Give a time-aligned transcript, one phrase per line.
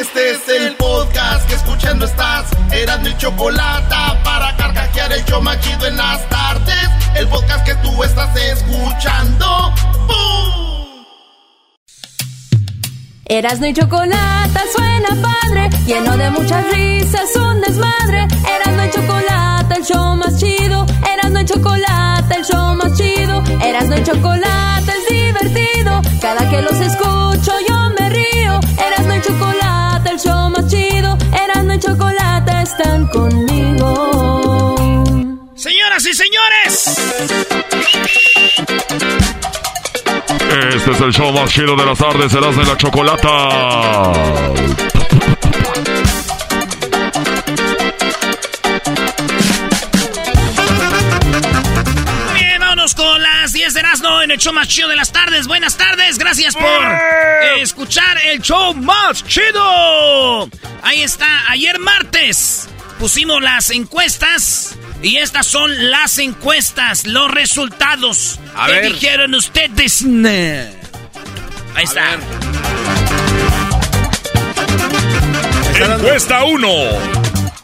[0.00, 2.44] Este es el podcast que escuchando estás.
[2.70, 6.88] Eran mi chocolate para carcajear el yo machido en las tardes.
[7.16, 9.74] El podcast que tú estás escuchando.
[10.06, 11.04] ¡Bum!
[13.24, 18.28] Erasno y chocolate suena padre, lleno de muchas risas, un desmadre.
[18.54, 20.86] Erasno y chocolate, el show más chido.
[21.12, 23.42] Erasno y chocolate, el show más chido.
[23.60, 26.00] Erasno y chocolate es divertido.
[26.20, 27.77] Cada que los escucho yo
[30.18, 31.16] el show más chido.
[31.32, 34.74] Erasno y chocolate están conmigo.
[35.54, 36.98] Señoras y señores.
[40.74, 43.48] Este es el show más chido de las tardes, serás de la chocolata.
[53.82, 55.46] Las 10 de Erasmo en el show más chido de las tardes.
[55.46, 60.48] Buenas tardes, gracias por eh, escuchar el show más chido.
[60.82, 62.68] Ahí está, ayer martes
[62.98, 68.40] pusimos las encuestas y estas son las encuestas, los resultados.
[68.56, 68.92] A que ver.
[68.92, 70.04] dijeron ustedes?
[70.04, 72.18] Ahí está.
[75.80, 76.68] Encuesta 1.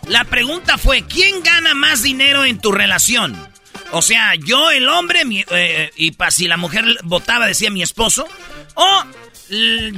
[0.09, 3.54] La pregunta fue, ¿quién gana más dinero en tu relación?
[3.95, 7.83] O sea, yo el hombre, mi- eh, y pa, si la mujer votaba decía mi
[7.83, 8.27] esposo,
[8.75, 9.05] o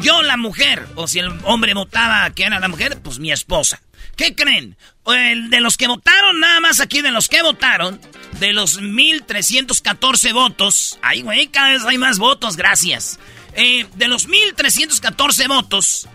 [0.02, 3.80] yo la mujer, o si el hombre votaba que era la mujer, pues mi esposa.
[4.16, 4.76] ¿Qué creen?
[5.06, 8.00] El de los que votaron, nada más aquí de los que votaron,
[8.40, 13.18] de los 1314 votos, ay güey, cada vez hay más votos, gracias.
[13.54, 16.08] Eh, de los 1314 votos,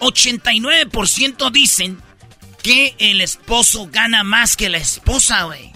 [0.00, 2.00] 89% dicen
[2.62, 5.71] que el esposo gana más que la esposa, güey.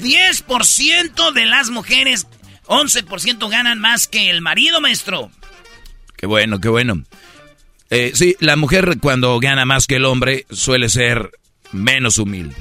[0.00, 2.26] 10% de las mujeres,
[2.66, 5.30] 11% ganan más que el marido, maestro.
[6.16, 7.04] Qué bueno, qué bueno.
[7.90, 11.30] Eh, sí, la mujer cuando gana más que el hombre suele ser
[11.72, 12.56] menos humilde.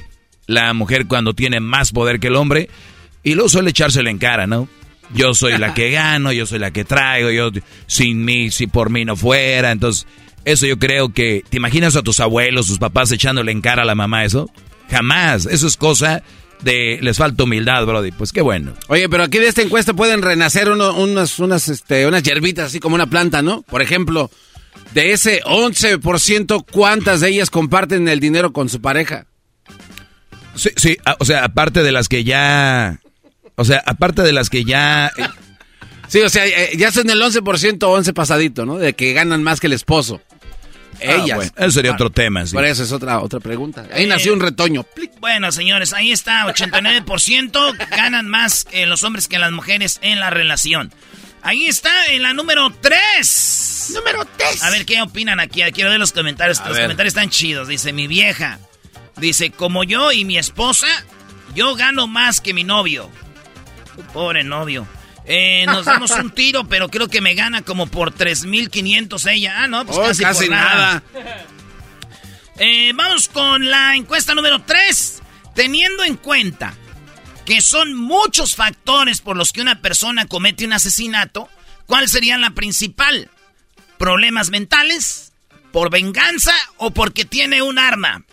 [0.46, 2.70] La mujer cuando tiene más poder que el hombre
[3.24, 4.70] y luego suele echárselo en cara, ¿no?
[5.14, 7.52] Yo soy la que gano, yo soy la que traigo, yo
[7.88, 9.72] sin mí, si por mí no fuera.
[9.72, 10.08] Entonces,
[10.46, 11.44] eso yo creo que...
[11.50, 14.50] ¿Te imaginas a tus abuelos, tus papás echándole en cara a la mamá eso?
[14.90, 15.46] Jamás.
[15.46, 16.24] Eso es cosa
[16.62, 17.00] de...
[17.02, 18.12] Les falta humildad, Brody.
[18.12, 18.74] Pues qué bueno.
[18.88, 22.80] Oye, pero aquí de esta encuesta pueden renacer uno- unas, unas, este, unas hierbitas así
[22.80, 23.62] como una planta, ¿no?
[23.64, 24.30] Por ejemplo,
[24.94, 29.26] de ese 11%, ¿cuántas de ellas comparten el dinero con su pareja?
[30.56, 33.00] Sí, sí, a- o sea, aparte de las que ya...
[33.56, 35.12] O sea, aparte de las que ya...
[35.18, 35.24] eh,
[36.10, 38.78] Sí, o sea, eh, ya son el 11% 11 pasadito, ¿no?
[38.78, 40.22] De que ganan más que el esposo.
[41.00, 41.32] Ellas.
[41.32, 42.54] Ah, bueno, eso sería otro tema, sí.
[42.54, 43.86] Por eso es otra, otra pregunta.
[43.94, 44.86] Ahí nació un retoño.
[45.20, 50.92] Bueno, señores, ahí está, 89% ganan más los hombres que las mujeres en la relación.
[51.44, 53.92] Ahí está, en la número 3.
[53.96, 54.64] Número 3.
[54.64, 55.62] A ver, ¿qué opinan aquí?
[55.72, 56.60] Quiero ver los comentarios.
[56.60, 56.86] A los ver.
[56.86, 57.68] comentarios están chidos.
[57.68, 58.60] Dice, mi vieja.
[59.18, 60.88] Dice, como yo y mi esposa,
[61.56, 63.10] yo gano más que mi novio.
[64.14, 64.88] Pobre novio.
[65.28, 69.64] Eh, nos damos un tiro, pero creo que me gana como por 3.500 ella.
[69.64, 71.04] Ah, no, pues Oh, casi, casi por nada.
[71.14, 71.46] nada.
[72.60, 75.22] Eh, vamos con la encuesta número 3.
[75.54, 76.74] Teniendo en cuenta
[77.46, 81.50] que son muchos factores por los que una persona comete un asesinato,
[81.86, 83.30] ¿cuál sería la principal?
[83.98, 85.34] ¿Problemas mentales?
[85.72, 88.24] ¿Por venganza o porque tiene un arma?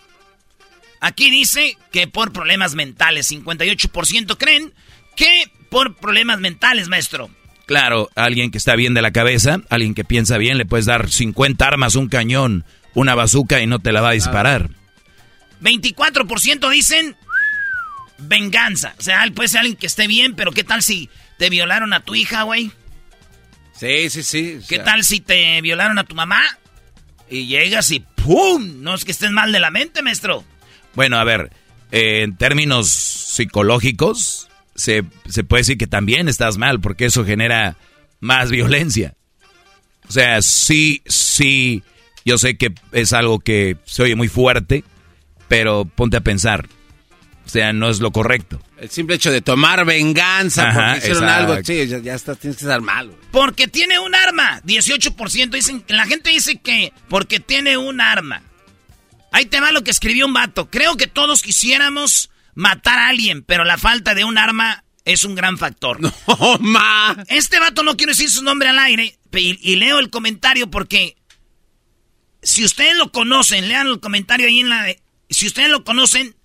[1.00, 3.30] Aquí dice que por problemas mentales.
[3.30, 4.72] 58% creen
[5.16, 7.28] que por problemas mentales, maestro.
[7.66, 11.10] Claro, alguien que está bien de la cabeza, alguien que piensa bien, le puedes dar
[11.10, 14.70] 50 armas, un cañón, una bazuca y no te la va a disparar.
[15.62, 17.16] 24% dicen
[18.18, 18.94] venganza.
[19.00, 22.04] O sea, puede ser alguien que esté bien, pero ¿qué tal si te violaron a
[22.04, 22.70] tu hija, güey?
[23.72, 24.60] Sí, sí, sí.
[24.62, 26.40] o ¿Qué tal si te violaron a tu mamá?
[27.28, 27.98] Y llegas y...
[27.98, 28.80] ¡pum!
[28.80, 30.44] No es que estés mal de la mente, maestro.
[30.94, 31.50] Bueno, a ver,
[31.90, 37.76] eh, en términos psicológicos, se, se puede decir que también estás mal, porque eso genera
[38.20, 39.14] más violencia.
[40.08, 41.82] O sea, sí, sí,
[42.24, 44.84] yo sé que es algo que se oye muy fuerte,
[45.48, 46.68] pero ponte a pensar.
[47.46, 48.60] O sea, no es lo correcto.
[48.78, 51.52] El simple hecho de tomar venganza Ajá, porque hicieron exacto.
[51.52, 53.08] algo, sí, ya, ya está, tienes que estar mal.
[53.08, 53.18] güey.
[53.30, 54.62] Porque tiene un arma.
[54.62, 55.84] 18% dicen.
[55.88, 58.42] La gente dice que porque tiene un arma.
[59.30, 60.70] Ahí te va lo que escribió un vato.
[60.70, 65.34] Creo que todos quisiéramos matar a alguien, pero la falta de un arma es un
[65.34, 65.98] gran factor.
[66.26, 67.16] ¡Oh, ma!
[67.28, 71.16] Este vato no quiero decir su nombre al aire y, y leo el comentario porque
[72.42, 74.82] si ustedes lo conocen, lean el comentario ahí en la...
[74.82, 76.36] de- Si ustedes lo conocen,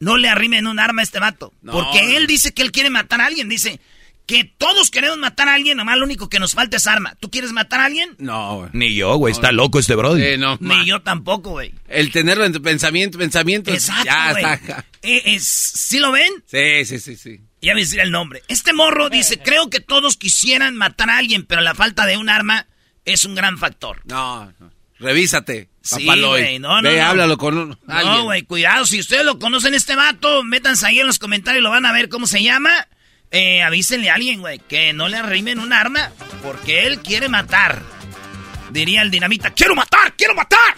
[0.00, 1.52] no le arrimen un arma a este vato.
[1.62, 1.72] No.
[1.72, 3.48] Porque él dice que él quiere matar a alguien.
[3.48, 3.80] Dice
[4.26, 7.14] que todos queremos matar a alguien, nomás lo único que nos falta es arma.
[7.20, 8.14] ¿Tú quieres matar a alguien?
[8.18, 8.70] No, güey.
[8.72, 10.22] Ni yo, güey, está loco este brody.
[10.22, 10.56] Sí, no.
[10.60, 11.74] Ni yo tampoco, güey.
[11.88, 13.72] El tenerlo en tu pensamiento, pensamiento.
[13.72, 14.84] Exacto, Ya está.
[15.02, 16.32] Eh, es- ¿Sí lo ven?
[16.46, 17.40] Sí, sí, sí, sí.
[17.60, 18.42] Ya voy a decir el nombre.
[18.48, 22.28] Este morro dice, creo que todos quisieran matar a alguien, pero la falta de un
[22.30, 22.66] arma
[23.04, 24.00] es un gran factor.
[24.04, 24.72] No, no.
[24.98, 25.68] revísate.
[25.82, 27.04] Sí, güey, no, no, Ve, no.
[27.06, 28.14] háblalo con un- alguien.
[28.14, 28.86] No, güey, cuidado.
[28.86, 32.08] Si ustedes lo conocen este vato, métanse ahí en los comentarios, lo van a ver
[32.08, 32.88] cómo se llama.
[33.36, 37.82] Eh, avísenle a alguien, güey, que no le arrimen un arma, porque él quiere matar.
[38.70, 40.74] Diría el dinamita, ¡quiero matar, quiero matar!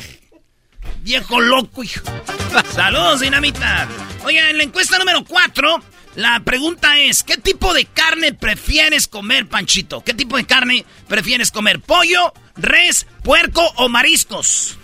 [1.03, 2.01] Viejo loco, hijo.
[2.75, 3.87] Saludos, dinamita.
[4.25, 5.83] Oiga, en la encuesta número 4,
[6.15, 10.03] la pregunta es, ¿qué tipo de carne prefieres comer, Panchito?
[10.03, 11.81] ¿Qué tipo de carne prefieres comer?
[11.81, 14.79] ¿Pollo, res, puerco o mariscos?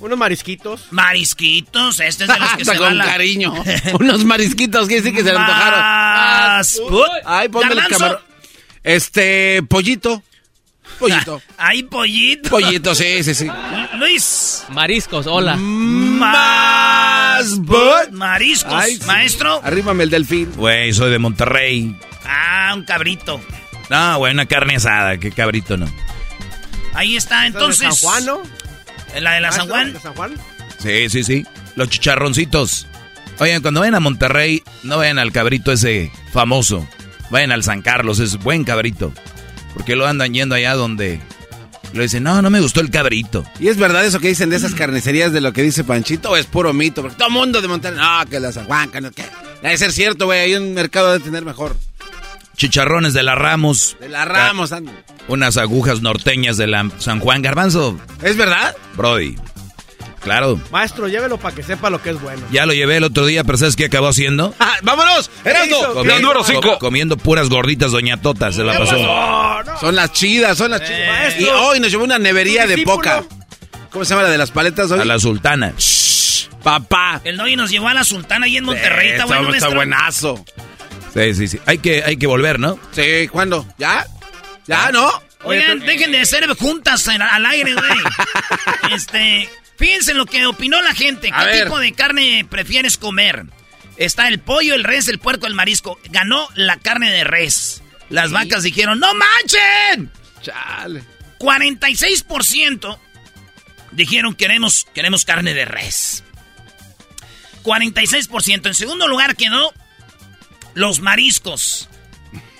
[0.00, 0.88] Unos marisquitos.
[0.90, 3.06] Marisquitos, este es de los que se con van la...
[3.06, 3.54] cariño.
[3.98, 5.80] Unos marisquitos que sí que se le antojaron.
[6.56, 7.98] Más put- Ay, ponme el Garbanzo.
[7.98, 8.22] camarón.
[8.82, 10.22] Este, pollito.
[10.98, 11.42] Pollito.
[11.58, 12.50] Hay pollito.
[12.50, 13.46] Pollito, sí, sí, sí.
[13.98, 14.64] Luis.
[14.70, 15.56] Mariscos, hola.
[15.56, 18.72] Más but- Mariscos.
[18.72, 19.06] Ay, sí.
[19.06, 19.60] Maestro.
[19.62, 20.52] Arrímame el delfín.
[20.56, 21.96] Güey, soy de Monterrey.
[22.24, 23.40] Ah, un cabrito.
[23.90, 25.86] No, güey, una carne asada, qué cabrito no.
[26.94, 28.00] Ahí está, entonces.
[28.00, 28.42] San Juan, ¿no?
[29.20, 29.92] La de la San Maestro, Juan.
[29.92, 30.34] ¿De San Juan?
[30.78, 31.46] Sí, sí, sí.
[31.76, 32.86] Los chicharroncitos.
[33.38, 36.86] Oigan, cuando vayan a Monterrey, no vayan al cabrito ese famoso.
[37.30, 39.12] Vayan al San Carlos, es buen cabrito.
[39.74, 41.20] Porque lo andan yendo allá donde
[41.92, 43.44] le dicen, no, no me gustó el cabrito.
[43.58, 46.36] ¿Y es verdad eso que dicen de esas carnicerías de lo que dice Panchito o
[46.36, 47.02] es puro mito?
[47.02, 49.24] Porque todo mundo de Monterrey, no, que la San Juan, que no, que...
[49.62, 51.76] Debe ser cierto, güey, hay un mercado de tener mejor.
[52.56, 53.96] Chicharrones de la Ramos.
[54.00, 54.92] De la Ramos, anda.
[55.28, 57.98] Unas agujas norteñas de la San Juan Garbanzo.
[58.22, 58.74] ¿Es verdad?
[58.96, 59.36] Brody.
[60.26, 60.60] Claro.
[60.72, 62.42] Maestro, llévelo para que sepa lo que es bueno.
[62.50, 64.52] Ya lo llevé el otro día, pero ¿sabes qué acabó haciendo?
[64.60, 65.30] Ah, ¡Vámonos!
[65.44, 65.76] ¡Erasmo!
[65.94, 66.60] Comi- número cinco.
[66.62, 68.96] co- comiendo puras gorditas Doña Tota, se la pasó.
[69.80, 70.98] Son las chidas, son las chidas.
[71.00, 71.46] Eh, Maestro.
[71.46, 73.22] y hoy nos llevó una nevería ¿Tu de poca.
[73.90, 75.00] ¿Cómo se llama la de las paletas hoy?
[75.00, 75.72] A la sultana.
[76.62, 77.20] Papá.
[77.22, 79.10] El Doggy nos llevó a la Sultana ahí en Monterrey.
[79.10, 80.44] Está bueno, está buenazo.
[81.14, 81.60] Sí, sí, sí.
[81.64, 82.76] Hay que, hay que volver, ¿no?
[82.90, 83.64] Sí, ¿cuándo?
[83.78, 84.04] ¿Ya?
[84.66, 85.08] ¿Ya, no?
[85.44, 87.98] Oigan, dejen de hacer juntas al aire, güey.
[88.92, 91.30] este, fíjense en lo que opinó la gente.
[91.32, 91.64] A ¿Qué ver.
[91.64, 93.44] tipo de carne prefieres comer?
[93.96, 95.98] Está el pollo, el res, el puerco, el marisco.
[96.10, 97.82] Ganó la carne de res.
[98.10, 100.12] Las vacas dijeron, ¡no manchen!
[100.42, 101.02] Chale.
[101.38, 102.98] 46%
[103.92, 106.22] dijeron queremos, queremos carne de res.
[107.64, 108.66] 46%.
[108.66, 109.72] En segundo lugar quedó
[110.74, 111.88] los mariscos.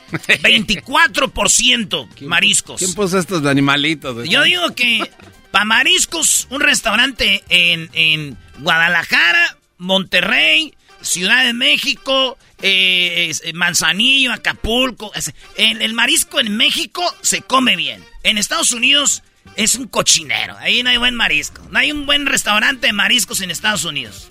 [0.11, 2.79] 24% mariscos.
[2.79, 4.15] ¿Quién puso estos animalitos?
[4.15, 4.29] güey?
[4.29, 5.11] Yo digo que
[5.57, 15.13] para mariscos, un restaurante en, en Guadalajara, Monterrey, Ciudad de México, eh, es- Manzanillo, Acapulco.
[15.15, 18.05] es- El, el marisco en México se come bien.
[18.23, 19.23] En Estados Unidos
[19.57, 20.59] es un cochinero.
[20.59, 21.63] Ahí no hay buen marisco.
[21.71, 24.29] No hay un buen restaurante de mariscos en Estados Unidos.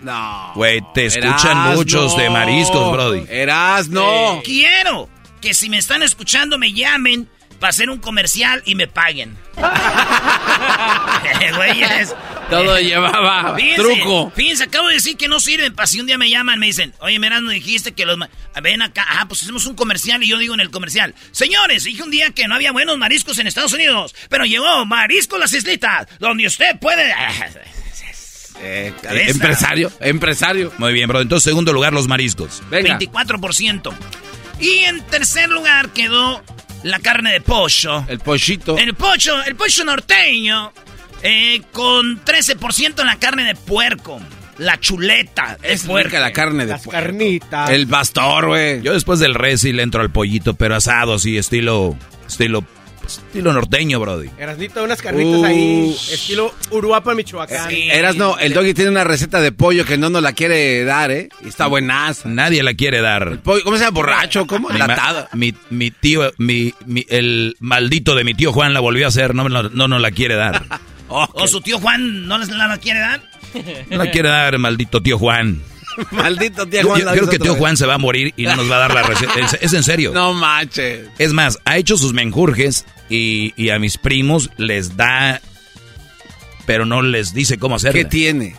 [0.00, 0.50] No.
[0.56, 1.74] Güey, te escuchan Erasno.
[1.76, 3.24] muchos de mariscos, Brody.
[3.28, 4.40] Eras, no.
[4.44, 5.08] Quiero
[5.40, 7.28] que si me están escuchando me llamen
[7.62, 9.38] para hacer un comercial y me paguen.
[11.56, 12.12] Güeyes.
[12.50, 14.32] Todo llevaba Fíjense, truco.
[14.34, 16.92] Fíjense, acabo de decir que no sirven para si un día me llaman, me dicen,
[16.98, 18.18] oye, Merano, dijiste que los...
[18.60, 22.02] Ven acá, ah, pues hacemos un comercial y yo digo en el comercial, señores, dije
[22.02, 26.08] un día que no había buenos mariscos en Estados Unidos, pero llegó Marisco Las Islitas,
[26.18, 27.14] donde usted puede...
[28.64, 29.30] Eh, Cabeza.
[29.30, 30.72] empresario, empresario.
[30.78, 31.20] Muy bien, bro.
[31.20, 32.62] Entonces, segundo lugar, los mariscos.
[32.70, 32.96] Venga.
[32.96, 33.92] 24%.
[34.60, 36.44] Y en tercer lugar quedó
[36.84, 38.04] la carne de pollo.
[38.08, 38.76] El pollito.
[38.78, 40.72] El pollo, el pollo norteño,
[41.22, 44.20] eh, con 13% en la carne de puerco.
[44.58, 46.08] La chuleta de Es puerco.
[46.08, 47.00] rica la carne de Las puerco.
[47.02, 47.70] carnitas.
[47.70, 48.82] El pastor, güey.
[48.82, 51.96] Yo después del res sí le entro al pollito, pero asado, así, estilo,
[52.26, 52.64] estilo
[53.06, 54.30] Estilo norteño, Brody.
[54.38, 55.44] Erasnito, unas carnitas Uh.
[55.44, 57.68] ahí, estilo Uruapa, Michoacán.
[57.70, 57.88] Sí.
[57.90, 61.10] Eras no, el doggy tiene una receta de pollo que no nos la quiere dar,
[61.10, 61.28] ¿eh?
[61.44, 62.28] Y está buenaza.
[62.28, 63.38] Nadie la quiere dar.
[63.42, 63.94] Pollo- ¿Cómo se llama?
[63.94, 64.46] ¿Borracho?
[64.46, 64.68] ¿Cómo?
[64.70, 64.78] Mi,
[65.34, 69.34] mi, mi tío, mi, mi- el maldito de mi tío Juan la volvió a hacer,
[69.34, 70.64] no, la- no nos la quiere dar.
[71.08, 73.20] ¿O su tío Juan no les la quiere dar?
[73.90, 75.60] No la quiere dar, maldito tío Juan.
[76.10, 77.00] Maldito tío Juan.
[77.00, 77.58] yo creo que tío vez.
[77.60, 79.32] Juan se va a morir y no nos va a dar la receta.
[79.40, 80.12] Es, es en serio.
[80.12, 81.08] No manches.
[81.18, 85.40] Es más, ha hecho sus menjurjes y, y a mis primos les da,
[86.66, 87.98] pero no les dice cómo hacerla.
[88.00, 88.56] ¿Qué tiene?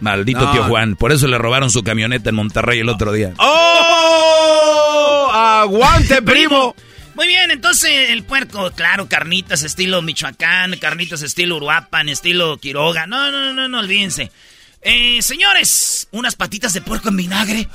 [0.00, 0.52] Maldito No.
[0.52, 0.96] tío Juan.
[0.96, 3.32] Por eso le robaron su camioneta en Monterrey el otro día.
[3.38, 5.30] ¡Oh!
[5.32, 6.74] ¡Aguante, primo!
[7.14, 13.06] Muy bien, entonces el puerco, claro, carnitas estilo Michoacán, carnitas estilo Uruapan, estilo Quiroga.
[13.06, 14.30] No, no, no, no, olvídense.
[14.82, 17.68] Eh, señores, unas patitas de puerco en vinagre.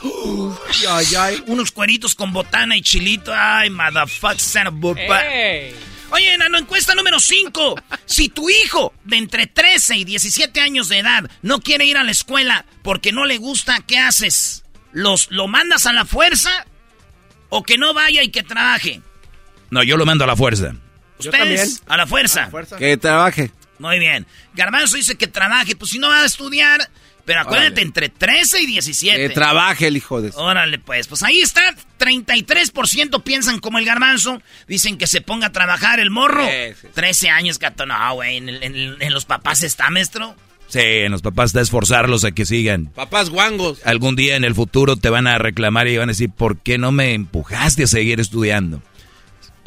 [0.90, 1.44] Ay, ay.
[1.48, 3.34] Unos cueritos con botana y chilito.
[3.36, 5.74] Ay, motherfucker, son of a bu-
[6.12, 7.76] Oye, en la encuesta número 5.
[8.06, 12.04] Si tu hijo de entre 13 y 17 años de edad no quiere ir a
[12.04, 14.64] la escuela porque no le gusta, ¿qué haces?
[14.92, 16.50] ¿Los, ¿Lo mandas a la fuerza
[17.50, 19.02] o que no vaya y que trabaje?
[19.70, 20.76] No, yo lo mando a la fuerza.
[21.20, 21.62] Yo también.
[21.62, 22.48] Ustedes, a la fuerza.
[22.50, 22.78] Fuerza.
[22.78, 23.52] Que trabaje.
[23.82, 24.26] Muy bien.
[24.54, 26.90] Garbanzo dice que trabaje, pues si no va a estudiar,
[27.26, 27.82] pero acuérdate, Órale.
[27.82, 29.28] entre 13 y 17.
[29.28, 30.32] Que trabaje el hijo de...
[30.36, 31.76] Órale, pues, pues ahí está.
[32.00, 34.42] 33% piensan como el garbanzo.
[34.68, 36.46] Dicen que se ponga a trabajar el morro.
[36.46, 36.88] Sí, sí, sí.
[36.94, 37.86] 13 años, gato.
[37.86, 40.36] No, güey, en, el- en en los papás está, maestro.
[40.68, 42.86] Sí, en los papás está esforzarlos a que sigan.
[42.88, 43.80] Papás guangos.
[43.86, 46.78] Algún día en el futuro te van a reclamar y van a decir, ¿por qué
[46.78, 48.82] no me empujaste a seguir estudiando?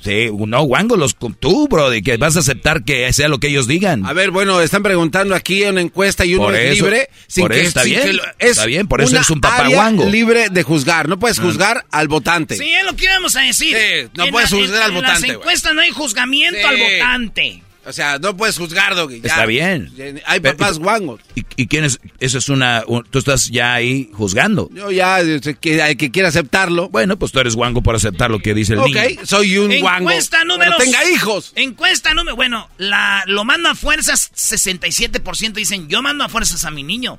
[0.04, 3.49] Sí, no, guango, los, tú, bro, de que vas a aceptar que sea lo que
[3.49, 4.04] ellos digan.
[4.04, 7.08] A ver, bueno, están preguntando aquí una encuesta y uno Por es eso- libre.
[7.38, 9.76] por eso está bien, lo- es está bien, por eso una eres un papá área
[9.76, 10.04] guango.
[10.11, 11.08] libre de juzgar.
[11.08, 12.56] No puedes juzgar al votante.
[12.56, 13.75] Sí, es lo que íbamos a decir.
[13.76, 15.32] Sí, no En puedes la- juzgar en- al en votante, las güey.
[15.37, 16.64] encuestas no hay juzgamiento Sí.
[16.66, 17.62] al votante.
[17.87, 19.21] O sea, no puedes juzgar, Doggy.
[19.21, 19.29] ya.
[19.29, 19.93] Está bien.
[20.26, 21.21] Hay Pero- papás guangos.
[21.35, 22.00] ¿Y, y quién es?
[22.19, 22.83] Eso es una...
[22.87, 24.71] un- tú estás ya ahí juzgando.
[24.73, 26.88] Yo ya, eh, que, el que quiera aceptarlo.
[26.88, 29.21] Bueno, pues tú eres guango por aceptar lo que dice el ok, niño.
[29.25, 30.11] soy un guango.
[30.11, 30.73] Encuesta número...
[30.79, 31.53] Pero tenga hijos.
[31.57, 32.37] Encuesta número...
[32.37, 37.19] Bueno, la, lo mando a fuerzas, 67% dicen, yo mando a fuerzas a mi niño.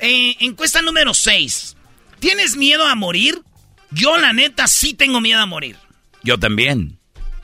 [0.00, 1.76] Eh, encuesta número 6.
[2.20, 3.42] ¿Tienes miedo a morir?
[3.90, 5.76] Yo, la neta, sí tengo miedo a morir.
[6.22, 6.98] Yo también.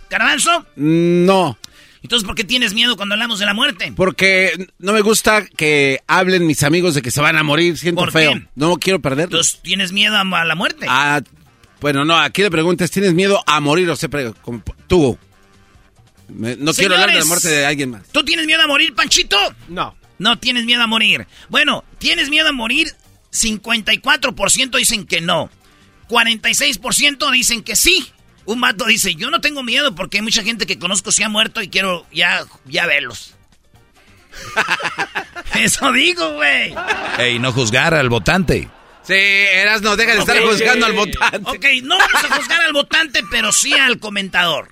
[0.08, 0.66] ¿Garbanzo?
[0.74, 1.56] No,
[2.02, 3.92] Entonces, ¿por qué tienes miedo cuando hablamos de la muerte?
[3.94, 7.76] porque no me gusta que hablen mis amigos de que se van a morir.
[7.76, 8.32] Siento ¿Por feo.
[8.32, 8.46] qué?
[8.54, 9.36] No quiero perderlo.
[9.36, 10.86] Entonces, ¿tienes miedo a, la muerte?
[10.88, 11.20] Ah,
[11.80, 15.18] bueno, no, aquí le preguntas, ¿tienes miedo a morir o se pre- como- tú?
[16.28, 18.02] Me- no quiero hablar de la muerte de alguien más.
[18.12, 19.36] ¿Tú tienes miedo a morir, Panchito?
[19.68, 19.94] No.
[20.18, 21.26] No tienes miedo a morir.
[21.48, 22.94] Bueno, ¿tienes miedo a morir?
[23.32, 25.50] 54% dicen que no.
[26.08, 28.10] 46% dicen que sí.
[28.50, 31.28] Un vato dice, yo no tengo miedo porque hay mucha gente que conozco se ha
[31.28, 33.36] muerto y quiero ya, ya verlos.
[35.54, 36.74] Eso digo, güey.
[37.16, 38.68] Ey, no juzgar al votante.
[39.04, 41.48] Sí, eras no, deja de estar juzgando al votante.
[41.48, 44.68] Ok, no vamos a juzgar al votante, pero sí al comentador.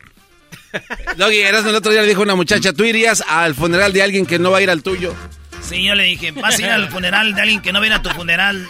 [1.16, 4.02] Doggy, eras el otro día le dijo a una muchacha, ¿tú irías al funeral de
[4.02, 5.14] alguien que no va a ir al tuyo?
[5.62, 8.02] Sí, yo le dije, vas a ir al funeral de alguien que no viene a
[8.02, 8.66] tu funeral.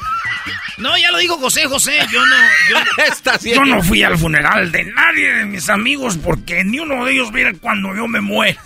[0.79, 2.37] No, ya lo dijo José José, yo no...
[3.43, 7.33] Yo, no fui al funeral de nadie de mis amigos porque ni uno de ellos
[7.33, 8.61] viene cuando yo me muera.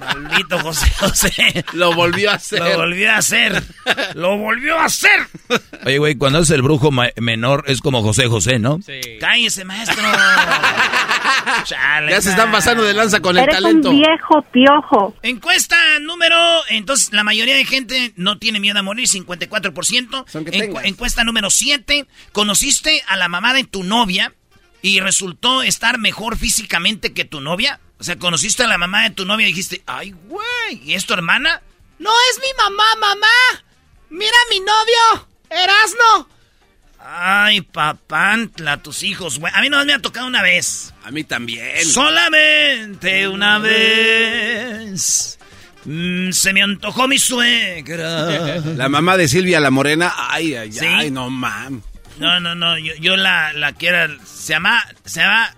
[0.00, 1.64] Maldito José José.
[1.72, 2.60] Lo volvió a hacer.
[2.60, 3.62] Lo volvió a hacer.
[4.14, 5.26] Lo volvió a hacer.
[5.84, 8.80] Oye, güey, cuando es el brujo menor es como José José, ¿no?
[9.20, 10.02] Cállese, maestro.
[11.64, 13.90] Chale, Ya se están pasando de lanza con el Eres talento.
[13.90, 15.14] un viejo piojo.
[15.22, 16.36] Encuesta número...
[16.68, 20.24] Entonces, la mayoría de gente no tiene miedo a morir, 54%.
[20.28, 22.06] Son que Encu- encuesta número 7.
[22.32, 24.32] ¿Conociste a la mamá de tu novia
[24.82, 27.80] y resultó estar mejor físicamente que tu novia?
[28.00, 31.04] O sea, conociste a la mamá de tu novia y dijiste, ay, güey, ¿y es
[31.06, 31.62] tu hermana?
[31.98, 33.64] No es mi mamá, mamá.
[34.10, 36.28] Mira a mi novio, Erasno.
[37.10, 39.50] Ay, papantla, tus hijos, güey.
[39.56, 40.92] A mí no me ha tocado una vez.
[41.04, 41.82] A mí también.
[41.86, 45.38] Solamente una vez.
[45.86, 48.60] mm, se me antojó mi suegra.
[48.76, 50.84] La mamá de Silvia la Morena, ay, ay, ¿Sí?
[50.84, 51.80] ay, no mam.
[52.18, 52.76] No, no, no.
[52.78, 54.08] Yo, yo la, la que era.
[54.26, 54.84] Se llama.
[55.06, 55.54] Se llama.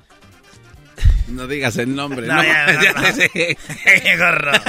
[1.31, 2.27] No digas el nombre.
[2.27, 3.09] No, No, ya, no, no.
[4.19, 4.53] Gorro.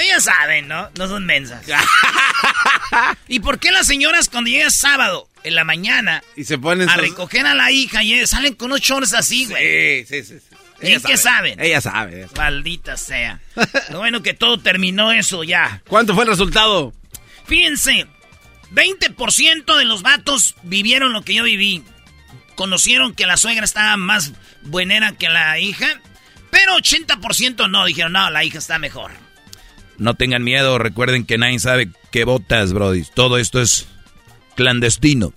[0.00, 0.88] Ellas saben, ¿no?
[0.98, 1.64] No son mensas.
[3.28, 6.96] ¿Y por qué las señoras cuando llega sábado en la mañana Y se ponen a
[6.96, 10.04] recoger a la hija y salen con unos shorts así, güey?
[10.06, 10.40] Sí, sí, sí.
[10.40, 10.56] sí.
[10.82, 11.18] ¿Y qué sabe.
[11.18, 11.60] saben?
[11.60, 12.18] Ella sabe.
[12.18, 12.36] ella sabe.
[12.36, 13.40] Maldita sea.
[13.90, 15.82] Lo bueno que todo terminó eso ya.
[15.88, 16.92] ¿Cuánto fue el resultado?
[17.46, 18.06] Fíjense,
[18.72, 21.82] 20% de los vatos vivieron lo que yo viví.
[22.56, 24.32] Conocieron que la suegra estaba más
[24.62, 26.00] buenera que la hija.
[26.50, 29.12] Pero 80% no, dijeron, no, la hija está mejor.
[29.98, 33.04] No tengan miedo, recuerden que nadie sabe qué votas, Brody.
[33.14, 33.86] Todo esto es
[34.56, 35.32] clandestino.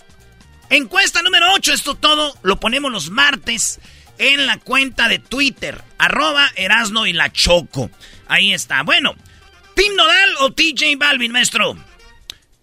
[0.70, 3.80] Encuesta número 8, esto todo lo ponemos los martes
[4.18, 7.90] en la cuenta de Twitter, arroba Erasno y la Choco.
[8.28, 8.84] Ahí está.
[8.84, 9.16] Bueno,
[9.76, 11.78] ¿Tim Nodal o TJ Balvin, maestro?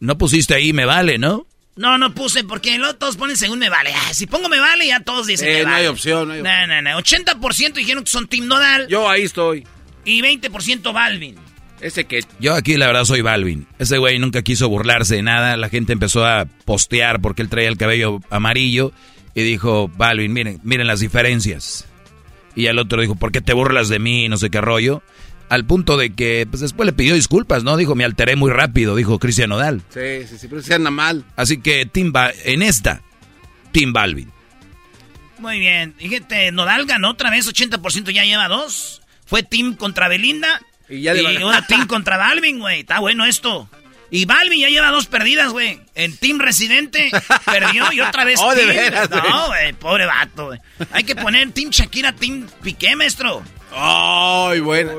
[0.01, 1.47] No pusiste ahí, me vale, ¿no?
[1.77, 3.93] No, no puse porque luego todos ponen según me vale.
[3.95, 5.77] Ah, si pongo me vale, ya todos dicen Eh, me no vale.
[5.83, 6.69] hay opción, no hay opción.
[6.69, 6.99] No, no, no.
[6.99, 9.67] 80% dijeron que son Tim Nodal Yo ahí estoy.
[10.05, 11.37] y 20% Balvin.
[11.81, 12.25] Ese que...
[12.41, 13.67] Yo aquí la verdad soy Balvin.
[13.79, 15.59] Ese güey nunca quiso burlarse de nada.
[15.59, 18.93] La gente empezó a postear porque él traía el cabello amarillo
[19.35, 21.85] y dijo, Balvin, miren, miren las diferencias.
[22.55, 24.31] Y al otro dijo, ¿por qué te burlas de mí?
[24.31, 25.03] No sé qué rollo.
[25.49, 27.77] Al punto de que pues después le pidió disculpas, ¿no?
[27.77, 29.83] Dijo, me alteré muy rápido, dijo Cristian Nodal.
[29.91, 31.25] Sí, sí, sí, pero se anda mal.
[31.37, 33.01] Así que Tim Ba- en esta,
[33.73, 34.31] Tim Balvin.
[35.39, 35.95] Muy bien.
[35.99, 39.03] Fíjate, Nodal ganó otra vez, 80% ya lleva dos.
[39.27, 40.61] Fue Tim contra Belinda.
[40.89, 42.81] Y ya van- ahora Tim contra Balvin, güey.
[42.81, 43.69] Está bueno esto.
[44.11, 45.81] Y Balvin ya lleva dos perdidas, güey.
[45.95, 47.11] En Team Residente
[47.45, 49.11] perdió y otra vez Oh, de Team- veras.
[49.11, 50.59] No, güey, pobre vato, güey.
[50.93, 53.43] Hay que poner Team Shakira, Team Piqué, maestro.
[53.79, 54.93] Ay, bueno.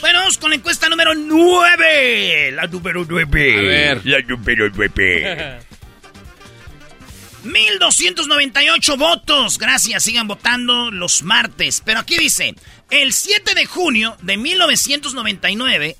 [0.00, 2.50] Bueno, vamos con la encuesta número 9.
[2.52, 3.56] La número 9.
[3.56, 4.00] A ver.
[4.04, 5.60] La número 9.
[7.44, 9.58] 1298 votos.
[9.58, 11.80] Gracias, sigan votando los martes.
[11.84, 12.56] Pero aquí dice,
[12.90, 15.96] el 7 de junio de 1999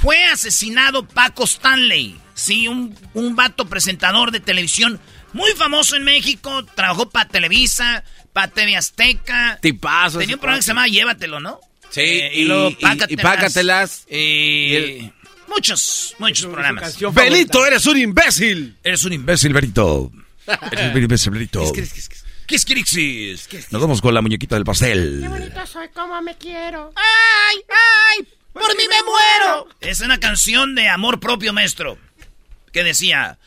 [0.00, 2.16] fue asesinado Paco Stanley.
[2.32, 4.98] Sí, un, un vato presentador de televisión
[5.34, 6.64] muy famoso en México.
[6.74, 8.04] Trabajó para Televisa,
[8.36, 9.58] para TV Azteca.
[9.62, 10.18] Tipazo.
[10.18, 11.58] Tenía un programa que se llamaba Llévatelo, ¿no?
[11.88, 13.22] Sí, Eh, y, y- luego y- y Pácatelas.
[13.22, 14.04] Pácatelas.
[14.08, 15.10] Eh,
[15.48, 16.98] muchos, muchos programas.
[16.98, 17.66] favorita.
[17.66, 18.76] eres un imbécil.
[18.84, 20.12] Eres un imbécil, Benito.
[20.70, 21.72] Eres un imbécil, Benito.
[22.46, 23.48] Quisquirixis.
[23.72, 25.26] Nos vamos con la muñequita del pastel.
[25.72, 26.92] soy como me quiero.
[26.94, 28.28] ¡Ay, ay!
[28.52, 29.68] ¡Por mí me muero!
[29.80, 31.98] Es una canción de amor propio, maestro.
[32.72, 33.38] Que decía: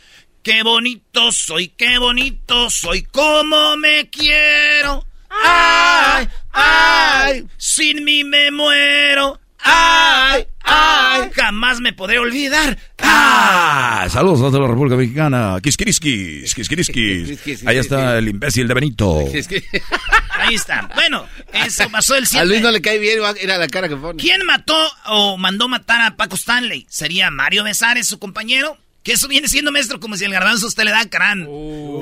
[0.41, 5.05] Qué bonito soy, qué bonito soy, como me quiero.
[5.29, 7.45] ¡Ay, ay!
[7.57, 9.39] Sin mí me muero.
[9.59, 11.29] ¡Ay, ay!
[11.35, 12.77] Jamás me podré olvidar.
[12.99, 14.07] ¡Ah!
[14.09, 15.57] Saludos de la República Mexicana.
[15.61, 17.67] Quisquiriskis, quisquiriskis.
[17.67, 19.19] Ahí está el imbécil de Benito.
[20.39, 20.89] Ahí está.
[20.95, 22.41] Bueno, eso pasó el 7.
[22.41, 24.23] a Luis no le cae bien, era la cara que pone.
[24.23, 26.85] ¿Quién mató o mandó matar a Paco Stanley?
[26.89, 28.77] ¿Sería Mario Besares, su compañero?
[29.09, 31.47] Que eso viene siendo maestro como si el garbanzo usted le da crán.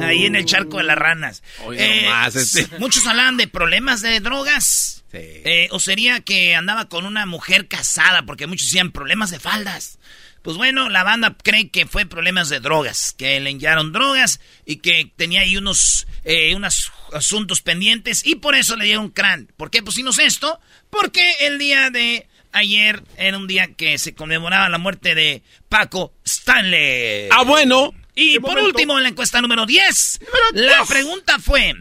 [0.02, 1.42] ahí en el charco de las ranas.
[1.64, 2.68] Oye, nomás, este.
[2.80, 5.06] Muchos hablan de problemas de drogas.
[5.10, 5.18] Sí.
[5.22, 10.00] Eh, o sería que andaba con una mujer casada, porque muchos decían problemas de faldas.
[10.42, 14.78] Pues bueno, la banda cree que fue problemas de drogas, que le enviaron drogas y
[14.78, 19.50] que tenía ahí unos, eh, unos asuntos pendientes y por eso le dieron crán.
[19.56, 20.60] ¿Por qué pusimos esto?
[20.90, 26.14] Porque el día de ayer era un día que se conmemoraba la muerte de Paco
[26.26, 27.30] Stanley.
[27.32, 27.94] Ah, bueno.
[28.16, 30.20] Y por último, en la encuesta número 10,
[30.54, 31.76] la pregunta fue,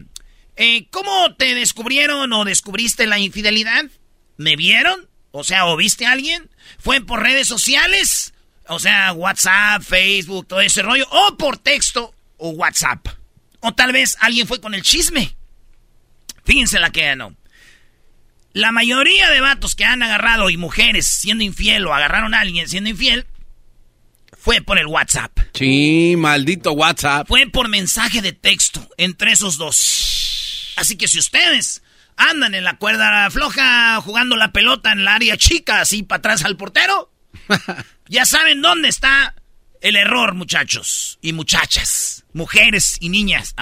[0.56, 3.86] eh, ¿cómo te descubrieron o descubriste la infidelidad?
[4.36, 5.08] ¿Me vieron?
[5.30, 6.50] O sea, ¿o viste a alguien?
[6.78, 8.34] ¿Fue por redes sociales?
[8.68, 11.06] O sea, WhatsApp, Facebook, todo ese rollo.
[11.10, 13.06] ¿O por texto o WhatsApp?
[13.60, 15.36] O tal vez alguien fue con el chisme.
[16.44, 17.34] Fíjense la que ganó.
[18.56, 22.66] La mayoría de vatos que han agarrado y mujeres siendo infiel o agarraron a alguien
[22.66, 23.26] siendo infiel
[24.34, 25.38] fue por el WhatsApp.
[25.52, 27.28] Sí, maldito WhatsApp.
[27.28, 30.72] Fue por mensaje de texto entre esos dos.
[30.76, 31.82] Así que si ustedes
[32.16, 36.42] andan en la cuerda floja jugando la pelota en el área chica, así para atrás
[36.46, 37.12] al portero,
[38.08, 39.34] ya saben dónde está
[39.82, 43.54] el error, muchachos y muchachas, mujeres y niñas.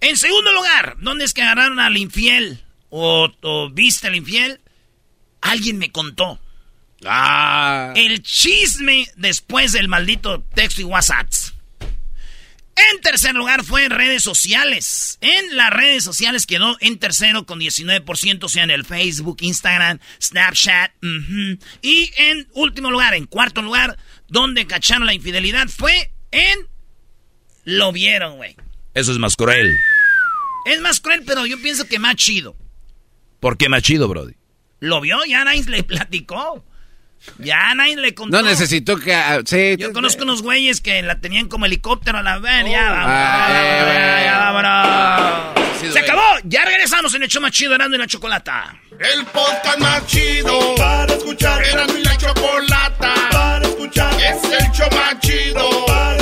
[0.00, 2.62] En segundo lugar, ¿dónde es que agarraron al infiel
[2.92, 4.60] o, o viste al infiel?
[5.40, 6.38] Alguien me contó.
[7.04, 7.92] Ah.
[7.96, 11.26] El chisme después del maldito texto y WhatsApp.
[12.74, 15.18] En tercer lugar fue en redes sociales.
[15.20, 19.98] En las redes sociales quedó en tercero con 19%, o sea, en el Facebook, Instagram,
[20.20, 20.92] Snapchat.
[21.82, 26.58] Y en último lugar, en cuarto lugar, donde cacharon la infidelidad fue en...
[27.64, 28.56] Lo vieron, güey.
[28.94, 29.76] Eso es más cruel.
[30.66, 32.56] Es más cruel, pero yo pienso que más chido.
[33.42, 34.34] ¿Por qué más chido, Brody?
[34.78, 36.64] Lo vio, ya nadie le platicó.
[37.38, 38.36] Ya nadie le contó.
[38.40, 39.12] No necesito que...
[39.12, 42.90] ah, sí, Yo conozco unos güeyes que la tenían como helicóptero a la ver, ya
[42.90, 45.80] vámonos, Ah, eh, ya, ya vámonos.
[45.80, 48.76] Sí, Se acabó, ya regresamos en el show más chido Erasmo y la chocolata.
[48.92, 51.64] El podcast más chido para escuchar.
[51.64, 54.14] Era mi la chocolata para escuchar.
[54.20, 56.21] Es el show más chido para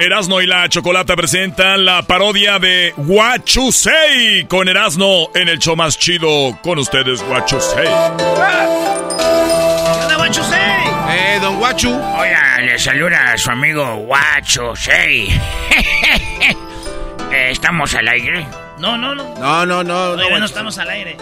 [0.00, 5.98] Erasno y la Chocolata presentan la parodia de Guachusei con Erasno en el show más
[5.98, 7.86] chido con ustedes, Guachusei.
[7.86, 8.68] ¡Hola,
[10.16, 10.60] Guachusei!
[11.10, 11.90] Eh, don Guachu.
[11.90, 15.28] Hola, le saluda a su amigo Guachusei.
[17.32, 18.46] Eh, ¿Estamos al aire?
[18.78, 19.24] No, no, no.
[19.36, 19.84] No, no, no.
[20.12, 20.44] Todavía no Guachu.
[20.44, 21.16] estamos al aire.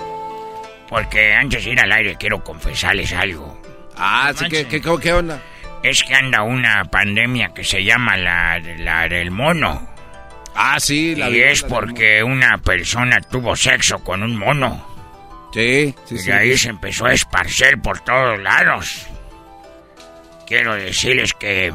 [0.86, 3.58] Porque antes de ir al aire quiero confesarles algo.
[3.96, 5.40] Ah, sí, ¿qué, qué, qué onda?
[5.82, 9.88] Es que anda una pandemia que se llama la, la del mono.
[10.54, 14.86] Ah, sí, la y es la- porque una persona tuvo sexo con un mono.
[15.52, 16.30] Sí, sí, y sí.
[16.30, 19.06] ahí se empezó a esparcer por todos lados.
[20.46, 21.72] Quiero decirles que...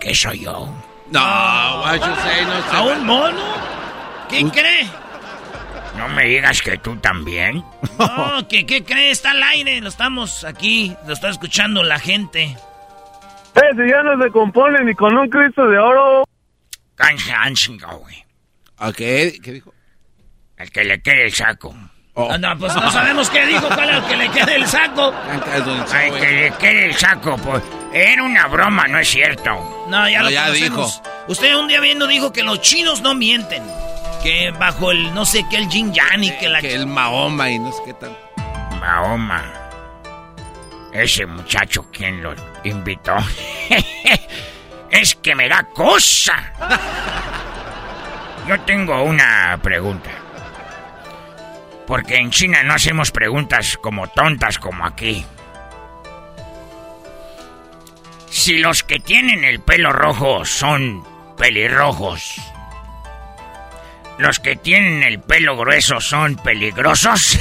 [0.00, 0.72] que soy yo.
[1.10, 2.76] No, Guachusei, no sé.
[2.76, 3.44] ¿A un mono?
[4.28, 4.88] ¿Qué cree?
[6.00, 7.62] No me digas que tú también.
[7.98, 9.10] No, ¿qué, ¿qué cree?
[9.10, 9.78] Está al aire.
[9.82, 10.96] Lo estamos aquí.
[11.06, 12.56] Lo está escuchando la gente.
[13.54, 16.24] Ese ya no se compone ni con un Cristo de oro.
[16.94, 18.24] Cansancio, güey.
[18.78, 19.38] ¿A qué?
[19.42, 19.74] ¿Qué dijo?
[20.56, 21.74] Al que le quede el saco.
[22.14, 22.30] Oh.
[22.32, 23.68] Ah, no, pues no sabemos qué dijo.
[23.68, 25.12] ¿Cuál es el que le quede el saco?
[25.12, 27.62] Al que le quede el saco, pues.
[27.92, 29.50] Era una broma, no es cierto.
[29.88, 31.02] No, ya No, lo ya conocemos.
[31.28, 33.62] Usted un día viendo dijo que los chinos no mienten.
[34.22, 36.60] Que bajo el no sé qué, el Jin Yang y que la...
[36.60, 38.16] Que el Mahoma y no sé qué tal.
[38.80, 39.42] Mahoma.
[40.92, 43.14] Ese muchacho, ¿quién lo invitó?
[44.90, 46.52] es que me da cosa.
[48.46, 50.10] Yo tengo una pregunta.
[51.86, 55.24] Porque en China no hacemos preguntas como tontas como aquí.
[58.28, 61.04] Si los que tienen el pelo rojo son
[61.36, 62.40] pelirrojos,
[64.20, 67.38] los que tienen el pelo grueso son peligrosos.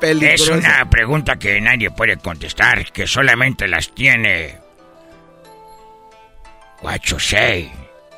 [0.00, 4.58] Es una pregunta que nadie puede contestar, que solamente las tiene.
[7.18, 7.70] Say?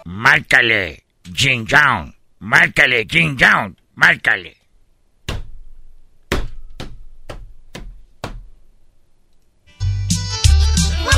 [0.05, 1.67] Márcale, Jin.
[2.39, 3.37] Márcale, Jin.
[3.97, 4.62] Márcale.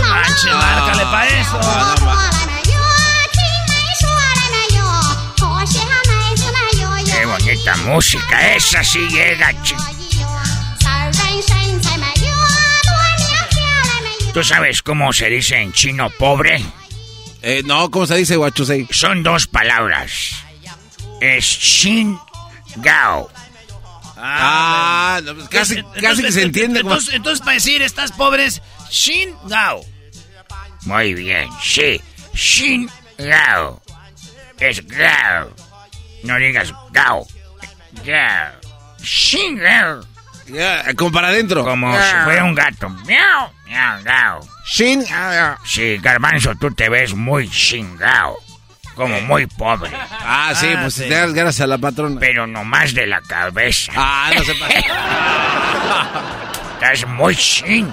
[0.09, 1.61] No márcale para eso.
[7.07, 9.75] Qué bonita música, esa sí llega, chi-
[14.33, 16.61] ¿Tú sabes cómo se dice en chino pobre?
[17.41, 18.89] Eh, no, ¿cómo se dice, Guachusei?
[18.91, 20.11] Son dos palabras.
[21.21, 22.19] Es Shin
[22.77, 23.31] Gao.
[24.17, 26.83] Ah, no, pues casi, Entonces, casi que se entiende.
[26.83, 29.85] como- Entonces, entonces, para decir, estás pobres, Shin Gao.
[30.85, 32.01] Muy bien, sí.
[32.35, 33.81] Shin Gao.
[34.59, 35.51] Es Gao.
[36.25, 37.27] No digas Gao.
[38.05, 38.53] Gao.
[39.03, 40.01] Shin Gao.
[40.47, 41.65] Ya, como para adentro.
[41.65, 42.89] Como si fuera un gato.
[42.91, 44.41] Miau, miau, gao.
[44.67, 45.03] Shin.
[45.65, 48.37] Sí, Garbanzo, tú te ves muy chingao.
[48.95, 49.91] Como muy pobre.
[50.21, 52.21] Ah, sí, pues te das gracias a la patrona.
[52.21, 53.91] Pero nomás de la cabeza.
[53.97, 54.75] Ah, no se pasa.
[56.75, 57.93] Estás muy chin.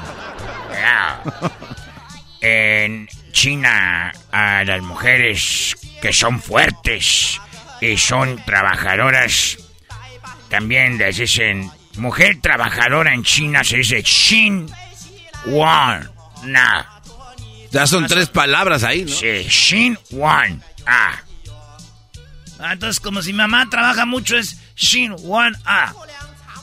[0.74, 1.22] Ya.
[2.42, 7.40] En China, a las mujeres que son fuertes
[7.80, 9.58] y son trabajadoras,
[10.50, 14.68] también les dicen mujer trabajadora en China se dice Xin
[15.46, 16.10] Wan
[16.44, 16.88] Na.
[17.72, 19.12] Ya son tres palabras ahí, ¿no?
[19.16, 21.22] Sí, Xin Wan A.
[22.64, 25.94] Ah, entonces, como si mi mamá trabaja mucho, es Shin Wan A.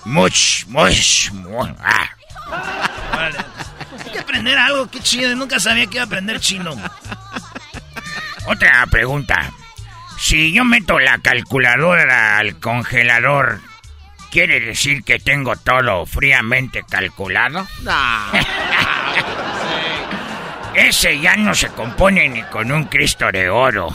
[0.05, 2.09] Much, much, much, ah.
[3.13, 3.39] Vale.
[4.29, 5.35] Aprender algo, qué chido.
[5.35, 6.77] Nunca sabía que iba a aprender chino.
[8.47, 9.51] Otra pregunta.
[10.19, 13.61] Si yo meto la calculadora al congelador,
[14.31, 17.67] ¿quiere decir que tengo todo fríamente calculado?
[20.75, 23.89] Ese ya no se compone ni con un Cristo de oro.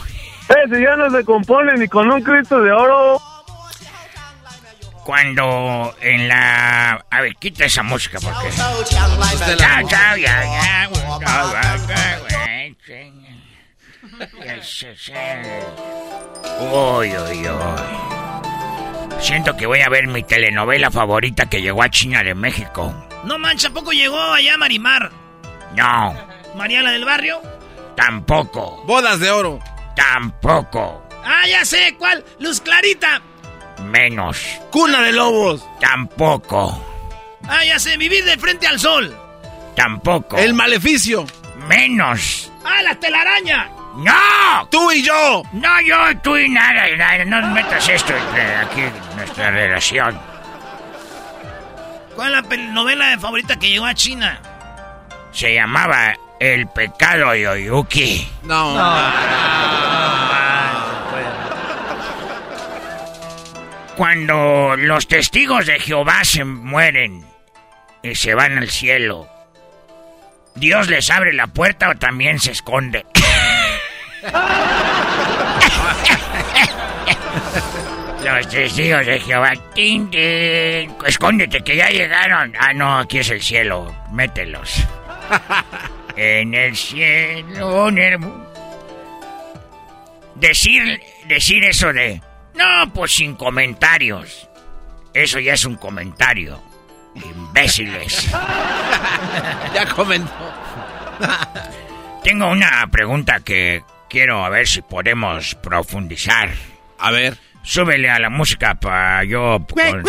[0.50, 3.22] Ese ya no se compone ni con un Cristo de oro.
[5.06, 7.06] Cuando en la...
[7.10, 8.50] A ver, quita esa música porque...
[8.56, 10.90] Chao, chao, ya, ya.
[16.72, 19.20] Uy, uy, uy.
[19.20, 22.94] Siento que voy a ver mi telenovela favorita que llegó a China de México.
[23.24, 25.12] No mancha, ¿a poco llegó allá Marimar?
[25.76, 26.14] No,
[26.56, 27.42] ¿Mariela del barrio?
[27.96, 29.60] tampoco, Bodas de oro.
[29.96, 32.24] tampoco, Ah, ya sé, ¿cuál?
[32.40, 33.22] Luz Clarita.
[33.84, 34.38] Menos,
[34.72, 35.64] Cuna de lobos.
[35.80, 36.84] tampoco,
[37.48, 39.16] Ah, ya sé, vivir de frente al sol.
[39.76, 41.26] tampoco, El maleficio.
[41.68, 42.52] menos.
[42.66, 43.70] Ah, la telaraña.
[43.98, 44.68] ¡No!
[44.72, 45.44] Tú y yo.
[45.52, 50.18] No, yo, tú y nada, y nada, no metas esto entre aquí en nuestra relación.
[52.16, 54.40] ¿Cuál es la novela favorita que llegó a China?
[55.32, 58.28] Se llamaba El pecado de Oyuki.
[58.44, 58.74] No.
[63.96, 67.24] Cuando los testigos de Jehová se mueren
[68.02, 69.28] y se van al cielo,
[70.56, 73.06] ¿Dios les abre la puerta o también se esconde?
[78.24, 80.10] Los testigos de Jehová, tin,
[81.06, 82.54] escóndete que ya llegaron.
[82.58, 84.82] Ah, no, aquí es el cielo, mételos.
[86.16, 88.44] en el cielo, en el mu-
[90.36, 92.22] Decir, decir eso de,
[92.56, 94.50] no, pues sin comentarios.
[95.14, 96.62] Eso ya es un comentario.
[97.16, 98.30] Imbéciles.
[99.74, 100.32] ya comentó.
[102.24, 106.50] Tengo una pregunta que quiero a ver si podemos profundizar.
[107.00, 107.38] A ver.
[107.66, 110.04] Súbele a la música para yo con-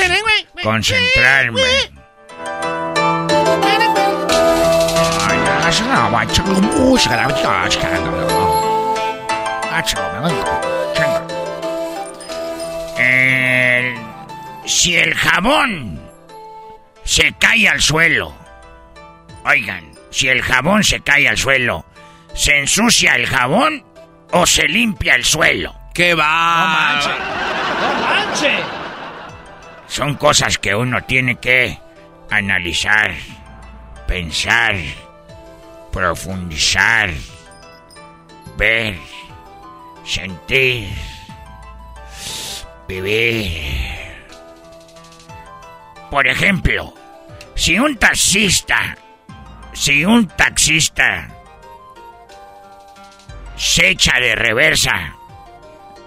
[0.62, 1.62] concentrarme.
[14.66, 16.00] Si el jabón
[17.05, 18.35] se cae al suelo,
[19.44, 21.85] oigan, si el jabón se cae al suelo,
[22.35, 23.85] ¿se ensucia el jabón
[24.33, 25.74] o se limpia el suelo?
[25.92, 27.00] ¿Qué va?
[27.81, 28.57] ¡No manche!
[29.87, 31.79] Son cosas que uno tiene que
[32.31, 33.14] analizar,
[34.07, 34.77] pensar,
[35.92, 37.11] profundizar,
[38.57, 38.98] ver,
[40.05, 40.88] sentir,
[42.88, 44.03] vivir.
[46.14, 46.94] Por ejemplo,
[47.57, 48.96] si un taxista,
[49.72, 51.27] si un taxista
[53.57, 55.16] se echa de reversa,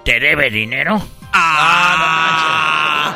[0.06, 1.06] ¿te debe dinero?
[1.34, 3.16] Ah.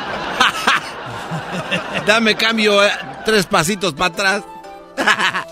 [2.06, 2.92] Dame cambio eh,
[3.24, 4.44] tres pasitos para atrás.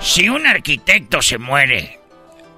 [0.00, 2.00] Si un arquitecto se muere,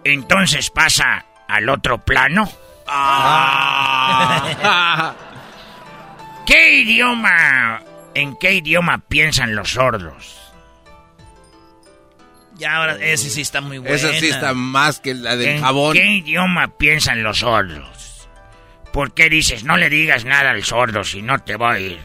[0.04, 2.48] entonces pasa al otro plano.
[2.86, 4.44] Ah.
[6.46, 7.80] ¿Qué idioma,
[8.14, 10.40] en qué idioma piensan los sordos?
[12.56, 13.94] Ya ahora, ese sí está muy bueno.
[13.94, 15.92] Esa sí está más que la del ¿En jabón.
[15.94, 18.28] qué idioma piensan los sordos?
[18.92, 21.98] ¿Por qué dices no le digas nada al sordo si no te va a oír?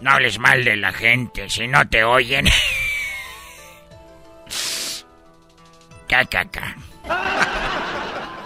[0.00, 2.46] No hables mal de la gente si no te oyen.
[6.08, 6.76] Cacaca.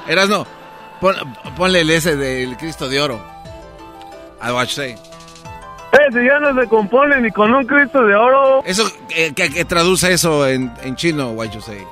[0.08, 0.46] Eras no.
[1.56, 3.22] ponle el S del Cristo de Oro.
[4.42, 4.78] I watch
[5.92, 6.06] say.
[6.08, 8.62] Ese ya no se compone ni con un Cristo de oro.
[8.64, 11.84] Eso, eh, que, que traduce eso en, en chino, what you say.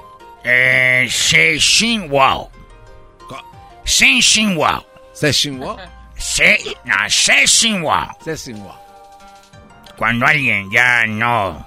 [0.44, 2.48] Eh, se xin wow.
[3.84, 4.84] Se xin wow.
[5.12, 5.76] Se xin wow.
[6.16, 8.06] Se, no, se wow.
[8.34, 8.74] Se wow.
[9.96, 11.66] Cuando alguien ya no,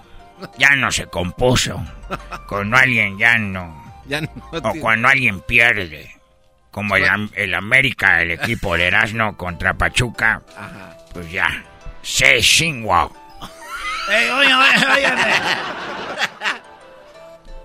[0.58, 1.82] ya no se compuso.
[2.48, 3.82] Cuando alguien ya no.
[4.08, 6.16] Ya no O cuando alguien pierde.
[6.72, 10.42] Como el, Am- el América, el equipo de Erasmo contra Pachuca.
[11.14, 11.48] Pues ya.
[12.02, 13.12] Se xin wow.
[14.10, 15.08] Ey, oye, oye, oye.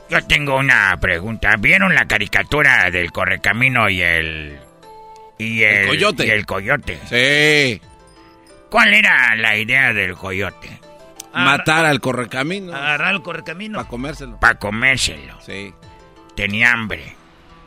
[0.08, 1.54] Yo tengo una pregunta.
[1.58, 4.60] ¿Vieron la caricatura del Correcamino y el...
[5.38, 6.26] Y el, El coyote.
[6.26, 7.00] Y el coyote.
[7.08, 7.80] Sí.
[8.70, 10.80] ¿Cuál era la idea del coyote?
[11.34, 12.74] Matar al correcamino.
[12.74, 13.78] Agarrar el correcamino.
[13.78, 14.40] Para comérselo.
[14.40, 15.38] Para comérselo.
[15.42, 15.74] Sí.
[16.34, 17.14] Tenía hambre.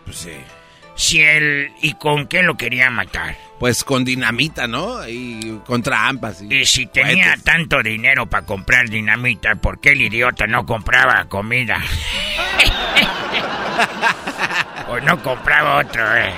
[0.05, 0.33] Pues sí.
[0.99, 1.71] Si él...
[1.81, 3.33] ¿Y con qué lo quería matar?
[3.57, 5.07] Pues con dinamita, ¿no?
[5.07, 6.41] Y con trampas.
[6.41, 7.43] Y, Y si tenía cohetes.
[7.45, 11.77] tanto dinero para comprar dinamita, ¿por qué el idiota no compraba comida?
[14.89, 16.33] o no compraba otro, eh,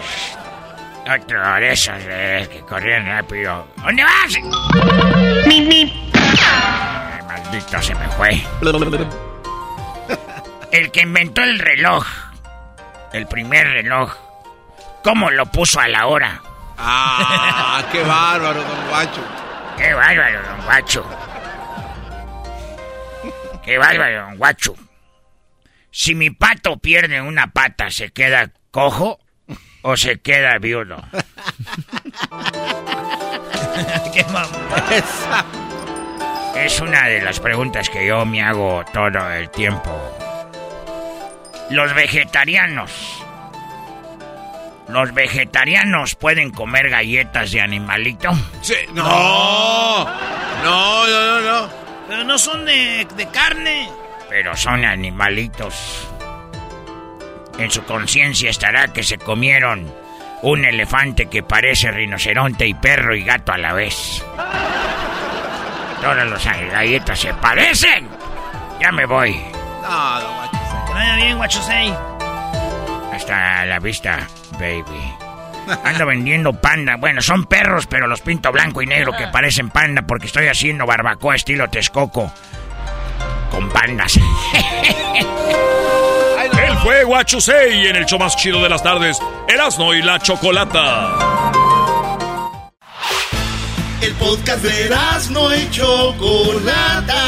[1.12, 3.68] otro de esos eh, que corrían rápido.
[3.78, 4.36] ¿Dónde vas?
[6.44, 8.40] Ay, maldito se me fue.
[10.72, 12.06] El que inventó el reloj,
[13.14, 14.14] el primer reloj,
[15.04, 16.42] ¿cómo lo puso a la hora?
[16.78, 19.22] Ah, qué bárbaro, don Guacho.
[19.78, 21.06] Qué bárbaro, don Guacho.
[23.64, 24.76] Qué bárbaro, don Guacho.
[25.92, 29.20] Si mi pato pierde una pata, ¿se queda cojo
[29.82, 31.04] o se queda viudo?
[34.14, 34.48] Qué mamá.
[36.56, 39.92] Es una de las preguntas que yo me hago todo el tiempo.
[41.70, 43.21] Los vegetarianos.
[44.92, 48.30] ¿Los vegetarianos pueden comer galletas de animalito?
[48.62, 49.04] Sí, no.
[49.04, 50.06] No,
[50.64, 51.70] no, no, no.
[52.10, 53.90] Pero no son de, de carne.
[54.30, 56.08] Pero son animalitos.
[57.58, 59.94] En su conciencia estará que se comieron
[60.42, 64.22] un elefante que parece rinoceronte y perro y gato a la vez.
[66.02, 68.10] Todas las galletas se parecen.
[68.82, 69.40] Ya me voy.
[69.84, 70.86] No, don Guacho.
[70.88, 71.94] Que vaya bien, guachosei.
[73.14, 74.28] Hasta la vista,
[74.62, 75.14] baby.
[75.84, 76.96] Ando vendiendo panda.
[76.96, 80.86] Bueno, son perros, pero los pinto blanco y negro que parecen panda porque estoy haciendo
[80.86, 82.32] barbacoa estilo Texcoco.
[83.50, 84.18] Con pandas.
[86.68, 91.52] Él fue Guachusei en el show más chido de las tardes, Erasmo y la Chocolata.
[94.02, 94.90] El podcast de
[95.32, 97.26] no y Chocolata.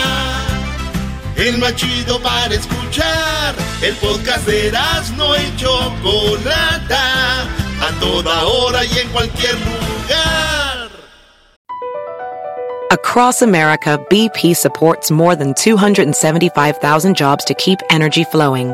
[1.35, 3.55] El más chido para escuchar.
[3.83, 4.71] El podcast de
[5.17, 7.41] no y Chocolata.
[7.81, 10.89] A toda hora y en cualquier lugar.
[12.91, 18.73] Across America, BP supports more than 275,000 jobs to keep energy flowing.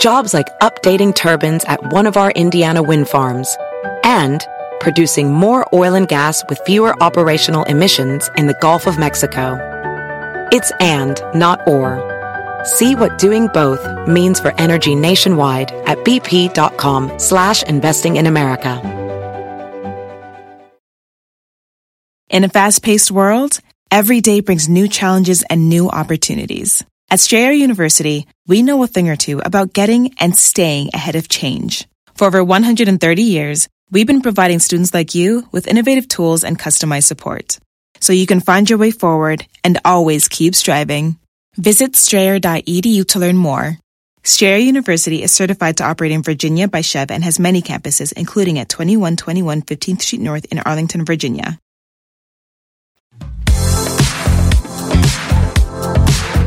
[0.00, 3.56] Jobs like updating turbines at one of our Indiana wind farms
[4.02, 4.44] and
[4.80, 9.56] producing more oil and gas with fewer operational emissions in the Gulf of Mexico.
[10.50, 12.17] It's and, not or.
[12.64, 18.98] See what doing both means for energy nationwide at bp.com slash investing in America.
[22.30, 23.58] In a fast paced world,
[23.90, 26.84] every day brings new challenges and new opportunities.
[27.10, 31.28] At Strayer University, we know a thing or two about getting and staying ahead of
[31.30, 31.86] change.
[32.16, 37.04] For over 130 years, we've been providing students like you with innovative tools and customized
[37.04, 37.58] support.
[38.00, 41.18] So you can find your way forward and always keep striving.
[41.58, 43.78] Visit strayer.edu to learn more.
[44.22, 48.60] Strayer University is certified to operate in Virginia by Chev and has many campuses, including
[48.60, 51.58] at 2121 15th Street North in Arlington, Virginia.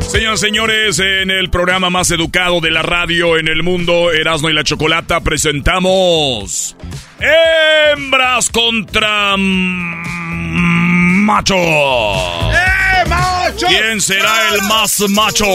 [0.00, 4.48] Señoras y señores, en el programa más educado de la radio en el mundo, Erasmo
[4.48, 6.74] y la Chocolata, presentamos
[7.18, 12.81] Hembras contra mm, Machos.
[12.92, 13.66] ¡Eh, macho!
[13.66, 15.46] ¿Quién será el más macho?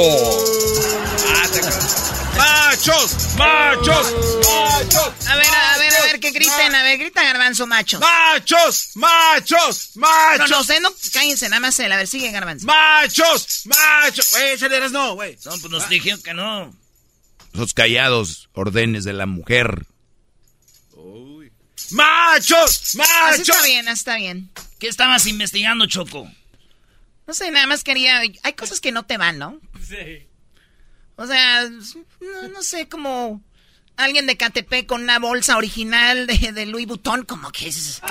[2.38, 3.36] ¡Machos!
[3.38, 3.38] ¡Machos!
[3.38, 5.28] ¡Machos!
[5.28, 8.00] A ver, a ver, a ver, que griten, a ver, grita garbanzo macho.
[8.00, 8.92] ¡Machos!
[8.96, 9.92] ¡Machos!
[9.96, 10.50] ¡Machos!
[10.50, 12.66] No, no sé, no, cállense, nada más él, a ver, sigue garbanzo.
[12.68, 13.64] ¡Machos!
[13.66, 14.32] ¡Machos!
[14.32, 15.38] Güey, eres no, güey.
[15.46, 16.74] No, pues nos dijeron que no.
[17.54, 19.86] Los callados órdenes de la mujer.
[21.92, 22.82] ¡Machos!
[22.82, 23.40] Así ¡Machos!
[23.40, 24.50] está bien, así está bien.
[24.80, 26.30] ¿Qué estabas investigando, Choco?
[27.28, 29.60] No sé, nada más quería, hay cosas que no te van, ¿no?
[29.86, 30.28] Sí.
[31.18, 33.44] O sea, no, no sé, como
[33.98, 38.02] alguien de Catepec con una bolsa original de, de Louis Vuitton, como que es,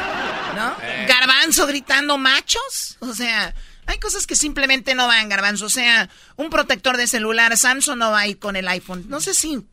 [0.55, 0.77] ¿no?
[1.09, 3.55] Garbanzo gritando machos, o sea,
[3.87, 8.11] hay cosas que simplemente no van, Garbanzo, o sea, un protector de celular, Samsung no
[8.11, 9.65] va a ir con el iPhone, no sé si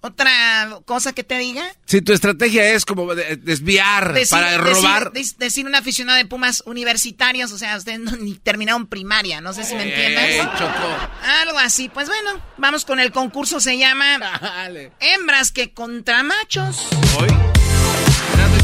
[0.00, 1.64] otra cosa que te diga.
[1.86, 5.12] Si tu estrategia es como de- desviar Decir- para robar.
[5.12, 9.52] Decir, decir un aficionado de Pumas universitarios, o sea, ustedes no, ni terminaron primaria, no
[9.52, 10.40] sé si me entiendes.
[10.40, 11.10] Ey, Choco.
[11.42, 11.88] Algo así.
[11.88, 13.60] Pues bueno, vamos con el concurso.
[13.60, 14.92] Se llama Dale.
[15.00, 16.86] Hembras que contra machos.
[17.18, 17.28] Hoy.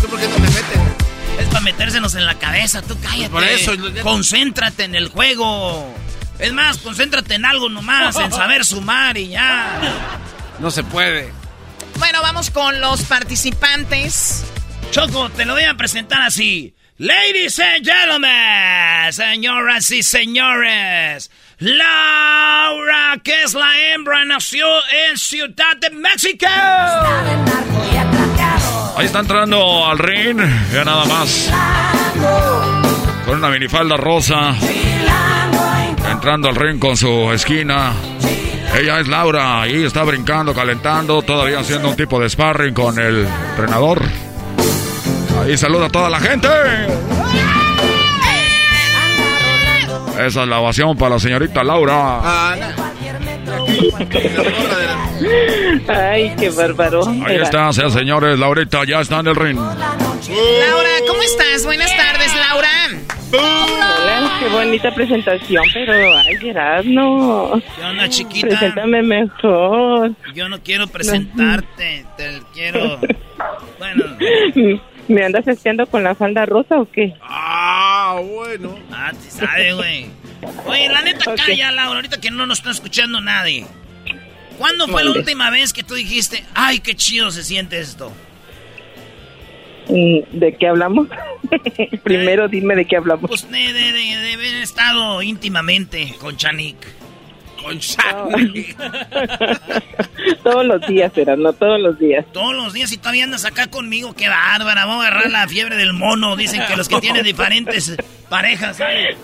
[0.01, 0.79] ¿tú por qué no me metes?
[1.41, 3.31] Es para metérsenos en la cabeza, tú cállate.
[3.31, 3.73] Por eso,
[4.03, 5.95] Concéntrate en el juego.
[6.39, 9.81] Es más, concéntrate en algo nomás, en saber sumar y ya.
[10.63, 11.29] No se puede.
[11.99, 14.45] Bueno, vamos con los participantes.
[14.93, 16.73] Choco, te lo voy a presentar así.
[16.99, 24.67] Ladies and gentlemen, señoras y señores, Laura, que es la hembra, nació
[25.09, 26.47] en Ciudad de México.
[28.97, 30.39] Ahí está entrando al ring,
[30.73, 31.51] ya nada más.
[33.27, 34.55] Con una minifalda rosa.
[36.09, 37.95] Entrando al ring con su esquina.
[38.75, 43.27] Ella es Laura, ahí está brincando, calentando, todavía haciendo un tipo de sparring con el
[43.51, 44.03] entrenador.
[45.43, 46.49] Ahí saluda a toda la gente.
[50.19, 52.53] Esa es la ovación para la señorita Laura.
[55.89, 57.03] Ay, qué bárbaro.
[57.27, 59.59] Ahí está, sean señores, Laurita ya está en el ring.
[59.59, 61.65] Laura, ¿cómo estás?
[61.65, 62.69] Buenas tardes, Laura.
[64.43, 67.63] Qué bonita presentación, pero ay, Gerardo.
[67.77, 68.49] ¿Qué onda, chiquita?
[68.49, 70.13] Preséntame mejor.
[70.35, 72.99] Yo no quiero presentarte, te quiero...
[73.79, 74.05] Bueno.
[75.09, 77.13] ¿Me andas espiando con la falda rosa o qué?
[77.21, 78.79] Ah, bueno.
[78.93, 80.07] Ah, te sabe, güey.
[80.67, 83.67] Oye, la neta, calla, Laura, ahorita que no nos está escuchando nadie.
[84.59, 88.13] ¿Cuándo fue la última vez que tú dijiste, ay, qué chido se siente esto?
[89.89, 91.09] Mm, ¿De qué hablamos?
[92.05, 93.29] Primero dime de qué hablamos.
[93.29, 96.77] Pues de, de, de- de haber estado íntimamente con Chanik.
[97.63, 98.77] Con Chanik.
[100.43, 102.25] todos los días, no todos los días.
[102.33, 105.77] Todos los días y todavía andas acá conmigo, qué bárbara, vamos a agarrar la fiebre
[105.77, 106.37] del mono.
[106.37, 107.97] Dicen que los que tienen diferentes
[108.29, 109.17] parejas, ¿sabes?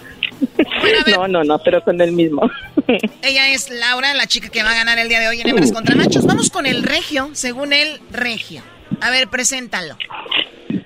[1.17, 2.49] No, no, no, pero con el mismo.
[3.23, 5.73] Ella es Laura, la chica que va a ganar el día de hoy en Hembras
[5.73, 6.27] contra Machos.
[6.27, 8.63] Vamos con el regio, según él, regio.
[9.01, 9.97] A ver, preséntalo.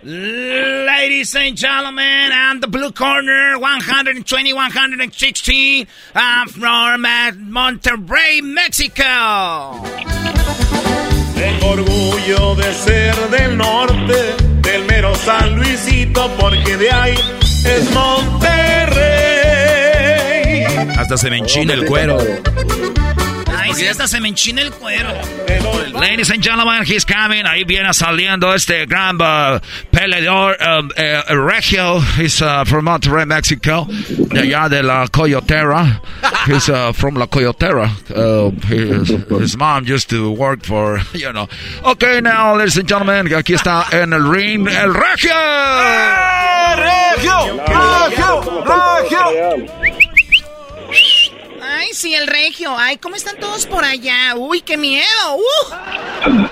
[0.05, 9.81] Ladies and gentlemen, and the blue corner, 120, 160, I'm from uh, Monterrey, Mexico.
[11.37, 17.15] Tengo orgullo de ser del norte, del mero San Luisito, porque de ahí
[17.65, 19.33] es Monterrey.
[20.99, 22.19] Hasta se me enchina el cuero.
[23.73, 25.09] Ay, sí, hasta se me enchina el cuero.
[25.95, 27.47] Ladies and gentlemen, he's coming.
[27.47, 29.61] Ahí viene saliendo este gran uh,
[29.91, 32.01] peleador um, eh, regio.
[32.19, 33.87] He's uh, from Monterrey, Mexico.
[33.89, 36.01] De allá de la Coyotera.
[36.47, 37.91] He's uh, from la Coyotera.
[38.11, 39.09] Uh, his,
[39.41, 41.49] his mom used to work for, you know.
[41.85, 45.33] Okay, now, ladies and gentlemen, aquí está en el ring el regio.
[46.75, 47.61] ¡Regio!
[47.67, 48.65] ¡Regio!
[48.65, 49.92] ¡Regio!
[51.83, 52.77] Ay, sí, el regio.
[52.79, 54.35] Ay, ¿cómo están todos por allá?
[54.37, 55.05] Uy, qué miedo.
[55.37, 56.47] Uh.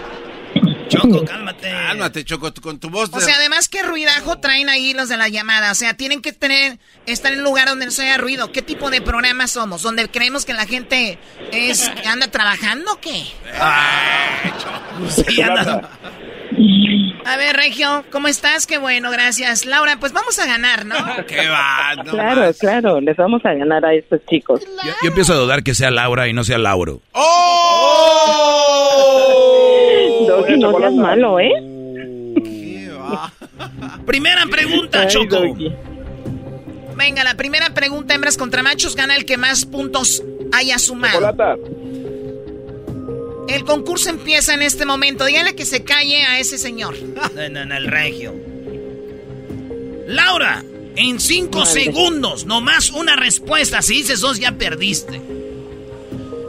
[0.88, 1.70] Choco, cálmate.
[1.70, 3.12] Cálmate, Choco, con tu voz.
[3.12, 5.70] de- O sea, además, ¿qué ruidajo traen ahí los de la llamada?
[5.70, 8.50] O sea, tienen que tener, estar en un lugar donde no se haya ruido.
[8.50, 9.82] ¿Qué tipo de programa somos?
[9.82, 11.18] ¿Donde creemos que la gente
[11.52, 13.24] es anda trabajando o qué?
[15.26, 15.88] Sí, anda.
[17.24, 18.66] A ver, Regio, ¿cómo estás?
[18.66, 19.66] Qué bueno, gracias.
[19.66, 20.94] Laura, pues vamos a ganar, ¿no?
[21.26, 21.94] ¿Qué va?
[21.96, 22.58] No claro, más.
[22.58, 24.62] claro, les vamos a ganar a estos chicos.
[24.84, 27.00] Yo, yo empiezo a dudar que sea Laura y no sea Lauro.
[30.26, 31.52] Doggy, no seas malo, ¿eh?
[34.06, 35.36] Primera pregunta, Ay, Choco.
[35.36, 35.72] Doggy.
[36.96, 41.34] Venga, la primera pregunta, hembras contra machos, gana el que más puntos haya sumado.
[43.50, 45.24] El concurso empieza en este momento.
[45.24, 46.96] Dígale que se calle a ese señor.
[47.34, 48.32] No, no, no, el regio.
[50.06, 50.62] Laura,
[50.94, 51.72] en cinco Mande.
[51.84, 53.82] segundos, nomás una respuesta.
[53.82, 55.20] Si dices dos, ya perdiste.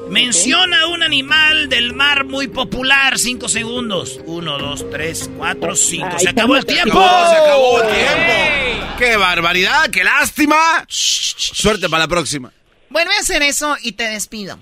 [0.09, 3.17] Menciona un animal del mar muy popular.
[3.17, 4.19] Cinco segundos.
[4.25, 6.07] Uno, dos, tres, cuatro, cinco.
[6.11, 6.99] Ay, Se acabó el tiempo.
[6.99, 8.95] No, se acabó el tiempo.
[8.99, 9.89] ¡Qué barbaridad!
[9.89, 10.85] ¡Qué lástima!
[10.87, 12.51] Suerte para la próxima.
[12.89, 14.59] Vuelve a hacer eso y te despido.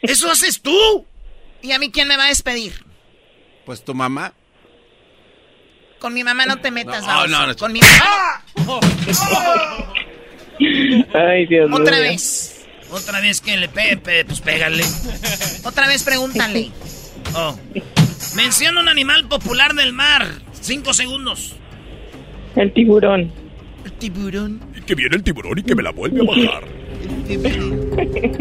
[0.00, 1.04] ¿Eso haces tú?
[1.64, 2.72] ¿Y a mí quién me va a despedir?
[3.64, 4.32] Pues tu mamá.
[5.98, 7.28] Con mi mamá no te metas, No, baboso.
[7.28, 7.56] no, no.
[7.56, 8.44] Con mi mamá.
[11.14, 11.78] Ay, Dios mío.
[11.80, 12.66] Otra vez.
[12.90, 14.84] Otra vez que le pegue, pe- pues pégale.
[15.64, 16.70] Otra vez pregúntale.
[17.36, 17.58] Oh.
[18.36, 20.24] Menciona un animal popular del mar.
[20.60, 21.56] Cinco segundos.
[22.54, 23.32] El tiburón.
[23.84, 24.60] El tiburón.
[24.76, 26.64] Y que viene el tiburón y que me la vuelve a bajar.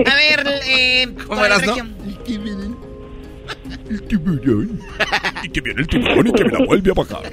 [0.06, 1.08] A ver, eh.
[1.26, 1.76] ¿Cómo el eras, no?
[1.76, 1.90] regio.
[3.90, 4.80] El tiburón.
[5.44, 7.24] Y que viene el tiburón y que me la vuelve a bajar.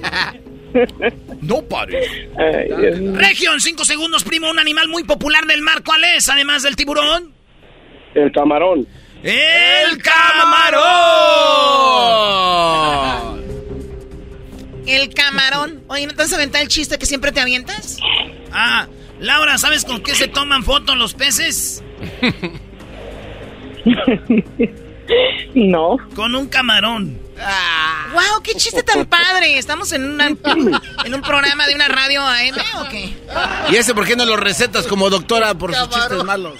[1.42, 2.08] No pares.
[2.38, 5.82] En cinco segundos, primo, un animal muy popular del mar.
[5.84, 7.32] ¿Cuál es, además del tiburón?
[8.14, 8.86] El camarón.
[9.22, 10.80] ¡El camarón!
[14.86, 15.82] El camarón.
[15.88, 17.98] Oye, ¿no te vas a aventar el chiste que siempre te avientas?
[18.52, 18.86] Ah,
[19.20, 21.82] Laura, ¿sabes con qué se toman fotos los peces?
[25.54, 25.96] No.
[26.14, 27.18] Con un camarón.
[28.12, 28.42] ¡Wow!
[28.42, 29.58] ¡Qué chiste tan padre!
[29.58, 33.14] ¿Estamos en, una- en un programa de una radio AM o qué?
[33.70, 36.54] ¿Y ese por qué no lo recetas como doctora por sus chistes malos?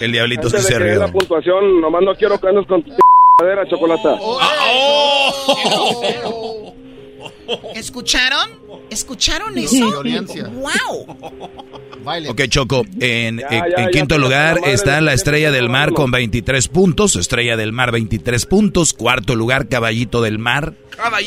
[0.00, 1.00] El diablito se de que dé rió.
[1.00, 2.92] la puntuación, nomás no quiero que andes con tu
[3.40, 4.16] madera, chocolata.
[7.74, 8.50] ¿Escucharon?
[8.90, 10.02] ¿Escucharon eso?
[10.02, 11.06] ¡Wow!
[12.28, 15.50] Ok, Choco, en, Ya, en- ya, en ya, quinto ya, lugar la está la Estrella
[15.50, 20.38] de- del Mar con 23 puntos, Estrella del Mar 23 puntos, cuarto lugar Caballito del
[20.38, 20.74] Mar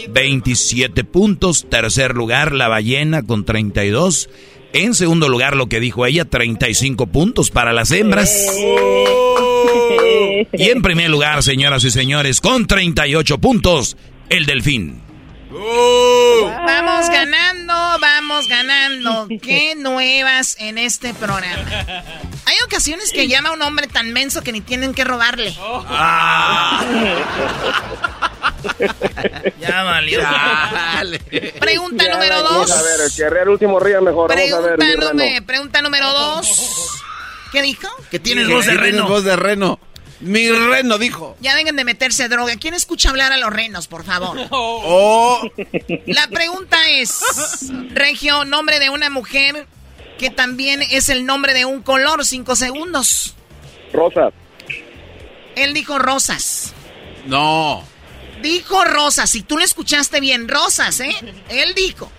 [0.09, 4.29] 27 puntos, tercer lugar La Ballena con 32,
[4.73, 8.51] en segundo lugar lo que dijo ella 35 puntos para las hembras.
[10.53, 13.95] Y en primer lugar, señoras y señores, con 38 puntos,
[14.29, 15.01] el Delfín.
[15.57, 19.27] Vamos ganando, vamos ganando.
[19.41, 21.63] Qué nuevas en este programa.
[22.45, 25.55] Hay ocasiones que llama a un hombre tan menso que ni tienen que robarle.
[29.59, 30.19] Ya valió.
[31.59, 32.71] Pregunta Ya, número Vamos dos.
[32.77, 34.29] a ver, el que arrea el último ría mejor.
[34.29, 36.89] Vamos a ver, Pregunta, número, pregunta número dos.
[37.51, 37.87] ¿Qué dijo?
[38.11, 39.07] Que tienes voz de reno.
[39.07, 39.79] voz de reno.
[40.21, 41.35] Mi reno dijo.
[41.41, 42.55] Ya vengan de meterse droga.
[42.57, 44.37] ¿Quién escucha hablar a los renos, por favor?
[44.51, 45.41] Oh,
[46.05, 47.19] La pregunta es,
[47.89, 49.67] Regio, nombre de una mujer
[50.17, 53.35] que también es el nombre de un color, cinco segundos.
[53.91, 54.29] Rosa.
[55.55, 56.73] Él dijo rosas.
[57.25, 57.83] no.
[58.41, 61.15] Dijo rosas, si tú lo escuchaste bien, rosas, ¿eh?
[61.49, 62.11] Él dijo.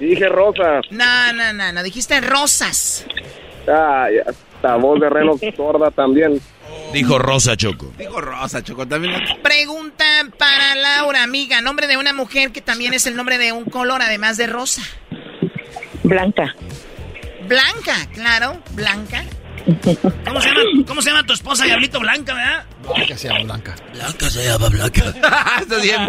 [0.00, 0.80] Dije Rosa.
[0.90, 3.04] No, no, no, no, dijiste rosas.
[3.68, 4.28] Ah, ya.
[4.30, 6.40] Esta voz de reno sorda también.
[6.94, 7.92] Dijo Rosa Choco.
[7.98, 8.86] Dijo Rosa, Choco.
[8.86, 9.14] También.
[9.42, 10.04] Pregunta
[10.38, 14.00] para Laura, amiga, nombre de una mujer que también es el nombre de un color,
[14.00, 14.82] además de rosa.
[16.04, 16.54] Blanca.
[17.48, 19.24] Blanca, claro, Blanca.
[20.24, 22.64] ¿Cómo se, llama, ¿Cómo se llama tu esposa, Diablito Blanca, verdad?
[22.94, 23.74] Blanca se llama Blanca.
[23.92, 25.14] Blanca se llama Blanca.
[25.60, 26.00] Estás bien.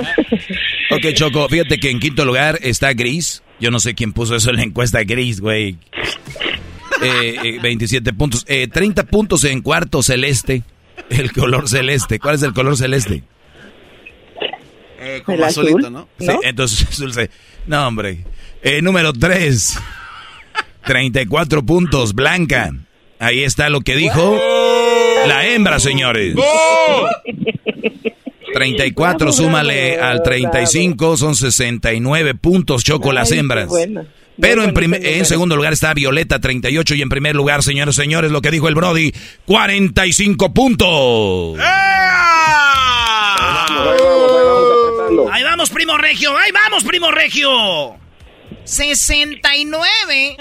[0.91, 3.41] Ok, Choco, fíjate que en quinto lugar está Gris.
[3.59, 5.79] Yo no sé quién puso eso en la encuesta Gris, güey.
[7.01, 8.45] Eh, eh, 27 puntos.
[8.47, 10.63] Eh, 30 puntos en cuarto celeste.
[11.09, 12.19] El color celeste.
[12.19, 13.23] ¿Cuál es el color celeste?
[14.99, 16.07] Eh, El como azul, azulito, ¿no?
[16.19, 17.29] Sí, entonces, dulce.
[17.67, 18.25] No, hombre.
[18.63, 19.79] Eh, número 3.
[20.85, 22.71] 34 puntos, Blanca.
[23.19, 24.39] Ahí está lo que dijo
[25.27, 26.35] la hembra, señores.
[28.53, 33.67] 34, súmale al 35, son 69 puntos, Choco, las hembras.
[33.67, 34.05] bueno.
[34.39, 38.41] Pero en, primer- segundo lugar está Violeta, 38, y en primer lugar, señores, señores, lo
[38.41, 39.13] que dijo el Brody,
[39.45, 41.57] 45 puntos.
[43.95, 45.31] Apretando.
[45.31, 46.35] Ahí vamos, primo regio.
[46.37, 47.95] Ahí vamos, primo regio.
[48.63, 50.37] 69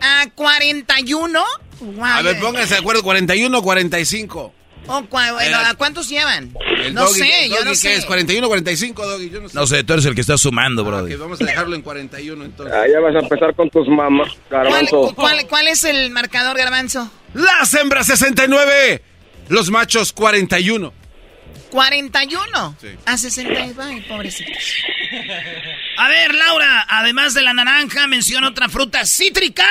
[0.00, 1.44] a 41.
[1.80, 2.04] Wow.
[2.04, 4.54] A ver, pónganse de acuerdo, 41 o 45.
[4.86, 6.54] Oh, ¿A cuántos llevan?
[6.82, 7.94] El no doggy- sé, el yo no ¿qué sé.
[7.96, 8.06] es?
[8.06, 9.28] 41 o 45, Doggy.
[9.30, 9.54] Yo no sé.
[9.54, 11.14] No sé, tú eres el que está sumando, Ah, Brody.
[11.14, 12.74] ok, vamos a dejarlo en 41 entonces.
[12.74, 15.14] Ah, ya vas a empezar con tus mamás, ¿Cuál, garbanzo.
[15.14, 17.10] cuál- cuál es el marcador, Garbanzo?
[17.34, 19.02] Las hembras 69,
[19.48, 20.94] los machos 41.
[21.70, 22.88] 41 Sí.
[23.04, 23.74] a 69.
[23.82, 24.56] Ay, pobrecitos.
[25.98, 29.66] A ver, Laura, además de la naranja, menciona otra fruta cítrica.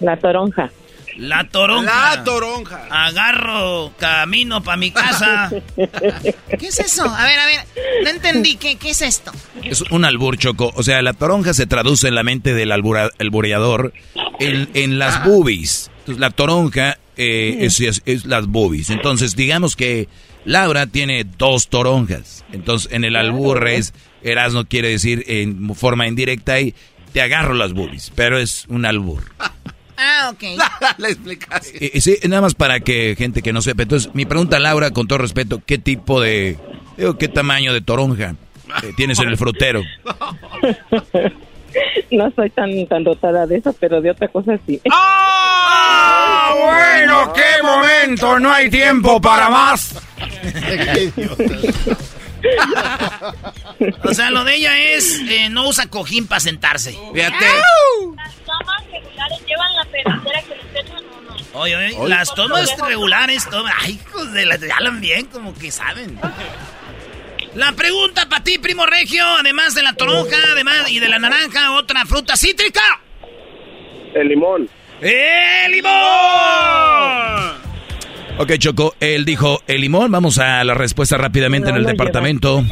[0.00, 0.70] La toronja.
[1.16, 2.16] La toronja.
[2.16, 2.86] La toronja.
[2.90, 5.50] Agarro camino para mi casa.
[5.76, 7.04] ¿Qué es eso?
[7.04, 7.60] A ver, a ver.
[8.04, 8.56] No entendí.
[8.56, 9.32] ¿Qué, qué es esto?
[9.62, 10.72] Es un albur, Choco.
[10.74, 13.92] O sea, la toronja se traduce en la mente del albura- albureador
[14.40, 15.90] en, en las boobies.
[16.00, 18.90] Entonces, la toronja eh, es, es- es las boobies.
[18.90, 20.08] Entonces, digamos que
[20.44, 22.44] Laura tiene dos toronjas.
[22.52, 23.92] Entonces, en el albur es,
[24.22, 26.74] Erasmo quiere decir en forma indirecta y
[27.12, 28.10] te agarro las boobies.
[28.14, 29.22] Pero es un albur.
[30.02, 30.42] Ah, ok.
[30.98, 31.76] La explicación.
[31.80, 33.82] Eh, sí, nada más para que gente que no sepa.
[33.82, 36.58] Entonces, mi pregunta, Laura, con todo respeto, ¿qué tipo de,
[36.96, 38.34] digo, qué tamaño de toronja
[38.82, 39.82] eh, tienes en el frutero?
[42.10, 44.78] No soy tan, tan dotada de eso, pero de otra cosa sí.
[44.92, 46.52] ¡Ah!
[46.54, 49.98] Bueno, qué momento, no hay tiempo para más.
[54.04, 56.92] O sea, lo de ella es eh, no usa cojín para sentarse.
[57.12, 57.44] Fíjate.
[58.16, 61.60] Las tomas regulares llevan la pedacera que les echan o no.
[61.60, 63.74] Oye, oye, las tomas regulares, tomas.
[63.78, 64.58] Ay, hijos de la.
[64.76, 66.18] Hablan bien, como que saben.
[67.54, 71.72] La pregunta para ti, primo regio, además de la toronja, además y de la naranja,
[71.72, 73.00] otra fruta cítrica.
[74.14, 74.68] El limón.
[75.00, 75.92] ¡El limón!
[78.38, 80.10] Ok, Choco, él dijo el limón.
[80.10, 82.64] Vamos a la respuesta rápidamente en el departamento.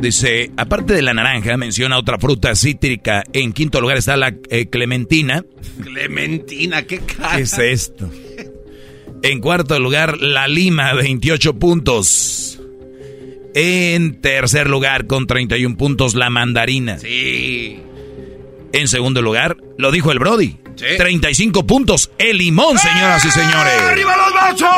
[0.00, 3.24] Dice, aparte de la naranja, menciona otra fruta cítrica.
[3.32, 5.44] En quinto lugar está la eh, clementina.
[5.82, 7.36] Clementina, qué cara.
[7.36, 8.10] ¿Qué es esto?
[9.22, 12.60] En cuarto lugar, la lima, 28 puntos.
[13.54, 16.98] En tercer lugar, con 31 puntos, la mandarina.
[16.98, 17.80] Sí.
[18.72, 20.58] En segundo lugar, lo dijo el Brody.
[20.76, 23.72] 35 puntos, el limón, señoras y señores.
[23.82, 24.68] ¡Arriba los machos!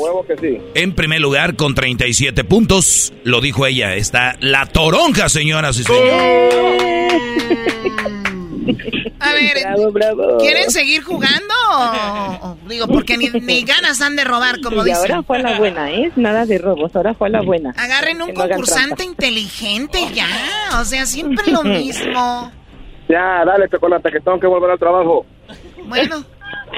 [0.00, 0.58] huevo que sí.
[0.74, 6.54] En primer lugar, con 37 puntos, lo dijo ella, está la toronja, señoras y señores.
[9.20, 9.56] A ver,
[10.40, 11.54] ¿quieren seguir jugando?
[11.70, 15.12] o- o- digo, porque ni, ni ganas han de robar, como dicen.
[15.12, 16.10] ahora fue a la buena, ¿eh?
[16.16, 17.70] Nada de robos, ahora fue a la buena.
[17.76, 20.28] Agarren un Que concursante inteligente ya.
[20.80, 22.52] O sea, siempre lo mismo.
[23.08, 25.26] Ya, dale, chocolate, que tengo que volver al trabajo.
[25.84, 26.24] Bueno,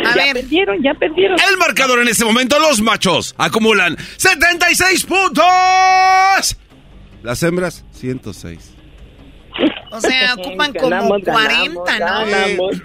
[0.05, 1.39] a ya perdieron, ya perdieron.
[1.49, 5.47] El marcador en este momento, los machos acumulan 76 puntos.
[7.22, 8.74] Las hembras, 106.
[9.93, 12.31] O sea, ocupan como Ganamos, 40, ganamos, ¿no?
[12.31, 12.83] ganamos.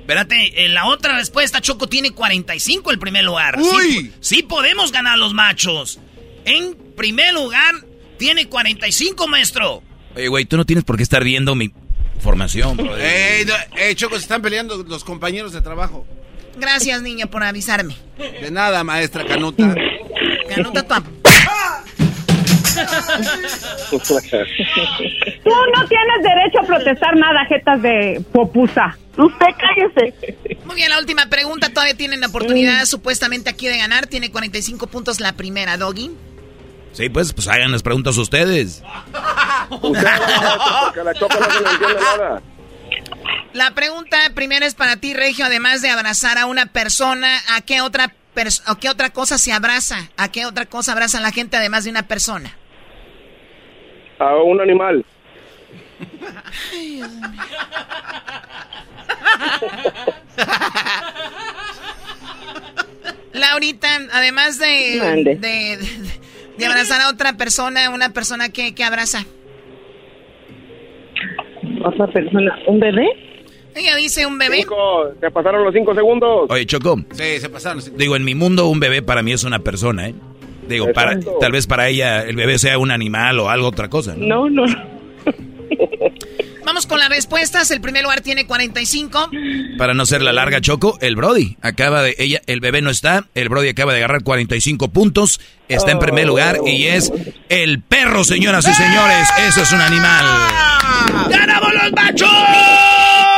[0.00, 3.58] Espérate, en la otra respuesta Choco tiene 45 el primer lugar.
[3.58, 3.92] ¡Uy!
[3.92, 6.00] Sí, sí podemos ganar los machos.
[6.46, 7.74] En primer lugar
[8.18, 9.82] tiene 45, maestro.
[10.16, 11.70] Oye, güey, tú no tienes por qué estar viendo mi
[12.18, 12.96] formación, bro.
[12.96, 16.06] Ey, no, eh, Choco, se están peleando los compañeros de trabajo.
[16.56, 17.96] Gracias, niño, por avisarme.
[18.16, 19.74] De nada, maestra Canuta.
[20.48, 21.04] Canuta tu
[25.44, 28.96] Tú no tienes derecho a protestar nada, jetas de popusa.
[29.16, 30.58] Usted cállese.
[30.64, 31.70] Muy bien, la última pregunta.
[31.70, 34.06] Todavía tienen la oportunidad supuestamente aquí de ganar.
[34.06, 36.12] Tiene 45 puntos la primera, Doggy.
[36.98, 38.82] Sí, pues, pues hagan las preguntas ustedes.
[39.70, 40.00] Porque
[43.52, 45.44] la pregunta primera es para ti, Regio.
[45.44, 49.52] Además de abrazar a una persona, ¿a qué otra, pers- a qué otra cosa se
[49.52, 50.10] abraza?
[50.16, 52.52] ¿A qué otra cosa abraza la gente además de una persona?
[54.18, 55.04] A un animal.
[63.32, 65.96] Laurita, además de, de-
[66.58, 69.24] de abrazar a otra persona, una persona que, que abraza.
[71.84, 73.08] Otra persona, ¿un bebé?
[73.74, 74.58] Ella dice un bebé.
[74.58, 76.50] Cinco, se pasaron los cinco segundos.
[76.50, 76.96] Oye, Choco.
[77.12, 77.82] Sí, se pasaron.
[77.96, 80.14] Digo, en mi mundo un bebé para mí es una persona, ¿eh?
[80.68, 84.14] Digo, para, tal vez para ella el bebé sea un animal o algo otra cosa,
[84.16, 84.48] ¿no?
[84.50, 84.98] No, no.
[86.64, 87.70] Vamos con las respuestas.
[87.70, 89.30] El primer lugar tiene 45.
[89.78, 93.26] Para no ser la larga, Choco, el Brody acaba de, ella, el bebé no está,
[93.34, 97.12] el Brody acaba de agarrar 45 puntos, está en primer lugar y es
[97.48, 100.24] el perro, señoras y señores, eso es un animal.
[101.28, 102.30] ¡Ganamos los machos!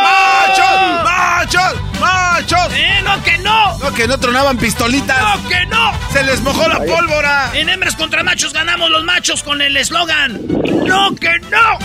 [0.03, 1.05] ¡Machos!
[1.05, 1.75] ¡Machos!
[2.01, 2.73] ¡Machos!
[2.75, 3.79] ¡Eh, no que no!
[3.79, 5.21] No, que no tronaban pistolitas.
[5.21, 5.93] ¡No que no!
[6.13, 7.51] ¡Se les mojó la pólvora!
[7.55, 10.41] En hembras contra machos ganamos los machos con el eslogan
[10.87, 11.79] ¡No que no!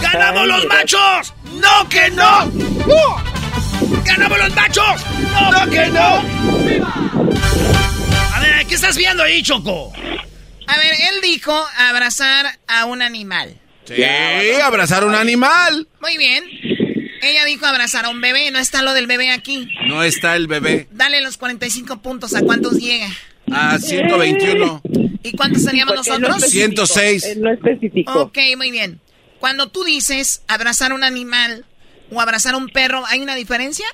[0.00, 1.34] ¡Ganamos los machos!
[1.60, 2.50] ¡No que no!
[4.04, 5.02] ¡Ganamos los machos!
[5.50, 6.22] ¡No, que no!
[6.22, 6.82] A ver,
[8.72, 9.92] ¿qué estás viendo ahí, Choco?
[10.66, 13.54] A ver, él dijo abrazar a un animal.
[13.84, 14.02] Sí,
[14.64, 15.86] abrazar un animal.
[16.00, 16.42] Muy bien.
[17.20, 18.50] Ella dijo abrazar a un bebé.
[18.50, 19.68] No está lo del bebé aquí.
[19.88, 20.88] No está el bebé.
[20.90, 22.34] Dale los 45 puntos.
[22.34, 23.08] ¿A cuántos llega?
[23.52, 24.80] A 121.
[25.22, 26.36] ¿Y cuántos no nosotros?
[26.42, 27.24] especificó, 106.
[27.26, 28.22] él No especificó.
[28.22, 29.00] Ok, muy bien.
[29.38, 31.66] Cuando tú dices abrazar a un animal
[32.10, 33.84] o abrazar a un perro, ¿hay una diferencia?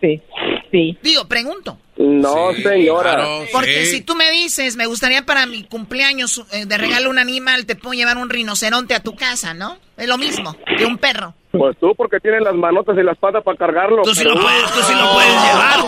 [0.00, 0.22] Sí,
[0.70, 0.96] sí.
[1.02, 1.80] Digo, pregunto.
[1.96, 3.14] No, señora.
[3.14, 3.92] Claro, Porque sí.
[3.92, 7.76] si tú me dices, me gustaría para mi cumpleaños eh, de regalo un animal, te
[7.76, 9.78] puedo llevar un rinoceronte a tu casa, ¿no?
[9.96, 11.34] Es lo mismo que un perro.
[11.52, 14.02] Pues tú, porque tienes las manotas y las patas para cargarlo.
[14.02, 15.78] Tú sí lo puedes, tú sí lo puedes llevar.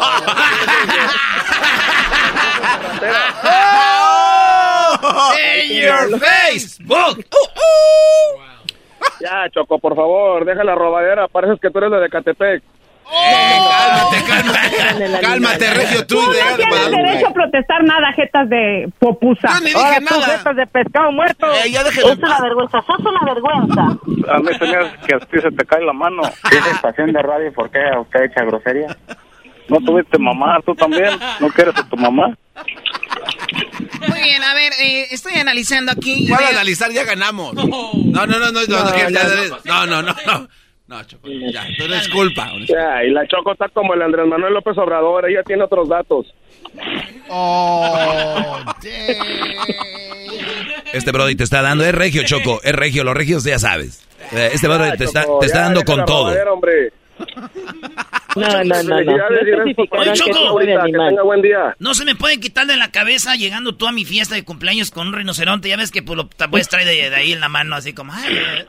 [5.65, 7.25] In your Facebook.
[9.21, 11.29] Ya, Choco, por favor, deja la robadera.
[11.29, 12.63] Pareces que tú eres la de Catepec.
[13.09, 15.21] Cálmate, cálmate.
[15.27, 16.17] Cálmate, Regio, tú.
[16.17, 19.49] Tú no tienes derecho a protestar nada, jetas de popusa.
[19.55, 20.39] Yo ni dije Ahora tú, nada.
[20.39, 21.47] jetas de pescado muerto.
[21.65, 22.13] Eh, ya déjelo.
[22.13, 23.83] Es una vergüenza, sos una vergüenza.
[24.33, 26.23] A mí se me hace que a ti se te cae la mano.
[26.51, 28.97] ¿Esa estación de radio por qué usted echa grosería?
[29.69, 30.59] ¿No tuviste mamá?
[30.65, 31.11] ¿Tú también?
[31.41, 32.29] ¿No quieres a tu mamá?
[34.09, 36.29] Muy bien, a ver, eh, estoy analizando aquí.
[36.29, 36.91] ¿Cuál analizar?
[36.93, 37.55] Ya ganamos.
[38.17, 39.25] No, no, no, no, no, no, que- ya,
[39.65, 40.15] no, no, no, no.
[40.27, 40.49] No,
[41.07, 42.53] Choco, ya, tú no es culpa.
[42.69, 45.29] Ya, y la Choco está como el Andrés Manuel López Obrador.
[45.29, 46.33] Ella tiene otros datos.
[47.29, 48.59] Oh,
[50.93, 54.07] Este Brody te está dando, es regio, Choco, es regio, los regios ya sabes.
[54.33, 56.33] Eh, Este Brody te está, te está dando con todo.
[56.53, 56.93] hombre.
[58.37, 59.17] No, no, no, no.
[59.17, 59.25] No
[59.91, 60.61] Oye, Choco.
[61.79, 64.91] No se me puede quitar de la cabeza llegando tú a mi fiesta de cumpleaños
[64.91, 65.69] con un rinoceronte.
[65.69, 68.13] Ya ves que pues, lo puedes traer de, de ahí en la mano, así como.
[68.13, 68.67] Ay, eh.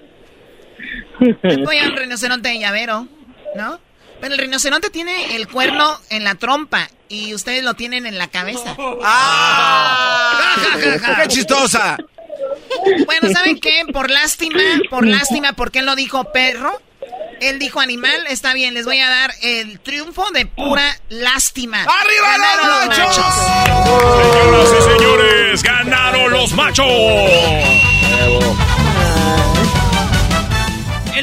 [1.20, 3.08] Voy a un rinoceronte de llavero,
[3.56, 3.80] ¿no?
[4.20, 8.28] Pero el rinoceronte tiene el cuerno en la trompa y ustedes lo tienen en la
[8.28, 8.76] cabeza.
[9.04, 10.56] ¡Ah!
[11.22, 11.98] ¡Qué chistosa!
[13.06, 13.84] Bueno, ¿saben qué?
[13.92, 14.60] Por lástima,
[14.90, 16.82] por lástima, porque él no dijo perro.
[17.40, 21.84] Él dijo animal, está bien, les voy a dar el triunfo de pura lástima.
[21.84, 23.26] ¡Arriba Ganaron los los machos!
[24.34, 26.88] Señoras y señores, ganaron los machos.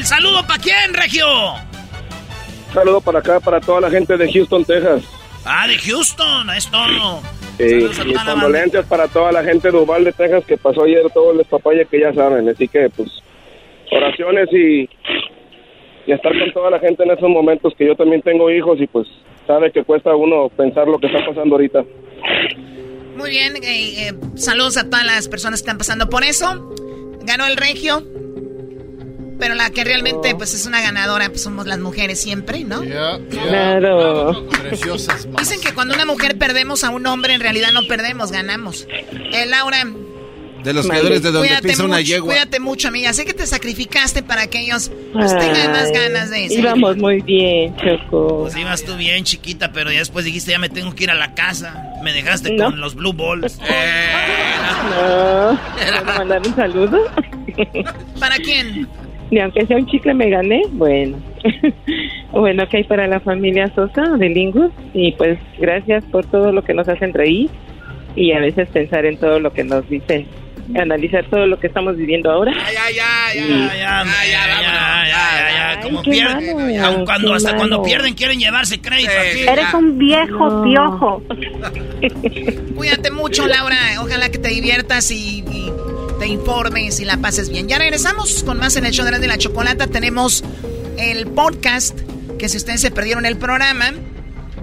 [0.04, 1.24] ¿El saludo para quién, Regio?
[2.74, 5.02] Saludo para acá, para toda la gente de Houston, Texas.
[5.46, 7.22] Ah, de Houston, es todo.
[7.58, 11.38] A y condolencias para toda la gente de Uvalde, Texas, que pasó ayer todo el
[11.38, 12.46] despapalle que ya saben.
[12.50, 13.08] Así que, pues,
[13.92, 14.90] oraciones y,
[16.06, 18.86] y estar con toda la gente en esos momentos que yo también tengo hijos y,
[18.86, 19.08] pues,
[19.46, 21.82] sabe que cuesta uno pensar lo que está pasando ahorita.
[23.16, 26.74] Muy bien, eh, eh, saludos a todas las personas que están pasando por eso.
[27.22, 28.04] Ganó el regio.
[29.38, 32.82] Pero la que realmente pues es una ganadora pues somos las mujeres siempre, ¿no?
[33.30, 34.46] Claro.
[34.48, 35.28] Preciosas.
[35.38, 38.86] Dicen que cuando una mujer perdemos a un hombre en realidad no perdemos, ganamos.
[38.90, 39.84] Eh, Laura,
[40.62, 42.32] De los creadores de donde cuídate pisa una mucho, yegua.
[42.32, 43.12] cuídate mucho, amiga.
[43.12, 46.60] Sé que te sacrificaste para que ellos pues, tengan más ganas de seguir.
[46.60, 48.44] Íbamos muy bien, Choco.
[48.44, 51.14] Pues ibas tú bien, chiquita, pero ya después dijiste, ya me tengo que ir a
[51.14, 51.82] la casa.
[52.02, 52.66] Me dejaste No.
[52.70, 53.58] con los blue balls.
[53.58, 56.98] No, ¿puedo mandar un saludo?
[58.20, 58.88] ¿Para quién?
[59.34, 61.18] Ni aunque sea un chicle me gané, bueno.
[62.30, 66.62] bueno, que hay para la familia Sosa de Lingus y pues gracias por todo lo
[66.62, 67.50] que nos hacen reír
[68.14, 70.28] y a veces pensar en todo lo que nos dicen,
[70.76, 72.52] analizar todo lo que estamos viviendo ahora.
[72.52, 78.80] Ya, ya, ya, ya, ya, ya, ya, Como pierden, cuando, hasta cuando pierden quieren llevarse
[78.80, 79.48] crédito aquí.
[79.48, 81.22] Eres un viejo piojo.
[82.76, 83.76] Cuídate mucho, Laura.
[84.00, 85.72] Ojalá que te diviertas y, y
[86.18, 87.68] te informes y la pases bien.
[87.68, 89.86] Ya regresamos con más en el show de la, de la chocolata.
[89.86, 90.44] Tenemos
[90.96, 91.98] el podcast,
[92.38, 93.92] que si ustedes se perdieron el programa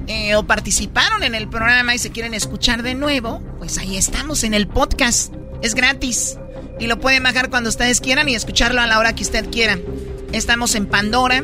[0.07, 4.43] eh, o participaron en el programa y se quieren escuchar de nuevo, pues ahí estamos
[4.43, 5.33] en el podcast.
[5.61, 6.37] Es gratis
[6.79, 9.79] y lo pueden bajar cuando ustedes quieran y escucharlo a la hora que usted quiera.
[10.31, 11.43] Estamos en Pandora,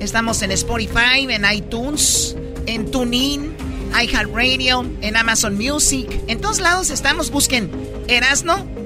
[0.00, 2.36] estamos en Spotify, en iTunes,
[2.66, 3.54] en TuneIn,
[4.02, 6.08] iHeartRadio, en Amazon Music.
[6.26, 7.30] En todos lados estamos.
[7.30, 7.70] Busquen
[8.08, 8.83] Erasno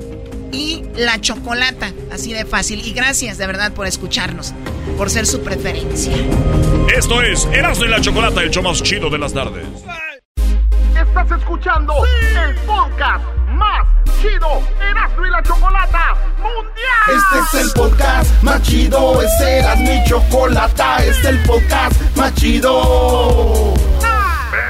[0.52, 1.92] y La Chocolata.
[2.12, 2.86] Así de fácil.
[2.86, 4.54] Y gracias de verdad por escucharnos,
[4.96, 6.12] por ser su preferencia.
[6.96, 9.66] Esto es Erasmo y la Chocolata, el show más chido de las tardes.
[10.96, 11.94] Estás escuchando
[12.44, 13.86] el podcast más
[14.20, 16.68] chido Erasmo y la Chocolata Mundial.
[17.08, 22.34] Este es el podcast más chido, es Erasmo y Chocolata, este es el podcast más
[22.34, 23.74] chido.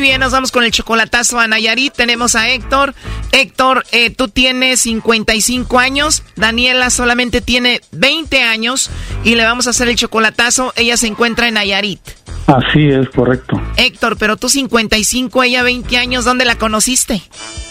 [0.00, 1.92] Muy bien, nos vamos con el chocolatazo a Nayarit.
[1.92, 2.94] Tenemos a Héctor.
[3.32, 6.22] Héctor, eh, tú tienes 55 años.
[6.36, 8.90] Daniela solamente tiene 20 años.
[9.24, 10.72] Y le vamos a hacer el chocolatazo.
[10.76, 12.00] Ella se encuentra en Nayarit.
[12.46, 13.60] Así es, correcto.
[13.76, 16.24] Héctor, pero tú 55, ella 20 años.
[16.24, 17.20] ¿Dónde la conociste?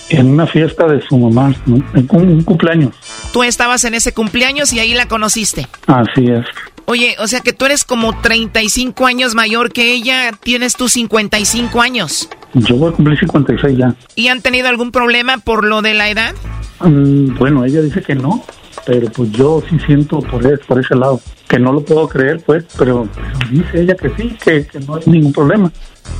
[0.09, 1.77] En una fiesta de su mamá, ¿no?
[1.95, 2.93] en un, un cumpleaños.
[3.34, 5.67] Tú estabas en ese cumpleaños y ahí la conociste.
[5.88, 6.45] Así es.
[6.89, 10.31] Oye, o sea que tú eres como 35 años mayor que ella.
[10.41, 12.27] Tienes tus 55 años.
[12.55, 13.93] Yo voy a cumplir 56 ya.
[14.15, 16.33] ¿Y han tenido algún problema por lo de la edad?
[16.79, 18.43] Mm, bueno, ella dice que no.
[18.87, 22.41] pero pues yo sí siento por ese, por ese lado, que no lo puedo creer,
[22.43, 25.71] pues, pero, pero dice ella que sí, que, que no hay ningún problema.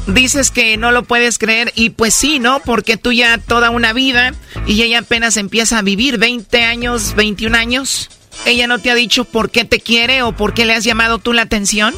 [0.06, 2.60] Dices que no lo puedes creer y pues sí, ¿no?
[2.64, 4.36] Porque tú ya toda una vida
[4.68, 8.19] y ella apenas empieza a vivir 20 años, 21 años.
[8.50, 11.20] ¿Ella no te ha dicho por qué te quiere o por qué le has llamado
[11.20, 11.94] tú la atención?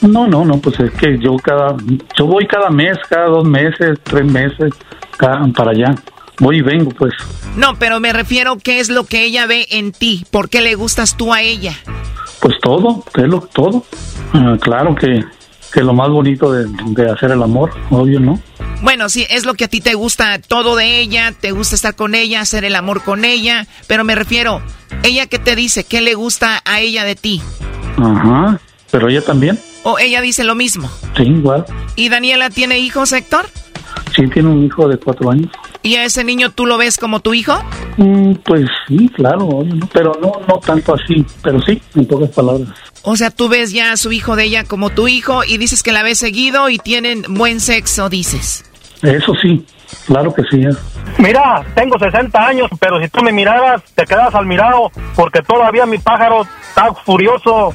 [0.00, 1.76] No, no, no, pues es que yo cada,
[2.18, 4.72] yo voy cada mes, cada dos meses, tres meses,
[5.18, 5.94] cada- para allá.
[6.40, 7.12] Voy y vengo, pues.
[7.56, 10.74] No, pero me refiero qué es lo que ella ve en ti, por qué le
[10.74, 11.74] gustas tú a ella.
[12.40, 13.84] Pues todo, es lo todo.
[14.32, 15.22] Ah, claro que,
[15.72, 18.40] que lo más bonito de, de hacer el amor, obvio, ¿no?
[18.84, 21.96] Bueno, sí, es lo que a ti te gusta todo de ella, te gusta estar
[21.96, 24.60] con ella, hacer el amor con ella, pero me refiero,
[25.02, 27.40] ella qué te dice, qué le gusta a ella de ti,
[27.96, 28.60] Ajá,
[28.90, 30.90] pero ella también, o ella dice lo mismo.
[31.16, 31.64] sí, igual.
[31.96, 33.48] ¿Y Daniela tiene hijos, Héctor?
[34.14, 35.50] Sí, tiene un hijo de cuatro años.
[35.82, 37.58] ¿Y a ese niño tú lo ves como tu hijo?
[37.96, 39.64] Mm, pues sí, claro,
[39.94, 42.68] pero no, no tanto así, pero sí, en pocas palabras.
[43.02, 45.82] O sea, tú ves ya a su hijo de ella como tu hijo y dices
[45.82, 48.64] que la ves seguido y tienen buen sexo, dices.
[49.04, 49.64] Eso sí,
[50.06, 50.62] claro que sí.
[50.64, 50.76] es.
[51.18, 55.86] Mira, tengo 60 años, pero si tú me miraras, te quedas al mirado, porque todavía
[55.86, 57.72] mi pájaro está furioso.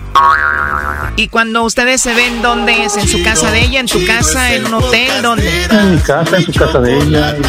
[1.15, 2.97] ¿Y cuando ustedes se ven, dónde es?
[2.97, 3.79] ¿En su casa de ella?
[3.79, 4.53] ¿En tu casa?
[4.53, 5.21] ¿En un hotel?
[5.21, 5.63] ¿Dónde?
[5.69, 7.41] En mi casa, en su casa de ella, y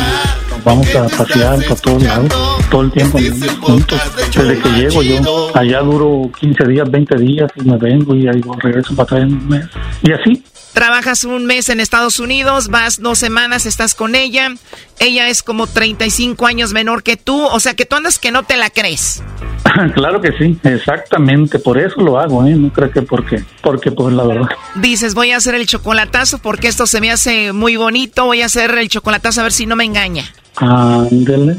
[0.51, 2.33] nos vamos a pasear por todos lados,
[2.71, 3.19] todo el tiempo
[3.61, 4.01] juntos.
[4.35, 8.41] Desde que llego yo, allá duro 15 días, 20 días, y me vengo y ahí
[8.59, 9.67] regreso para atrás en un mes.
[10.03, 14.55] Y así, Trabajas un mes en Estados Unidos, vas dos semanas, estás con ella.
[14.99, 18.45] Ella es como 35 años menor que tú, o sea que tú andas que no
[18.45, 19.23] te la crees.
[19.95, 22.55] claro que sí, exactamente, por eso lo hago, ¿eh?
[22.55, 24.49] No creo que porque, porque pues la verdad.
[24.77, 28.47] Dices, voy a hacer el chocolatazo porque esto se me hace muy bonito, voy a
[28.47, 30.25] hacer el chocolatazo a ver si no me engaña.
[30.57, 31.57] Ándele,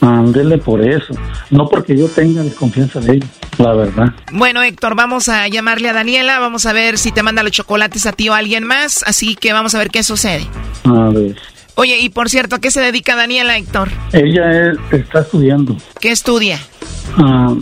[0.00, 1.14] ándele por eso.
[1.50, 3.26] No porque yo tenga desconfianza de ella,
[3.58, 4.14] la verdad.
[4.32, 8.06] Bueno, Héctor, vamos a llamarle a Daniela, vamos a ver si te manda los chocolates
[8.06, 10.46] a ti o a alguien más, así que vamos a ver qué sucede.
[10.84, 11.36] A ver.
[11.76, 13.88] Oye, y por cierto, ¿a qué se dedica Daniela, Héctor?
[14.12, 15.76] Ella es- está estudiando.
[16.00, 16.58] ¿Qué estudia?
[17.16, 17.54] ah,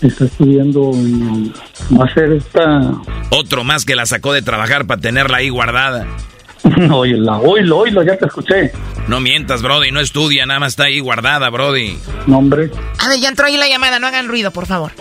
[0.00, 1.52] está estudiando, en-
[1.98, 2.92] va a ser esta.
[3.30, 6.06] Otro más que la sacó de trabajar para tenerla ahí guardada.
[6.92, 8.72] Oíla, oílo, oílo, ya te escuché.
[9.06, 11.98] No mientas, Brody, no estudia, nada más está ahí guardada, Brody.
[12.26, 12.70] Nombre.
[12.98, 14.92] A ver, ya entró ahí la llamada, no hagan ruido, por favor.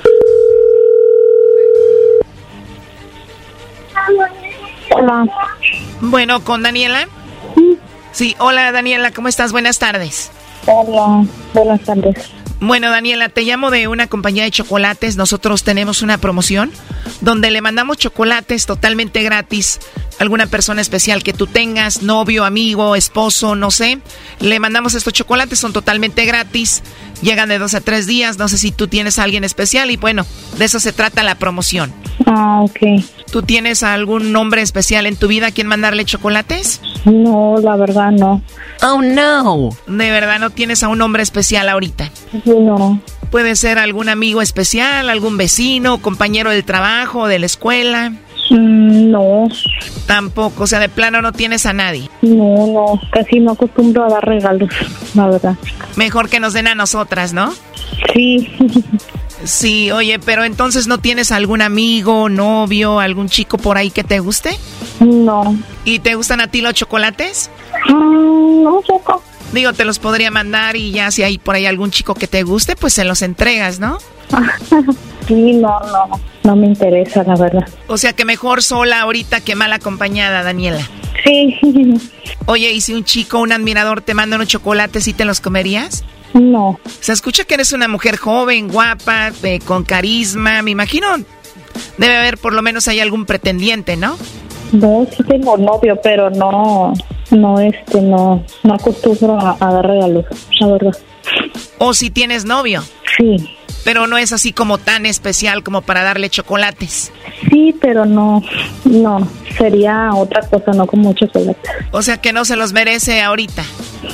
[4.89, 5.26] Hola.
[6.01, 7.08] Bueno, ¿con Daniela?
[8.12, 9.51] Sí, hola Daniela, ¿cómo estás?
[9.51, 10.32] Buenas tardes.
[10.66, 11.26] Hola.
[11.53, 12.32] Buenas tardes.
[12.60, 15.16] Bueno, Daniela, te llamo de una compañía de chocolates.
[15.16, 16.72] Nosotros tenemos una promoción
[17.22, 19.80] donde le mandamos chocolates totalmente gratis
[20.20, 23.99] a alguna persona especial que tú tengas, novio, amigo, esposo, no sé.
[24.39, 26.82] Le mandamos estos chocolates, son totalmente gratis.
[27.22, 28.39] Llegan de dos a tres días.
[28.39, 30.26] No sé si tú tienes a alguien especial y bueno,
[30.58, 31.93] de eso se trata la promoción.
[32.26, 33.03] Ah, ok.
[33.32, 36.82] ¿Tú tienes algún nombre especial en tu vida a quien mandarle chocolates?
[37.06, 38.42] No, la verdad no.
[38.82, 39.70] Oh, no.
[39.86, 42.10] ¿De verdad no tienes a un hombre especial ahorita?
[42.46, 43.02] No.
[43.30, 48.14] Puede ser algún amigo especial, algún vecino, compañero del trabajo, de la escuela.
[48.50, 49.48] Mm, no.
[50.06, 52.10] Tampoco, o sea, de plano no tienes a nadie.
[52.22, 53.02] No, no.
[53.12, 54.70] Casi no acostumbro a dar regalos,
[55.14, 55.56] la verdad.
[55.95, 57.54] Mejor que nos den a nosotras, ¿no?
[58.14, 58.48] Sí.
[59.43, 64.20] Sí, oye, pero entonces no tienes algún amigo, novio, algún chico por ahí que te
[64.20, 64.58] guste?
[65.00, 65.56] No.
[65.86, 67.52] ¿Y te gustan a ti los chocolates?
[67.88, 69.22] Mm, no, poco.
[69.54, 72.43] Digo, te los podría mandar y ya si hay por ahí algún chico que te
[72.43, 73.98] guste, pues se los entregas, ¿no?
[75.28, 76.22] Sí, no, no.
[76.48, 77.68] No me interesa, la verdad.
[77.88, 80.80] O sea que mejor sola ahorita que mal acompañada, Daniela.
[81.26, 81.60] Sí.
[82.45, 86.06] Oye, ¿y si un chico, un admirador te manda unos chocolates y te los comerías?
[86.34, 86.80] No.
[87.02, 90.62] Se escucha que eres una mujer joven, guapa, eh, con carisma.
[90.62, 91.08] Me imagino
[91.98, 94.18] debe haber por lo menos hay algún pretendiente, ¿no?
[94.72, 96.93] No, sí tengo novio, pero no,
[97.30, 100.24] no, este, no, no acostumbro a, a dar regalos,
[100.62, 100.98] la verdad.
[101.78, 102.84] O si tienes novio.
[103.18, 103.57] Sí.
[103.88, 107.14] Pero no es así como tan especial como para darle chocolates.
[107.50, 108.44] Sí, pero no,
[108.84, 109.26] no,
[109.58, 111.58] sería otra cosa, no como chocolate.
[111.92, 113.64] O sea que no se los merece ahorita.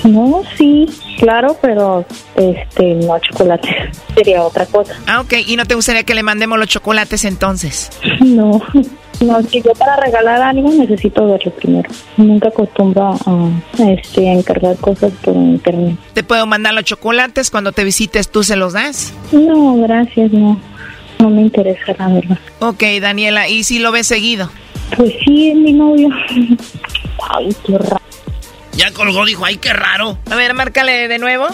[0.03, 0.86] No, sí,
[1.17, 2.05] claro, pero
[2.36, 4.93] este, no chocolate, sería otra cosa.
[5.07, 5.34] Ah, ok.
[5.47, 7.89] ¿Y no te gustaría que le mandemos los chocolates entonces?
[8.24, 8.61] No,
[9.24, 11.89] no, si yo para regalar algo necesito verlo primero.
[12.17, 13.49] Nunca acostumbro a,
[13.89, 15.97] este, a encargar cosas por internet.
[16.13, 17.49] ¿Te puedo mandar los chocolates?
[17.49, 19.13] Cuando te visites, ¿tú se los das?
[19.32, 20.59] No, gracias, no.
[21.19, 22.38] No me interesa, la verdad.
[22.59, 23.47] Ok, Daniela.
[23.47, 24.49] ¿Y si lo ves seguido?
[24.97, 26.09] Pues sí, es mi novio.
[27.30, 28.01] Ay, qué raro.
[28.76, 30.17] Ya colgó, dijo, ay, qué raro.
[30.32, 31.45] A ver, márcale de nuevo.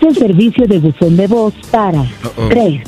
[0.00, 2.04] el servicio de buzón de voz para
[2.50, 2.82] 3,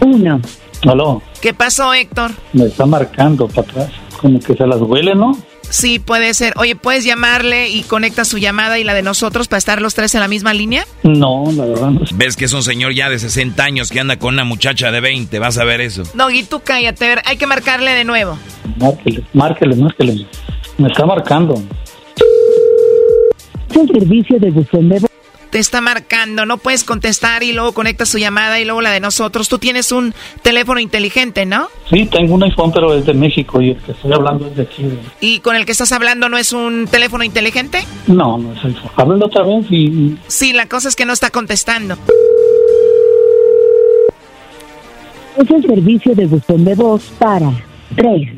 [0.00, 0.40] 1.
[0.86, 2.30] Aló, ¿Qué pasó, Héctor?
[2.52, 3.90] me está marcando para atrás.
[4.20, 5.36] Como que se las huele, ¿no?
[5.70, 6.54] Sí, puede ser.
[6.56, 10.14] Oye, ¿puedes llamarle y conecta su llamada y la de nosotros para estar los tres
[10.14, 10.86] en la misma línea?
[11.02, 12.00] No, la verdad no.
[12.14, 15.00] Ves que es un señor ya de 60 años que anda con una muchacha de
[15.00, 16.04] 20, vas a ver eso.
[16.14, 18.38] No, y tú cállate, a ver, hay que marcarle de nuevo.
[18.78, 20.26] Márquele, márquele, márquele.
[20.78, 21.62] Me está marcando.
[23.70, 25.07] Es el servicio de buzón de voz.
[25.50, 29.00] Te está marcando, no puedes contestar y luego conecta su llamada y luego la de
[29.00, 29.48] nosotros.
[29.48, 31.68] Tú tienes un teléfono inteligente, ¿no?
[31.88, 34.62] Sí, tengo un iPhone, pero es de México y el que estoy hablando es de
[34.64, 34.82] aquí.
[34.82, 37.82] de- ¿Y con el que estás hablando no es un teléfono inteligente?
[38.06, 38.90] No, no es iPhone.
[38.96, 40.16] Háblale otra vez y...
[40.26, 41.96] Sí, la cosa es que no está contestando.
[45.36, 47.50] Es el servicio de buzón de voz para
[47.96, 48.28] 3,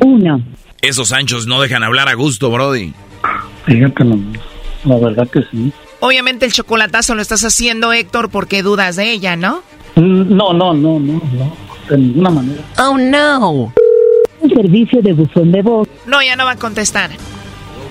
[0.00, 0.40] 1.
[0.82, 2.92] Esos anchos no dejan hablar a gusto, Brody.
[3.66, 4.40] Fíjate nomás.
[4.84, 5.72] La verdad que sí.
[6.06, 9.64] Obviamente el chocolatazo lo estás haciendo, Héctor, porque dudas de ella, ¿no?
[9.96, 11.56] Mm, No, no, no, no, no.
[11.90, 12.62] De ninguna manera.
[12.78, 13.72] Oh no.
[14.40, 15.88] El servicio de buzón de voz.
[16.06, 17.10] No, ya no va a contestar.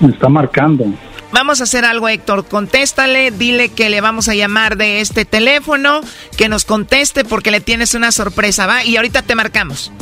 [0.00, 0.86] Me está marcando.
[1.30, 2.46] Vamos a hacer algo, Héctor.
[2.46, 6.00] Contéstale, dile que le vamos a llamar de este teléfono,
[6.38, 8.82] que nos conteste porque le tienes una sorpresa, ¿va?
[8.82, 9.92] Y ahorita te marcamos.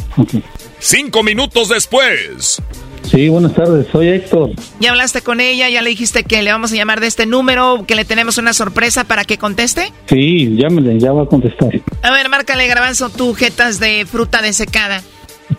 [0.78, 2.62] Cinco minutos después.
[3.04, 3.86] Sí, buenas tardes.
[3.92, 4.50] Soy Héctor.
[4.80, 5.68] ¿Ya hablaste con ella?
[5.68, 8.52] ¿Ya le dijiste que le vamos a llamar de este número, que le tenemos una
[8.52, 9.92] sorpresa para que conteste?
[10.08, 11.68] Sí, llámele, ya va a contestar.
[12.02, 15.02] A ver, márcale, Garbanzo, tú, jetas de fruta desecada.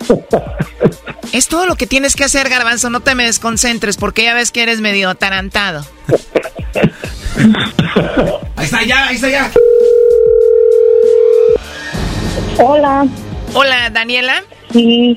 [1.33, 2.89] es todo lo que tienes que hacer, Garbanzo.
[2.89, 5.85] No te me desconcentres porque ya ves que eres medio atarantado.
[8.55, 9.51] Ahí está ya, ahí está ya.
[12.57, 13.05] Hola.
[13.53, 14.43] Hola, Daniela.
[14.71, 15.15] Sí.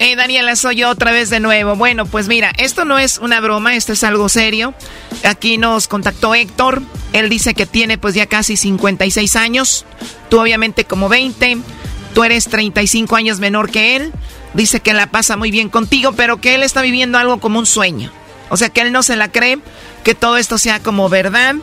[0.00, 1.76] Eh, Daniela, soy yo otra vez de nuevo.
[1.76, 4.74] Bueno, pues mira, esto no es una broma, esto es algo serio.
[5.22, 6.82] Aquí nos contactó Héctor.
[7.12, 9.84] Él dice que tiene pues ya casi 56 años.
[10.28, 11.58] Tú obviamente como 20.
[12.12, 14.12] Tú eres 35 años menor que él.
[14.52, 17.66] Dice que la pasa muy bien contigo, pero que él está viviendo algo como un
[17.66, 18.10] sueño.
[18.50, 19.58] O sea que él no se la cree,
[20.04, 21.54] que todo esto sea como verdad.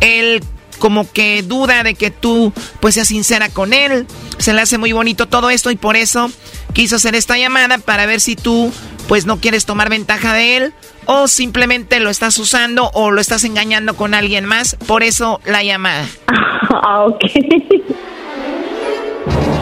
[0.00, 0.42] Él
[0.78, 4.06] como que duda de que tú pues seas sincera con él.
[4.38, 6.30] Se le hace muy bonito todo esto y por eso
[6.72, 8.72] quiso hacer esta llamada para ver si tú
[9.08, 10.74] pues no quieres tomar ventaja de él
[11.06, 14.76] o simplemente lo estás usando o lo estás engañando con alguien más.
[14.86, 16.06] Por eso la llamada.
[16.82, 17.24] Ah, ok.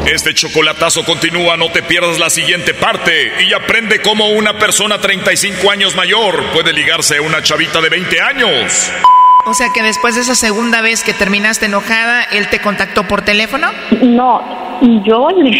[0.06, 5.70] Este chocolatazo continúa, no te pierdas la siguiente parte y aprende cómo una persona 35
[5.70, 8.90] años mayor puede ligarse a una chavita de 20 años.
[9.46, 13.22] O sea que después de esa segunda vez que terminaste enojada, él te contactó por
[13.22, 13.70] teléfono.
[14.02, 15.50] No, y yo le,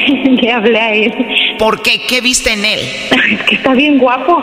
[0.40, 1.14] le hablé a él.
[1.58, 2.00] ¿Por qué?
[2.08, 2.80] ¿Qué viste en él?
[3.30, 4.42] Es que está bien guapo.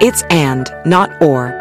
[0.00, 1.52] It's and, not or.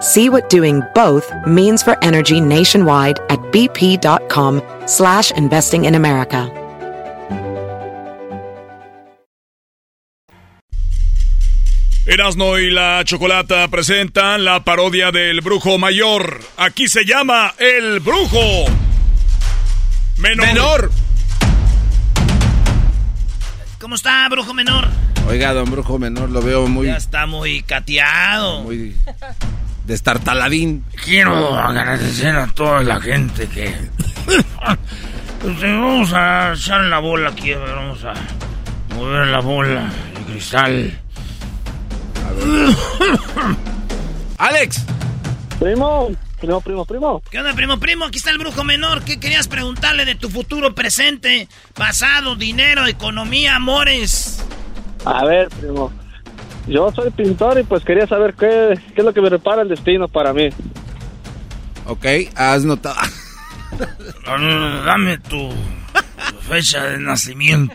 [0.00, 6.48] See what doing both means for energy nationwide at bp.com slash investing in America.
[12.06, 16.40] Erasno y la Chocolata presentan la parodia del Brujo Mayor.
[16.58, 18.66] Aquí se llama El Brujo
[20.18, 20.46] Menor.
[20.46, 20.90] Menor.
[23.80, 24.88] ¿Cómo está, brujo menor?
[25.26, 26.86] Oiga, don Brujo Menor, lo veo muy...
[26.86, 28.62] Ya está muy cateado.
[28.62, 28.94] Muy
[29.86, 30.84] destartaladín.
[31.04, 33.66] Quiero agradecer a toda la gente que...
[33.66, 33.82] Eh,
[35.62, 38.14] vamos a echar la bola aquí, a ver, vamos a
[38.94, 41.00] mover la bola, el cristal.
[44.38, 44.84] ¡Alex!
[45.58, 46.10] Primo,
[46.40, 47.22] primo, primo, primo.
[47.30, 48.06] ¿Qué onda, primo, primo?
[48.06, 49.02] Aquí está el brujo menor.
[49.04, 54.44] ¿Qué querías preguntarle de tu futuro presente, pasado, dinero, economía, amores?
[55.04, 55.92] A ver, primo.
[56.66, 59.68] Yo soy pintor y pues quería saber qué, qué es lo que me repara el
[59.68, 60.48] destino para mí.
[61.86, 62.96] Ok, has notado...
[64.26, 65.50] Dame tu
[66.48, 67.74] fecha de nacimiento.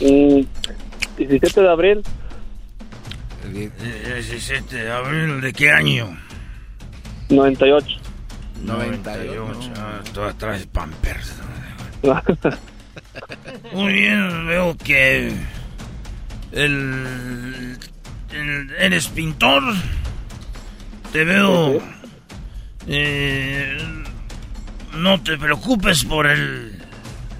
[0.00, 0.42] Mm,
[1.16, 2.02] 17 de abril.
[3.52, 6.16] 17 de abril, ¿de qué año?
[7.30, 7.98] 98.
[8.62, 9.72] 98.
[9.76, 11.34] Ah, tú atrás Pampers.
[13.72, 15.32] Muy bien, veo que
[16.52, 17.78] el,
[18.32, 19.62] el- eres pintor.
[21.12, 21.80] Te veo.
[22.86, 23.78] eh,
[24.94, 26.74] no te preocupes por el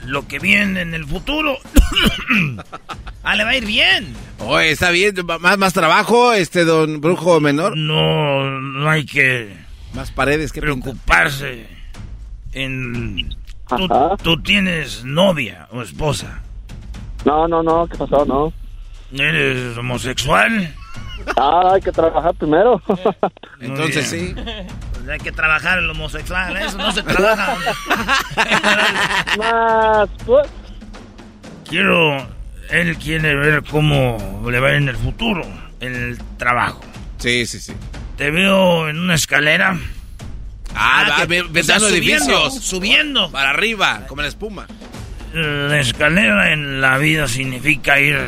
[0.06, 1.58] lo que viene en el futuro.
[3.22, 4.14] ah, le va a ir bien.
[4.38, 7.76] Oye, está bien, más, más trabajo, este don brujo menor.
[7.76, 9.54] No, no hay que
[9.92, 11.66] más paredes que preocuparse
[12.52, 13.34] en
[13.68, 13.88] tú,
[14.22, 16.42] tú tienes novia o esposa.
[17.24, 18.24] No, no, no, ¿qué pasó?
[18.24, 18.52] No.
[19.12, 20.74] ¿Eres homosexual?
[21.36, 22.80] Ah, hay que trabajar primero.
[23.60, 24.34] Entonces sí.
[24.34, 27.56] Pues hay que trabajar el homosexual, eso no se trabaja.
[29.38, 30.48] Más, pues.
[31.68, 32.16] Quiero,
[32.70, 35.42] él quiere ver cómo le va en el futuro,
[35.80, 36.80] en el trabajo.
[37.18, 37.74] Sí, sí, sí.
[38.16, 39.76] Te veo en una escalera.
[40.80, 42.64] Ah, va, que- ve- o ventando sea, subiendo, edificios.
[42.64, 43.30] Subiendo.
[43.30, 44.66] Para arriba, como la espuma.
[45.34, 48.18] La escalera en la vida significa ir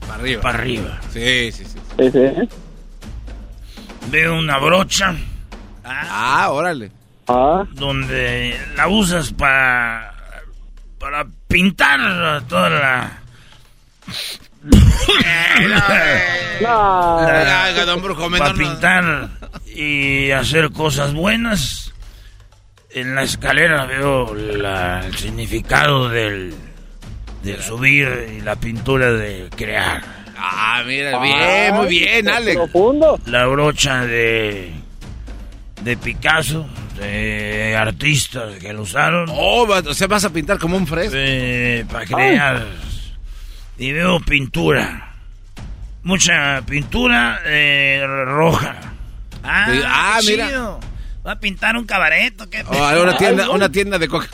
[0.00, 0.42] Para arriba.
[0.42, 1.00] para arriba.
[1.12, 1.78] Sí, sí, sí.
[1.98, 2.48] Sí, sí.
[4.10, 5.14] Veo una brocha.
[5.84, 6.90] Ah, órale.
[7.28, 7.64] Ah.
[7.72, 10.12] Donde la usas para.
[10.98, 13.18] para pintar toda la.
[16.66, 18.70] Ah, don brujo menor, Para no.
[18.70, 19.28] pintar
[19.66, 21.92] y hacer cosas buenas.
[22.90, 26.54] En la escalera veo la- el significado del.
[27.42, 30.02] de subir y la pintura de crear.
[30.36, 32.56] Ah, mira, bien, muy bien, Alex.
[32.56, 33.20] Profundo.
[33.26, 34.72] La brocha de.
[35.82, 36.66] de Picasso,
[36.98, 39.28] de artistas que lo usaron.
[39.30, 41.16] Oh, o sea, vas a pintar como un fresco.
[41.92, 42.66] para crear.
[43.78, 45.12] Y veo pintura.
[46.02, 48.76] Mucha pintura eh, roja.
[49.46, 50.48] Ah, ah, qué mira.
[50.48, 50.80] chido.
[51.26, 52.34] Va a pintar un cabaret.
[52.50, 52.64] ¿qué?
[52.68, 54.28] Oh, ahora una tienda, una tienda de coca.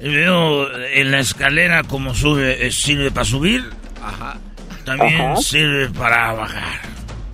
[0.00, 3.68] Y Veo en la escalera como sube, eh, sirve para subir.
[4.02, 4.36] Ajá.
[4.84, 5.36] También Ajá.
[5.36, 6.80] sirve para bajar.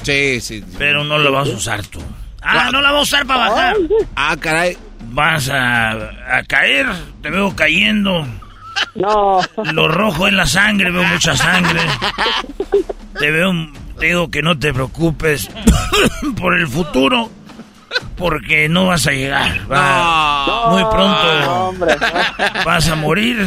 [0.03, 0.65] Sí, sí.
[0.79, 2.03] Pero no lo vas a usar tú.
[2.43, 3.77] Ah, no la vas a usar para bajar.
[4.17, 4.77] Ah, caray.
[5.09, 5.93] Vas a,
[6.39, 6.87] a caer,
[7.23, 8.27] te veo cayendo.
[8.95, 9.41] No.
[9.73, 11.81] Lo rojo es la sangre, veo mucha sangre.
[13.21, 13.53] Te veo,
[13.99, 15.49] te digo que no te preocupes
[16.41, 17.31] por el futuro,
[18.17, 19.71] porque no vas a llegar.
[19.71, 21.75] Va- muy pronto
[22.65, 23.47] vas a morir.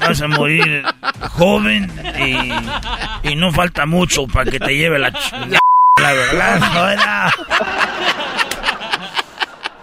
[0.00, 0.82] Vas a morir
[1.30, 1.90] joven
[3.22, 5.58] y, y no falta mucho para que te lleve la ch-
[6.00, 6.60] la verdad.
[6.72, 7.32] joda.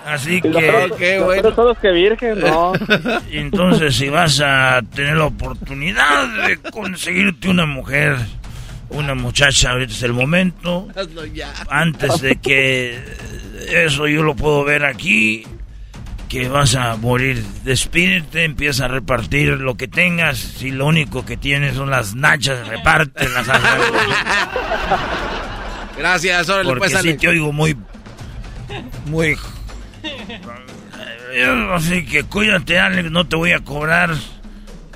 [0.05, 0.89] Así que...
[0.99, 2.73] Pero todos que virgen, no.
[3.32, 8.17] Entonces si vas a tener la oportunidad de conseguirte una mujer,
[8.95, 10.87] una muchacha, ahorita es el momento.
[10.95, 11.53] Hazlo ya.
[11.69, 12.99] Antes de que
[13.69, 15.45] eso yo lo puedo ver aquí,
[16.29, 17.43] que vas a morir.
[17.63, 20.37] Despídete, empieza a repartir lo que tengas.
[20.37, 23.47] Si lo único que tienes son las nachas, repártelas.
[25.97, 27.75] Gracias, órale, Porque pues, sí te oigo muy...
[29.05, 29.37] Muy...
[31.73, 34.15] Así que cuídate, Alex, no te voy a cobrar.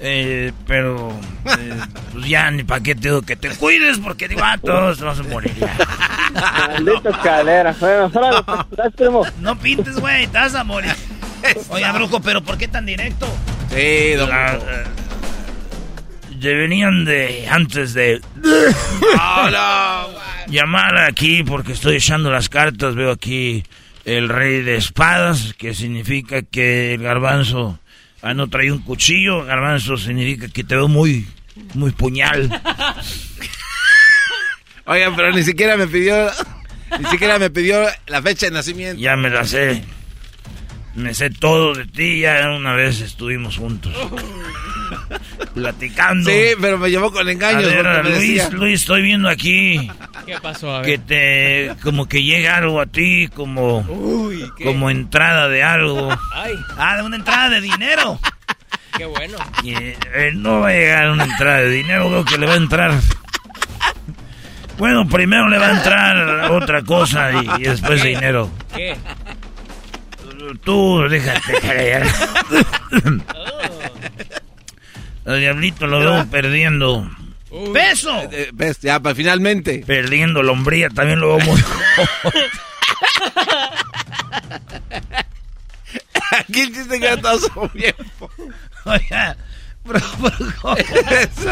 [0.02, 1.12] Eh, pero
[1.58, 1.74] eh,
[2.14, 5.20] pues ya ni para qué te digo que te cuides porque digo, ah, todos vas
[5.20, 5.76] a morir ya.
[6.70, 7.76] Maldita escalera.
[7.80, 8.46] Bueno,
[8.76, 9.26] pues, primo.
[9.42, 10.96] No pintes, güey, te vas a morir.
[11.70, 13.28] Oiga, brujo, pero ¿por qué tan directo?
[13.76, 14.84] Sí, don La- eh,
[16.40, 18.22] ya venían de antes de
[20.48, 22.96] llamar aquí porque estoy echando las cartas.
[22.96, 23.64] Veo aquí
[24.06, 27.80] el rey de espadas, que significa que el garbanzo
[28.22, 29.46] ah, no trae un cuchillo.
[29.46, 31.28] Garbanzo significa que te veo muy,
[31.74, 32.62] muy puñal.
[34.86, 36.32] Oigan, pero ni siquiera me pidió,
[37.00, 39.00] ni siquiera me pidió la fecha de nacimiento.
[39.00, 39.84] Ya me la sé.
[40.96, 42.22] Me sé todo de ti.
[42.22, 43.94] Ya una vez estuvimos juntos.
[45.60, 46.30] Platicando.
[46.30, 47.64] Sí, pero me llevó con engaños.
[47.72, 49.90] A ver, Luis, decía- Luis, estoy viendo aquí
[50.26, 50.76] ¿Qué pasó?
[50.76, 50.86] A ver.
[50.86, 54.64] que te como que llega algo a ti como Uy, ¿qué?
[54.66, 56.10] como entrada de algo.
[56.34, 58.20] Ay, Ah, de una entrada de dinero.
[58.98, 59.38] qué bueno.
[59.64, 62.58] Y, eh, no va a llegar una entrada de dinero, veo que le va a
[62.58, 62.94] entrar.
[64.78, 68.50] Bueno, primero le va a entrar otra cosa y, y después dinero.
[68.76, 68.96] ¿Qué?
[70.64, 72.04] Tú, déjate callar.
[75.34, 77.10] El diablito lo veo perdiendo.
[77.74, 78.12] ¡Peso!
[78.32, 79.84] Eh, ves, ya, pa- finalmente.
[79.86, 81.60] Perdiendo lombría, también lo veo muy
[86.32, 87.94] Aquí el chiste que todos son bien.
[88.86, 89.36] Oiga,
[89.84, 90.70] bro, brujo.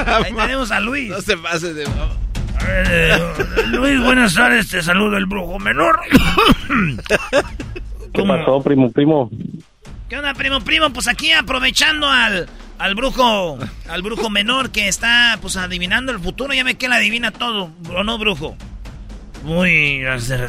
[0.05, 1.09] Ahí tenemos a Luis.
[1.09, 1.85] No se pase de...
[1.85, 3.19] A ver, eh,
[3.67, 5.99] Luis, buenas tardes, te saludo el brujo menor.
[8.13, 9.29] ¿Qué pasó, primo, primo?
[10.09, 10.89] ¿Qué onda, primo, primo?
[10.91, 12.47] Pues aquí aprovechando al,
[12.79, 13.59] al brujo,
[13.89, 16.53] al brujo menor que está, pues, adivinando el futuro.
[16.53, 18.55] Ya ve que él adivina todo, ¿o no, brujo?
[19.43, 20.03] Muy,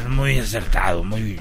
[0.07, 1.39] muy acertado, muy...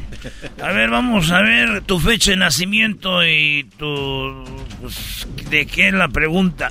[0.61, 4.45] A ver, vamos a ver tu fecha de nacimiento y tu...
[4.81, 6.71] pues, ¿De qué es la pregunta?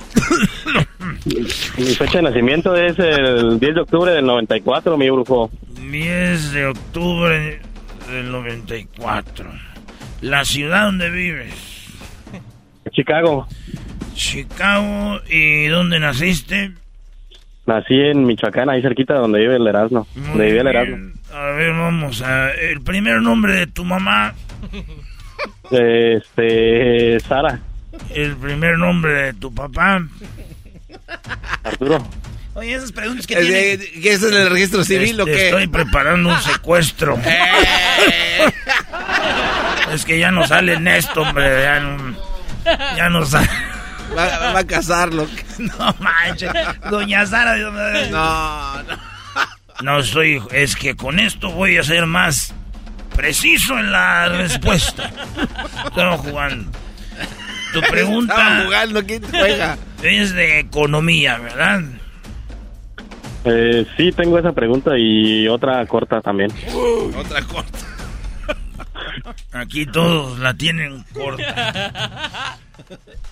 [1.24, 5.50] Mi fecha de nacimiento es el 10 de octubre del 94, mi brujo.
[5.90, 7.60] 10 de octubre
[8.10, 9.67] del 94.
[10.20, 11.54] La ciudad donde vives.
[12.92, 13.46] Chicago.
[14.14, 15.20] Chicago.
[15.28, 16.72] ¿Y dónde naciste?
[17.66, 20.06] Nací en Michoacán, ahí cerquita donde vive el Erasmo.
[20.14, 21.12] Donde el Erasmo.
[21.32, 22.50] A ver, vamos a...
[22.52, 24.34] El primer nombre de tu mamá.
[25.70, 27.60] Este, Sara,
[28.14, 30.02] El primer nombre de tu papá.
[31.62, 32.04] Arturo.
[32.54, 34.02] Oye, esas preguntas que Eh, tienen...
[34.02, 35.44] ¿Qué es en el registro civil o Este, qué?
[35.50, 37.18] Estoy preparando un secuestro.
[39.92, 41.62] es que ya no sale en esto, hombre.
[41.62, 42.14] Ya no,
[42.96, 43.48] ya no sale.
[44.16, 45.26] Va, va a casarlo.
[45.58, 46.52] No manches.
[46.88, 47.56] Doña Sara.
[47.56, 48.98] No, no.
[49.82, 50.40] No soy.
[50.52, 52.54] Es que con esto voy a ser más
[53.16, 55.10] preciso en la respuesta.
[55.84, 56.70] Estamos jugando.
[57.72, 58.34] Tu pregunta.
[58.34, 59.76] Estaba jugando, ¿quién juega?
[60.02, 61.82] Es de economía, ¿verdad?
[63.44, 66.52] Eh, sí, tengo esa pregunta y otra corta también.
[67.16, 67.78] Otra corta.
[69.52, 72.56] Aquí todos la tienen corta.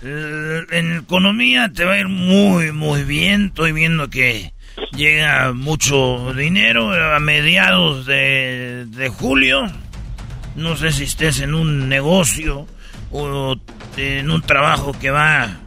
[0.03, 3.47] Eh, En economía te va a ir muy, muy bien.
[3.47, 4.53] Estoy viendo que
[4.93, 9.71] llega mucho dinero a mediados de, de julio.
[10.55, 12.67] No sé si estés en un negocio
[13.11, 13.55] o
[13.95, 15.57] en un trabajo que va,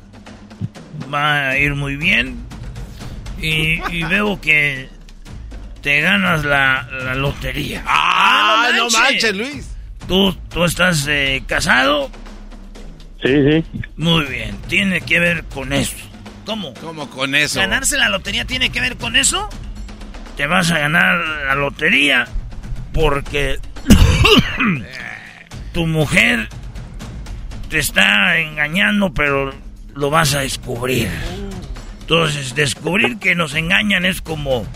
[1.12, 2.37] va a ir muy bien.
[3.41, 4.91] Y, y veo que
[5.81, 7.82] te ganas la, la lotería.
[7.87, 9.69] ¡Ah, no manches, Luis!
[10.11, 12.11] ¿Tú, tú estás eh, casado?
[13.23, 13.65] Sí, sí.
[13.97, 15.95] Muy bien, tiene que ver con eso.
[16.45, 16.74] ¿Cómo?
[16.74, 17.61] ¿Cómo con eso?
[17.61, 19.49] ¿Ganarse la lotería tiene que ver con eso?
[20.37, 21.16] Te vas a ganar
[21.47, 22.27] la lotería
[22.93, 23.61] porque
[25.73, 26.49] tu mujer
[27.69, 29.55] te está engañando, pero
[29.95, 31.09] lo vas a descubrir.
[32.01, 34.66] Entonces, descubrir que nos engañan es como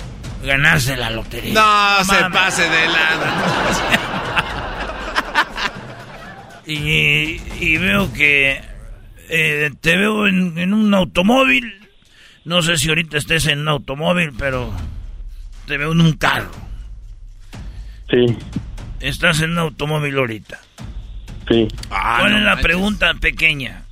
[0.45, 1.55] ganarse la lotería.
[1.55, 4.15] No, se pase de lado.
[6.67, 8.61] Y, y veo que
[9.29, 11.73] eh, te veo en, en un automóvil.
[12.45, 14.73] No sé si ahorita estés en un automóvil, pero
[15.67, 16.51] te veo en un carro.
[18.11, 18.27] Sí,
[19.01, 20.59] Estás en un automóvil ahorita.
[21.49, 21.69] sí.
[21.91, 22.65] Ah, ¿Cuál no es la manches.
[22.67, 23.83] pregunta pequeña?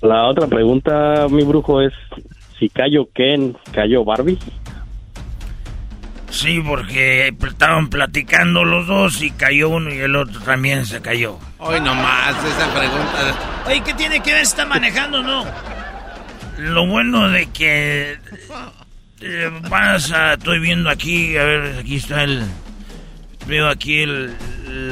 [0.00, 1.92] La otra pregunta, mi brujo, es
[2.58, 4.38] si cayó Ken, cayó Barbie.
[6.32, 11.38] Sí, porque estaban platicando los dos y cayó uno y el otro también se cayó.
[11.58, 13.62] Hoy nomás esa pregunta.
[13.66, 14.42] Oye, ¿qué tiene que ver?
[14.42, 15.44] ¿Está manejando no?
[16.58, 18.18] Lo bueno de que
[19.20, 20.34] eh, vas a...
[20.34, 22.42] Estoy viendo aquí, a ver, aquí está el...
[23.46, 24.34] Veo aquí el,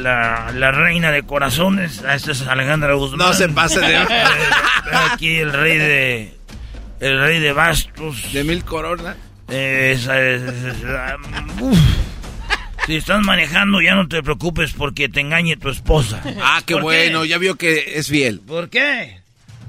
[0.02, 2.04] la, la reina de corazones.
[2.06, 3.18] Ah, Esta es Alejandra Guzmán.
[3.28, 4.06] No se pase de- Eh,
[4.90, 6.38] veo aquí el rey de...
[7.00, 8.30] El rey de bastos.
[8.32, 9.16] De mil coronas.
[9.50, 10.76] Eh, es- es-.
[12.86, 16.20] Si estás manejando, ya no te preocupes porque te engañe tu esposa.
[16.42, 18.40] Ah, qué ¿Por bueno, ya vio que es fiel.
[18.40, 19.20] ¿Por qué?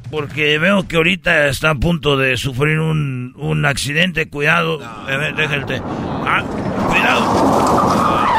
[0.09, 4.27] Porque veo que ahorita está a punto de sufrir un, un accidente.
[4.27, 4.83] Cuidado.
[4.83, 5.81] A ver, déjate.
[5.83, 6.43] Ah,
[6.89, 8.30] cuidado.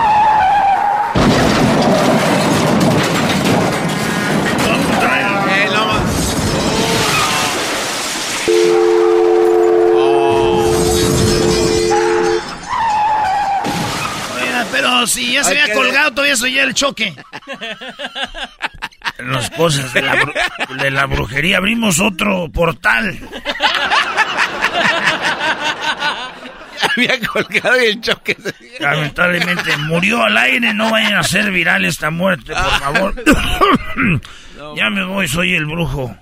[14.94, 17.14] Pero si ya se había colgado, todavía soy el choque.
[19.18, 20.32] Las cosas de la,
[20.78, 21.56] de la brujería.
[21.58, 23.18] Abrimos otro portal.
[26.96, 28.36] Había colgado y el choque.
[28.36, 30.74] se- Lamentablemente murió al aire.
[30.74, 33.24] No vayan a hacer viral esta muerte, por favor.
[34.76, 36.14] ya me voy, soy el brujo.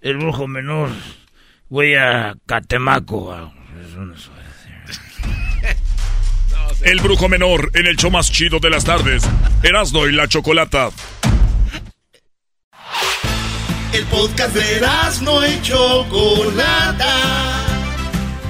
[0.00, 0.90] El brujo menor.
[1.68, 3.32] Voy a Catemaco.
[3.32, 3.52] a-
[3.86, 4.30] eso no sé.
[6.82, 9.22] El brujo menor en el show más chido de las tardes.
[9.62, 10.90] Erasno y la chocolata.
[13.92, 14.80] El podcast de
[15.22, 17.12] no y Chocolata.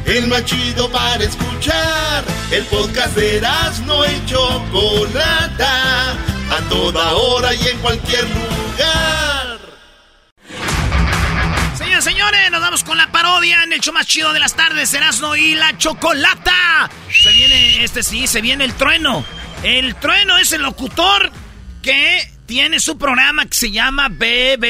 [0.06, 2.24] El más chido para escuchar.
[2.50, 3.42] El podcast de
[3.86, 6.12] no y Chocolata.
[6.50, 9.33] A toda hora y en cualquier lugar.
[12.50, 15.54] Nos vamos con la parodia en el show más chido de las tardes, Erasmo y
[15.54, 16.90] la Chocolata.
[17.10, 19.24] Se viene, este sí, se viene el trueno.
[19.62, 21.30] El trueno es el locutor
[21.82, 24.62] que tiene su programa que se llama BBBBBT.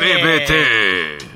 [0.00, 1.35] BBT.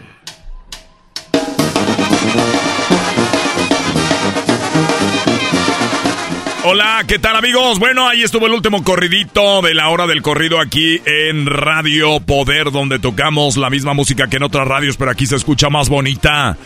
[6.63, 7.79] Hola, ¿qué tal amigos?
[7.79, 12.71] Bueno, ahí estuvo el último corridito de la hora del corrido aquí en Radio Poder,
[12.71, 16.59] donde tocamos la misma música que en otras radios, pero aquí se escucha más bonita.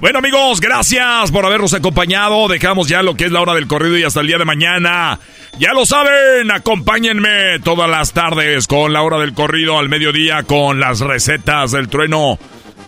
[0.00, 2.46] Bueno amigos, gracias por habernos acompañado.
[2.46, 5.18] Dejamos ya lo que es la hora del corrido y hasta el día de mañana.
[5.58, 10.78] Ya lo saben, acompáñenme todas las tardes con la hora del corrido al mediodía con
[10.78, 12.38] las recetas del trueno.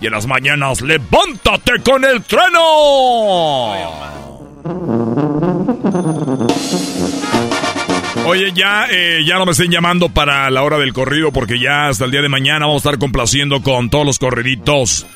[0.02, 4.39] Y en las mañanas, levántate con el trueno.
[8.26, 11.88] Oye, ya, eh, ya no me estén llamando para la hora del corrido porque ya
[11.88, 15.06] hasta el día de mañana vamos a estar complaciendo con todos los corriditos.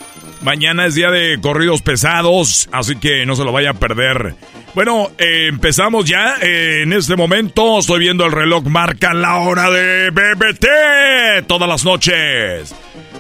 [0.43, 4.35] Mañana es día de corridos pesados, así que no se lo vaya a perder.
[4.75, 6.35] Bueno, eh, empezamos ya.
[6.43, 11.85] Eh, en este momento estoy viendo el reloj, marca la hora de BBT todas las
[11.85, 12.75] noches.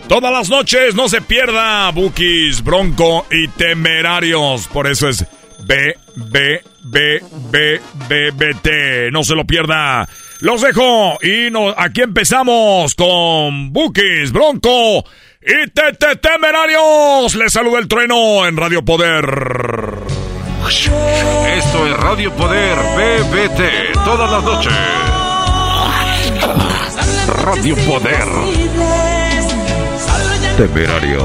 [0.09, 4.67] Todas las noches, no se pierda Bookies, Bronco y Temerarios.
[4.67, 5.25] Por eso es
[5.66, 9.11] B, B, B, B, B, B, T.
[9.11, 10.09] No se lo pierda.
[10.41, 15.05] Los dejo y no, aquí empezamos con Bookies, Bronco
[15.41, 17.35] y Tete Temerarios.
[17.35, 19.24] Les saluda el trueno en Radio Poder.
[20.66, 24.73] Esto es Radio Poder BBT todas las noches.
[27.43, 28.28] Radio Poder.
[30.57, 31.24] Temerarios,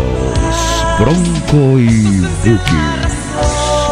[1.00, 2.99] Bronco y Bookies.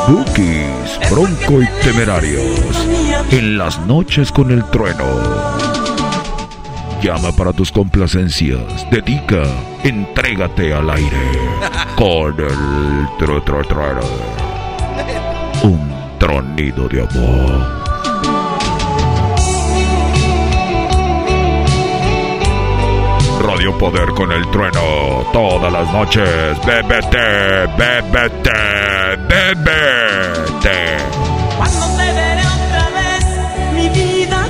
[0.08, 2.88] Bookies, Bronco y Temerarios.
[3.30, 5.04] En las noches con el trueno.
[7.02, 8.90] Llama para tus complacencias.
[8.90, 9.44] Dedica.
[9.84, 11.18] Entrégate al aire.
[11.98, 14.00] Con el tro, tro, trueno.
[15.64, 17.78] Un tronido de amor.
[23.42, 25.26] Radio Poder con el trueno.
[25.34, 26.58] Todas las noches.
[26.66, 28.87] Bébete, bébete,
[29.28, 30.98] bébete.
[31.58, 33.26] Cuando te veré otra vez,
[33.74, 34.48] mi vida,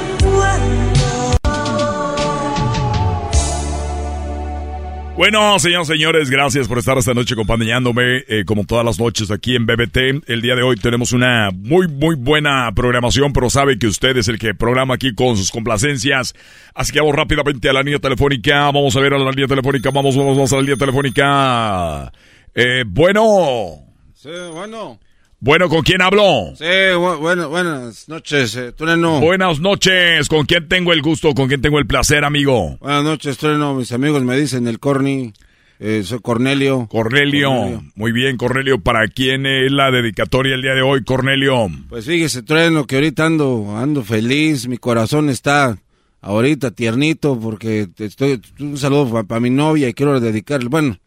[5.17, 9.31] Bueno, señoras y señores, gracias por estar esta noche acompañándome, eh, como todas las noches
[9.31, 10.21] aquí en BBT.
[10.27, 14.27] El día de hoy tenemos una muy, muy buena programación, pero sabe que usted es
[14.27, 16.35] el que programa aquí con sus complacencias.
[16.75, 18.65] Así que vamos rápidamente a la línea telefónica.
[18.65, 19.89] Vamos a ver a la línea telefónica.
[19.89, 22.11] Vamos, vamos, vamos a la línea telefónica.
[22.53, 23.86] Eh, bueno.
[24.19, 24.99] Sí, bueno.
[25.39, 26.53] Bueno, ¿con quién hablo?
[26.55, 29.19] Sí, bu- bueno, buenas noches, eh, Trueno.
[29.21, 30.27] Buenas noches.
[30.27, 31.35] ¿Con quién tengo el gusto?
[31.35, 32.77] ¿Con quién tengo el placer, amigo?
[32.79, 33.75] Buenas noches, Trueno.
[33.75, 35.33] Mis amigos me dicen el Corny.
[35.79, 36.87] Eh, soy Cornelio.
[36.89, 37.83] Cornelio.
[37.93, 38.79] Muy bien, Cornelio.
[38.81, 41.67] ¿Para quién es la dedicatoria el día de hoy, Cornelio?
[41.87, 44.67] Pues fíjese, Trueno, que ahorita ando, ando feliz.
[44.67, 45.77] Mi corazón está
[46.21, 50.69] ahorita tiernito porque estoy, un saludo para mi novia y quiero dedicarle.
[50.69, 50.97] Bueno,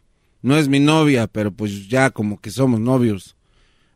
[0.41, 3.35] no es mi novia, pero pues ya como que somos novios.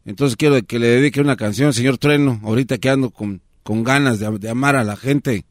[0.05, 4.19] Entonces quiero que le dedique una canción, señor Trueno, ahorita que ando con, con ganas
[4.19, 5.45] de, de amar a la gente.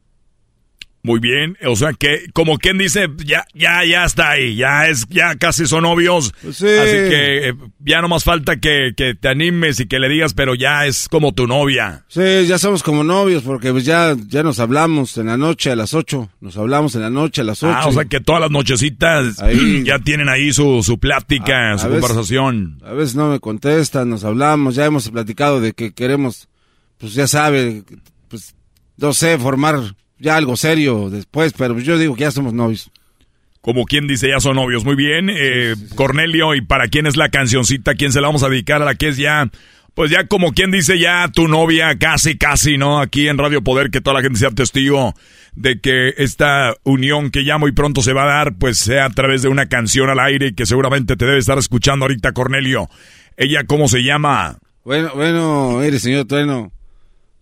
[1.05, 5.05] Muy bien, o sea que, como quien dice, ya, ya, ya está ahí, ya es,
[5.07, 6.33] ya casi son novios.
[6.41, 6.65] sí.
[6.67, 10.33] Así que eh, ya no más falta que, que te animes y que le digas,
[10.33, 12.03] pero ya es como tu novia.
[12.07, 15.75] Sí, ya somos como novios porque pues ya, ya nos hablamos en la noche a
[15.75, 16.27] las 8.
[16.41, 17.73] Nos hablamos en la noche a las 8.
[17.77, 19.83] Ah, o sea que todas las nochecitas Ahí.
[19.85, 22.79] ya tienen ahí su, su plática, A- su a veces- conversación.
[22.83, 26.47] A veces no me contestan, nos hablamos, ya hemos platicado de que queremos,
[26.97, 27.83] pues ya sabe,
[28.27, 28.55] pues
[28.97, 29.75] no sé, formar
[30.19, 32.91] ya algo serio después, pero yo digo que ya somos novios.
[33.61, 34.85] Como quien dice, ya son novios.
[34.85, 37.95] Muy bien, eh, Cornelio, ¿y para quién es la cancioncita?
[37.95, 39.49] ¿Quién se la vamos a dedicar a la que es ya,
[39.95, 42.99] pues ya como quien dice, ya tu novia, casi, casi, ¿no?
[42.99, 45.15] Aquí en Radio Poder, que toda la gente sea testigo
[45.55, 49.09] de que esta unión que ya muy pronto se va a dar, pues sea a
[49.09, 52.89] través de una canción al aire que seguramente te debe estar escuchando ahorita, Cornelio.
[53.37, 54.59] ¿Ella cómo se llama?
[54.83, 56.71] Bueno, bueno, mire, señor Trueno,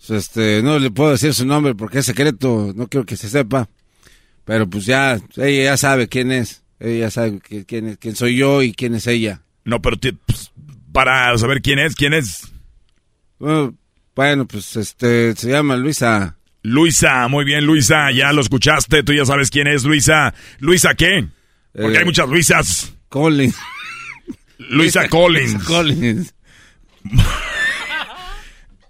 [0.09, 3.69] este, no le puedo decir su nombre porque es secreto, no quiero que se sepa,
[4.45, 8.15] pero pues ya, ella ya sabe quién es, ella ya sabe que- quién, es, quién
[8.15, 9.41] soy yo y quién es ella.
[9.65, 10.51] No, pero te- pues,
[10.91, 12.51] para saber quién es, quién es.
[13.39, 13.75] Bueno,
[14.15, 16.37] bueno, pues este, se llama Luisa.
[16.61, 20.33] Luisa, muy bien, Luisa, ya lo escuchaste, tú ya sabes quién es Luisa.
[20.59, 21.27] ¿Luisa qué?
[21.73, 22.93] Porque Eh, hay muchas Luisas.
[23.09, 23.55] Collins.
[24.57, 25.63] Luisa Collins.
[25.63, 26.33] Collins.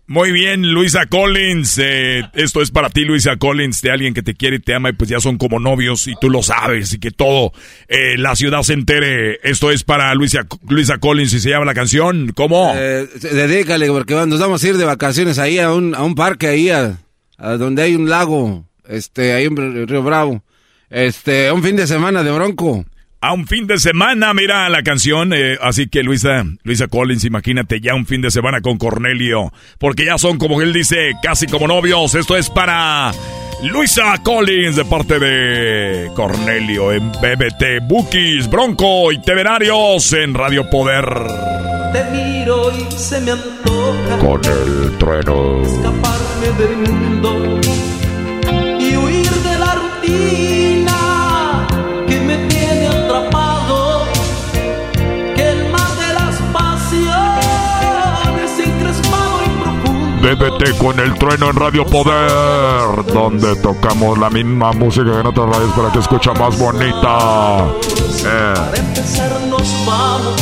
[0.05, 1.80] Muy bien, Luisa Collins.
[1.81, 4.89] Eh, esto es para ti, Luisa Collins, de alguien que te quiere y te ama
[4.89, 7.53] y pues ya son como novios y tú lo sabes y que todo
[7.88, 9.39] eh, la ciudad se entere.
[9.43, 12.34] Esto es para Luisa, Luisa Collins y se llama la canción.
[12.35, 12.73] ¿Cómo?
[12.75, 16.47] Eh, dedícale porque nos vamos a ir de vacaciones ahí a un, a un parque
[16.47, 16.97] ahí a,
[17.38, 20.43] a, donde hay un lago, este, ahí en Río Bravo.
[20.89, 22.85] Este, un fin de semana de bronco
[23.24, 25.32] a un fin de semana, mira la canción.
[25.34, 29.54] Eh, así que Luisa, Luisa Collins, imagínate ya un fin de semana con Cornelio.
[29.80, 32.16] Porque ya son, como él dice, casi como novios.
[32.16, 33.14] Esto es para
[33.64, 41.06] Luisa Collins de parte de Cornelio en BBT, Bookies, Bronco y Temerarios en Radio Poder.
[41.94, 47.62] Te miro y se me antoja con el trueno escaparme del mundo
[48.82, 49.76] y huir de la
[60.24, 65.50] DDT con el trueno en Radio Poder, donde tocamos la misma música que en otras
[65.50, 67.66] radios para que escucha más bonita.
[68.24, 70.41] Para empezar nos vamos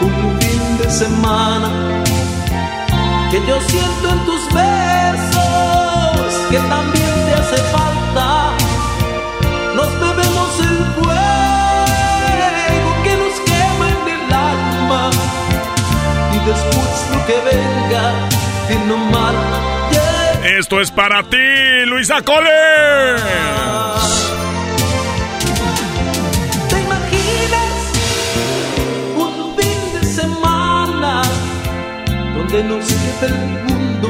[0.00, 2.02] un fin de semana
[3.30, 5.44] que yo siento en tus besos
[6.48, 8.54] que también te hace falta.
[9.76, 11.12] Nos bebemos el fuego
[13.04, 15.10] que nos quema en el alma
[16.32, 18.33] y después lo que venga.
[20.58, 21.36] Esto es para ti,
[21.86, 22.48] Luisa Cole.
[26.68, 27.92] ¿Te imaginas
[29.16, 31.22] un fin de semana
[32.36, 33.34] donde no existe el
[33.64, 34.08] mundo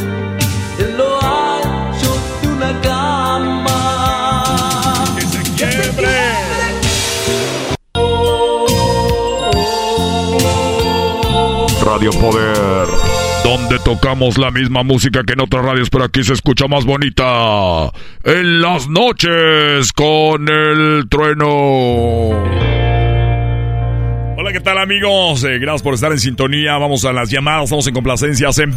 [0.79, 3.85] en lo ancho de una cama?
[11.85, 16.66] Radio Poder donde tocamos la misma música que en otras radios, pero aquí se escucha
[16.66, 17.93] más bonita.
[18.25, 22.31] En las noches con el trueno.
[24.37, 25.45] Hola, ¿qué tal amigos?
[25.45, 26.79] Eh, gracias por estar en sintonía.
[26.79, 28.75] Vamos a las llamadas, estamos en complacencias en...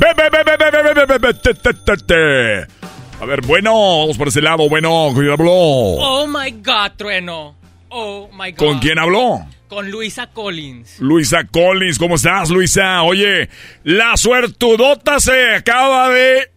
[3.19, 4.67] A ver, bueno, vamos por ese lado.
[4.67, 5.51] Bueno, ¿quién habló?
[5.51, 7.55] Oh, my God, trueno.
[7.87, 8.57] Oh, my God.
[8.57, 9.45] ¿Con quién habló?
[9.67, 10.99] Con Luisa Collins.
[10.99, 13.03] Luisa Collins, ¿cómo estás, Luisa?
[13.03, 13.49] Oye,
[13.83, 16.51] la suertudota se acaba de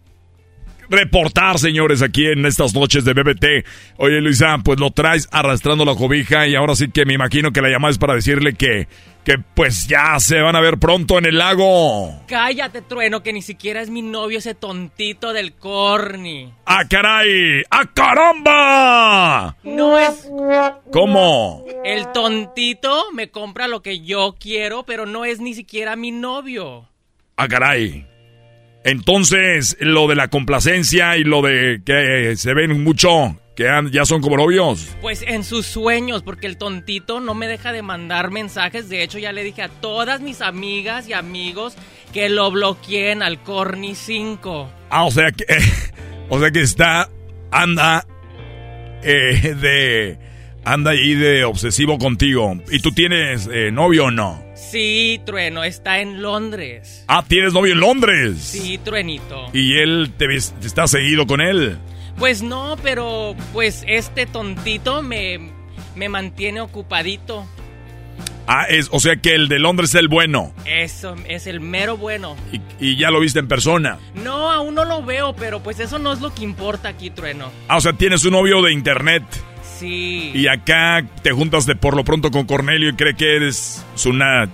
[0.91, 3.65] reportar, señores, aquí en estas noches de BBT.
[3.97, 7.61] Oye, Luisa, pues lo traes arrastrando la cobija y ahora sí que me imagino que
[7.61, 8.87] la llamada es para decirle que,
[9.23, 12.23] que pues ya se van a ver pronto en el lago.
[12.27, 16.53] Cállate, trueno, que ni siquiera es mi novio ese tontito del corny.
[16.65, 17.63] ¡Ah, caray!
[17.71, 19.55] ¡Ah, caramba!
[19.63, 20.29] No es.
[20.91, 21.65] ¿Cómo?
[21.85, 26.89] El tontito me compra lo que yo quiero, pero no es ni siquiera mi novio.
[27.37, 28.10] ¡Ah, caray!
[28.83, 34.21] Entonces, lo de la complacencia y lo de que se ven mucho, que ya son
[34.21, 34.95] como novios.
[35.01, 38.89] Pues en sus sueños, porque el tontito no me deja de mandar mensajes.
[38.89, 41.75] De hecho, ya le dije a todas mis amigas y amigos
[42.11, 44.71] que lo bloqueen al Corny 5.
[44.89, 45.45] Ah, o sea que.
[46.29, 47.09] o sea que está.
[47.51, 48.05] Anda.
[49.03, 50.17] eh, de.
[50.63, 52.55] Anda ahí de obsesivo contigo.
[52.71, 54.43] ¿Y tú tienes eh, novio o no?
[54.61, 57.03] Sí, trueno, está en Londres.
[57.07, 58.37] Ah, tienes novio en Londres.
[58.37, 59.47] Sí, truenito.
[59.53, 61.77] Y él te, está seguido con él.
[62.17, 65.51] Pues no, pero pues este tontito me,
[65.95, 67.45] me mantiene ocupadito.
[68.47, 70.53] Ah, es, o sea que el de Londres es el bueno.
[70.65, 72.35] Eso es el mero bueno.
[72.51, 73.97] Y, y ya lo viste en persona.
[74.13, 77.51] No, aún no lo veo, pero pues eso no es lo que importa aquí, trueno.
[77.67, 79.23] Ah, o sea, tienes un novio de internet.
[79.81, 80.31] Sí.
[80.35, 84.47] Y acá te juntas de por lo pronto con Cornelio y cree que eres una...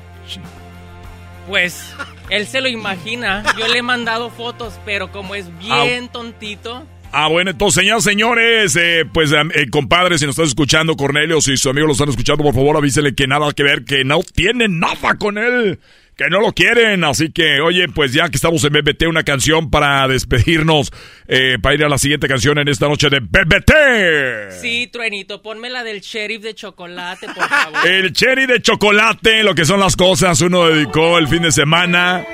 [1.50, 1.94] Pues
[2.30, 3.44] él se lo imagina.
[3.60, 6.88] Yo le he mandado fotos, pero como es bien tontito.
[7.12, 11.58] Ah, bueno, entonces, señoras, señores, eh, pues, eh, compadre, si nos estás escuchando, Cornelio, si
[11.58, 14.80] su amigo lo están escuchando, por favor, avísele que nada que ver, que no tienen
[14.80, 15.80] nada con él,
[16.18, 17.04] que no lo quieren.
[17.04, 20.92] Así que, oye, pues ya que estamos en BBT, una canción para despedirnos,
[21.28, 24.52] eh, para ir a la siguiente canción en esta noche de BBT.
[24.60, 27.88] Sí, truenito, ponme la del sheriff de chocolate, por favor.
[27.88, 32.26] El cherry de chocolate, lo que son las cosas, uno dedicó el fin de semana.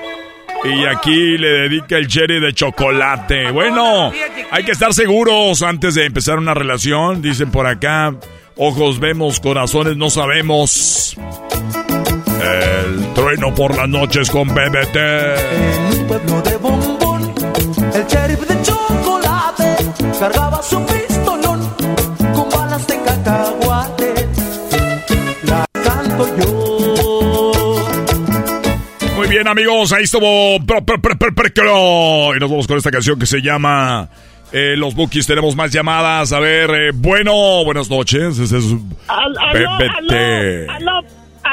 [0.64, 3.52] Y aquí le dedica el cherry de chocolate.
[3.52, 4.14] Bueno,
[4.50, 7.22] hay que estar seguros antes de empezar una relación.
[7.22, 8.16] Dicen por acá,
[8.56, 11.18] ojos vemos, corazones no sabemos.
[12.44, 14.98] El trueno por las noches con BBT.
[16.00, 17.34] un pueblo de bombón,
[17.96, 19.76] el sheriff de chocolate
[20.20, 21.70] cargaba su pistolón
[22.36, 24.14] con balas de cacahuate.
[25.44, 27.84] La canto yo.
[29.16, 30.58] Muy bien, amigos, ahí estuvo.
[30.58, 34.10] Y nos vamos con esta canción que se llama
[34.52, 35.26] eh, Los Bookies.
[35.28, 36.34] Tenemos más llamadas.
[36.34, 38.38] A ver, eh, bueno, buenas noches.
[38.40, 38.66] Ese es
[39.08, 41.02] Al- aló, aló, aló,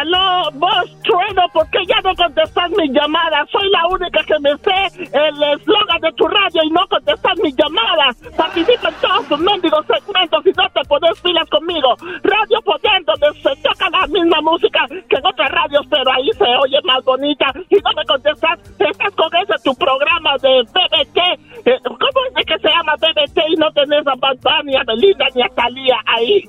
[0.00, 3.46] aló, vos, trueno, ¿por qué ya no contestas mi llamada?
[3.52, 7.54] Soy la única que me sé el eslogan de tu radio y no contestas mis
[7.56, 8.16] llamadas.
[8.36, 11.96] Participa en todos tus mendigos segmentos y no te pones pilas conmigo.
[12.22, 16.44] Radio Poder, donde se toca la misma música que en otras radios, pero ahí se
[16.44, 17.46] oye más bonita.
[17.68, 21.18] Y no me contestas, estás con ese tu programa de BBT.
[21.66, 25.26] Eh, ¿Cómo es que se llama BBT y no tenés a Bad Bunny, a Belinda
[25.34, 26.44] ni a Thalía ahí?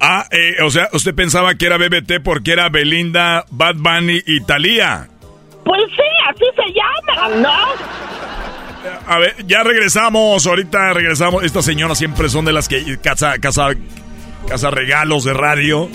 [0.00, 4.40] Ah, eh, o sea, usted pensaba que era BBT porque era Belinda, Bad Bunny y
[4.40, 5.08] Thalía.
[5.64, 8.10] Pues sí, así se llama, ¿no?
[9.06, 11.44] A ver, ya regresamos, ahorita regresamos.
[11.44, 13.68] Estas señoras siempre son de las que casa, casa,
[14.48, 15.90] casa regalos de radio.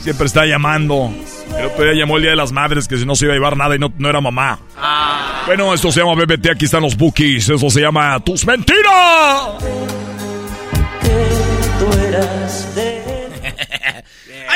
[0.00, 1.10] Siempre está llamando.
[1.58, 3.36] El otro día llamó el Día de las Madres que si no se iba a
[3.36, 4.58] llevar nada y no, no era mamá.
[5.46, 7.48] Bueno, esto se llama BBT, aquí están los bookies.
[7.48, 9.64] Eso se llama Tus Mentiras.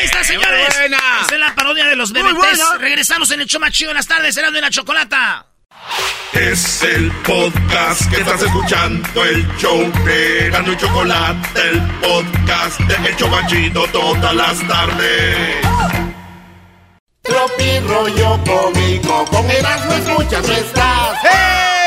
[0.01, 0.67] Ahí está, señores.
[0.67, 2.33] Esta es la parodia de los buena.
[2.79, 5.45] Regresamos en el show más chido en las tardes, Erasmo y la Chocolata.
[6.33, 13.09] Es el podcast que estás escuchando, el show de Erasmo y Chocolate, el podcast de
[13.11, 15.57] El Chobachito todas las tardes.
[17.23, 21.19] Tropi rollo cómico, con Erasmo escuchas no estás.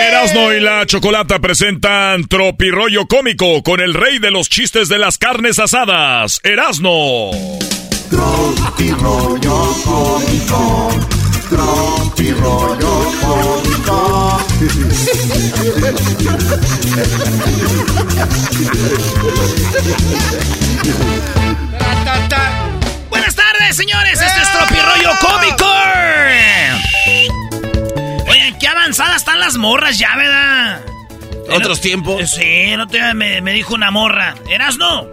[0.07, 5.17] Erasno y la Chocolata presentan Tropirollo Cómico con el rey de los chistes de las
[5.17, 7.31] carnes asadas, Erasno.
[8.13, 10.89] Tropi rollo cómico,
[11.49, 14.39] tropi rollo cómico.
[23.09, 24.21] Buenas tardes, señores.
[24.21, 25.65] Este es Tropirollo Cómico.
[28.29, 30.81] Oye, qué avanzadas están las morras ya, ¿verdad?
[31.51, 32.29] ¿Otros tiempos?
[32.29, 34.35] Sí, el otro día me, me dijo una morra.
[34.47, 35.07] Erasno.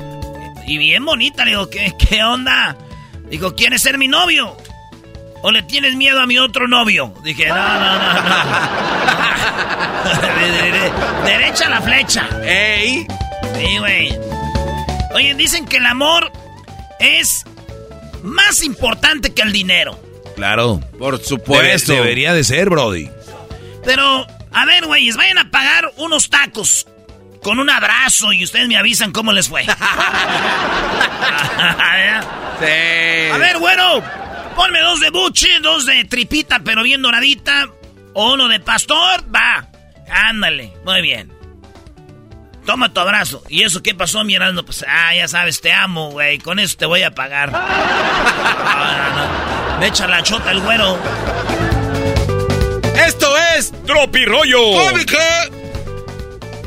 [0.66, 1.46] Y bien bonita.
[1.46, 2.76] Le digo, ¿qué, ¿qué onda?
[3.30, 4.56] Digo, ¿quieres ser mi novio?
[5.42, 7.14] ¿O le tienes miedo a mi otro novio?
[7.24, 8.20] Dije, no, no, no, no.
[10.20, 10.92] De- de- de-
[11.30, 12.28] derecha la flecha.
[12.42, 13.06] ¡Ey!
[13.56, 14.18] Sí, güey.
[15.14, 16.30] Oye, dicen que el amor
[16.98, 17.44] es
[18.22, 19.98] más importante que el dinero.
[20.36, 20.80] Claro.
[20.98, 21.92] Por supuesto.
[21.92, 23.10] Debe- debería de ser, Brody.
[23.84, 26.86] Pero, a ver, güeyes, vayan a pagar unos tacos
[27.42, 29.64] con un abrazo y ustedes me avisan cómo les fue.
[32.62, 34.02] A ver, güero,
[34.54, 37.68] ponme dos de buche, dos de tripita, pero bien doradita.
[38.12, 39.68] O uno de pastor, va.
[40.10, 41.32] Ándale, muy bien.
[42.66, 43.42] Toma tu abrazo.
[43.48, 44.36] ¿Y eso qué pasó, mi?
[44.64, 46.38] Pues, ah, ya sabes, te amo, güey.
[46.38, 47.50] Con eso te voy a pagar.
[48.70, 49.10] No, no,
[49.74, 49.78] no.
[49.78, 50.98] Me echa la chota el güero.
[53.06, 55.16] Esto es Tropirollo Cómico.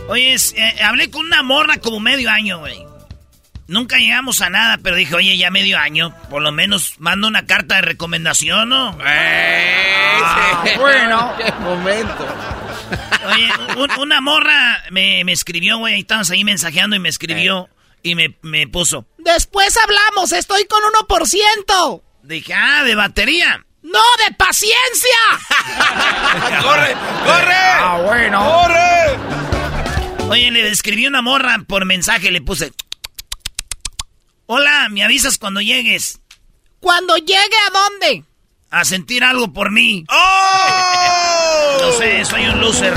[0.08, 2.86] Oye, es- eh, hablé con una morra como medio año, güey.
[3.68, 7.46] Nunca llegamos a nada, pero dije, oye, ya medio año, por lo menos manda una
[7.46, 8.98] carta de recomendación, ¿no?
[9.02, 11.34] Ah, bueno.
[11.38, 12.28] Qué momento.
[13.26, 17.70] Oye, un- una morra me, me escribió, güey, estábamos ahí mensajeando y me escribió
[18.04, 19.06] y me, me puso.
[19.18, 22.02] Después hablamos, estoy con 1%.
[22.24, 23.66] Dije, ah, de batería.
[23.82, 25.18] ¡No, de paciencia!
[26.62, 26.94] ¡Corre!
[27.26, 27.56] ¡Corre!
[27.56, 28.44] Ah, bueno.
[28.44, 29.43] ¡Corre!
[30.30, 32.72] Oye, le escribí una morra por mensaje, le puse.
[34.46, 36.20] Hola, me avisas cuando llegues
[36.80, 37.34] Cuando llegue
[37.68, 38.24] a dónde?
[38.70, 40.04] a sentir algo por mí.
[40.10, 41.78] ¡Oh!
[41.80, 42.94] No sé, soy un loser.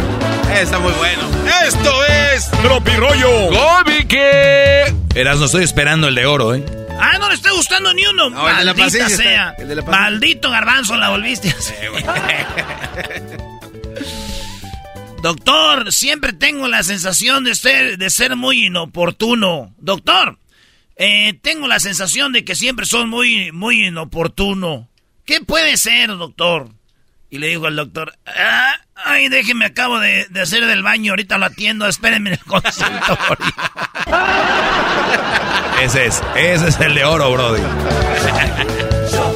[0.54, 1.20] Está muy bueno.
[1.66, 4.16] Esto es Tropirollo Cómico.
[5.14, 6.64] Eras, no estoy esperando el de oro, ¿eh?
[6.98, 8.30] Ah, no le estoy gustando ni uno.
[8.30, 9.50] No, el de la Maldita paciencia sea.
[9.50, 9.82] está- el de la.
[9.82, 11.90] Maldito garbanzo, la volviste a hacer.
[15.22, 19.74] Doctor, siempre tengo la sensación de ser, de ser muy inoportuno.
[19.78, 20.38] Doctor,
[20.96, 24.88] eh, tengo la sensación de que siempre son muy, muy inoportuno.
[25.24, 26.68] ¿Qué puede ser, doctor?
[27.28, 31.38] Y le dijo al doctor, "Ah, ay, déjeme, acabo de, de hacer del baño, ahorita
[31.38, 33.46] lo atiendo, espérenme en el consultorio.
[35.82, 37.60] Ese es, ese es el de oro, Brody.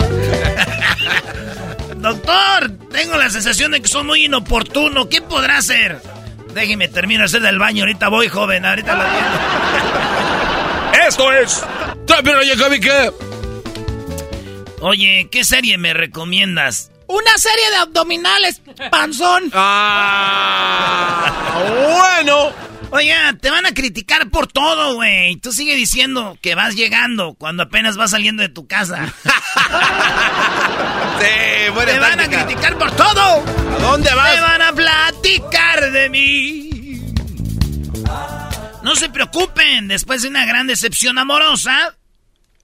[2.00, 5.08] Doctor, tengo la sensación de que soy muy inoportuno.
[5.08, 6.00] ¿Qué podrá hacer?
[6.54, 7.82] Déjeme terminar de hacer del baño.
[7.82, 8.64] Ahorita voy, joven.
[8.64, 9.04] Ahorita lo.
[11.06, 11.62] Esto es.
[14.80, 16.90] Oye, ¿qué serie me recomiendas?
[17.06, 19.44] Una serie de abdominales, panzón.
[19.54, 21.32] Ah,
[22.24, 22.50] bueno.
[22.92, 25.36] Oye, te van a criticar por todo, güey.
[25.36, 29.12] Tú sigue diciendo que vas llegando cuando apenas vas saliendo de tu casa.
[31.20, 33.44] Sí, buena Te van a criticar por todo.
[33.76, 34.34] ¿A dónde vas?
[34.34, 36.66] Te van a platicar de mí.
[38.82, 41.94] No se preocupen, después de una gran decepción amorosa,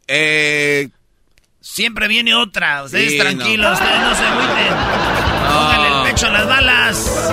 [0.09, 0.89] Eh,
[1.61, 2.85] siempre viene otra.
[2.85, 3.85] Ustedes Sí, tranquilos, no.
[3.87, 4.75] ustedes no se agüiten.
[5.53, 7.33] Pónganle el pecho a las balas.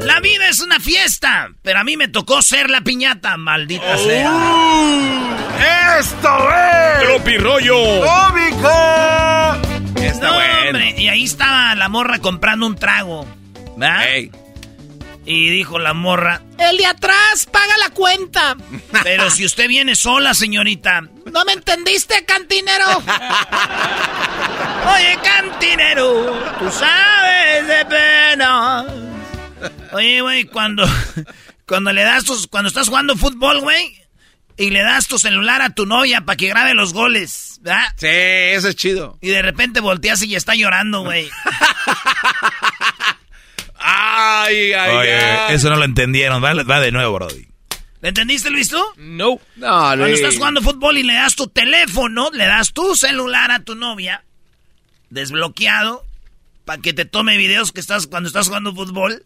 [0.00, 3.98] La vida es una fiesta, pero a mí me tocó ser la piñata, maldita Oh.
[4.06, 5.98] sea.
[6.00, 7.04] ¡Esto es!
[7.06, 7.76] ¡Tropi rollo!
[8.04, 8.68] ¡Cómico!
[10.14, 10.54] Está No, bueno.
[10.68, 13.26] hombre, Y ahí estaba la morra comprando un trago.
[13.76, 14.04] ¿verdad?
[15.26, 18.56] Y dijo la morra, El de atrás paga la cuenta.
[19.02, 21.00] pero si usted viene sola, señorita.
[21.32, 23.02] ¿No me entendiste, cantinero?
[24.94, 28.84] Oye, cantinero, tú sabes de pena.
[29.92, 30.84] Oye, güey, cuando,
[31.66, 33.96] cuando le das tus, cuando estás jugando fútbol, güey,
[34.56, 37.86] y le das tu celular a tu novia para que grabe los goles, ¿verdad?
[37.96, 39.18] Sí, eso es chido.
[39.20, 41.28] Y de repente volteas y ya está llorando, güey.
[43.86, 45.54] Ay, ay, Oye, ay.
[45.54, 46.42] eso no lo entendieron.
[46.42, 47.46] Va, va de nuevo, Brody.
[48.00, 48.82] ¿Le entendiste, Luis, tú?
[48.96, 49.38] No.
[49.56, 53.60] No, Cuando estás jugando fútbol y le das tu teléfono, le das tu celular a
[53.60, 54.24] tu novia,
[55.10, 56.04] desbloqueado,
[56.64, 59.24] para que te tome videos que estás cuando estás jugando fútbol,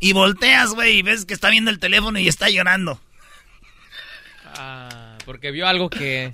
[0.00, 3.00] y volteas, güey, y ves que está viendo el teléfono y está llorando.
[4.56, 4.88] Ah,
[5.24, 6.26] porque vio algo que...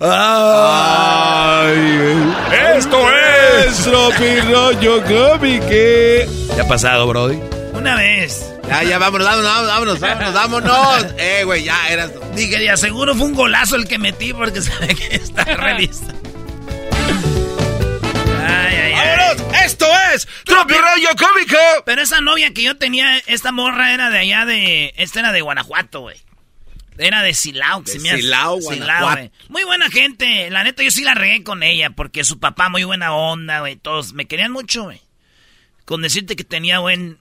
[2.75, 3.83] ¡Esto es!
[3.83, 5.67] Tropi rollo cómico.
[5.69, 6.27] ¿Qué
[6.61, 7.39] ha pasado, Brody?
[7.73, 8.53] Una vez.
[8.67, 11.05] Ya, ya, vámonos, vámonos, vámonos, vámonos, vámonos.
[11.17, 12.11] Eh, güey, ya, eras...
[12.35, 16.13] Dije, de aseguro fue un golazo el que metí porque sabe que está realista.
[18.45, 19.17] Ay, ay, ay.
[19.17, 19.55] ¡Vámonos!
[19.63, 21.57] ¡Esto es Tropi rollo cómico!
[21.85, 24.93] Pero esa novia que yo tenía, esta morra era de allá de...
[24.97, 26.17] Esta era de Guanajuato, güey.
[26.99, 27.81] Era de Silao.
[27.81, 29.15] De se me hace- Silao, Guanajuato.
[29.17, 29.31] güey.
[29.47, 30.49] Muy buena gente.
[30.51, 33.75] La neta, yo sí la regué con ella porque su papá muy buena onda, güey.
[33.77, 35.01] Todos me querían mucho, güey.
[35.85, 37.17] Con decirte que tenía buen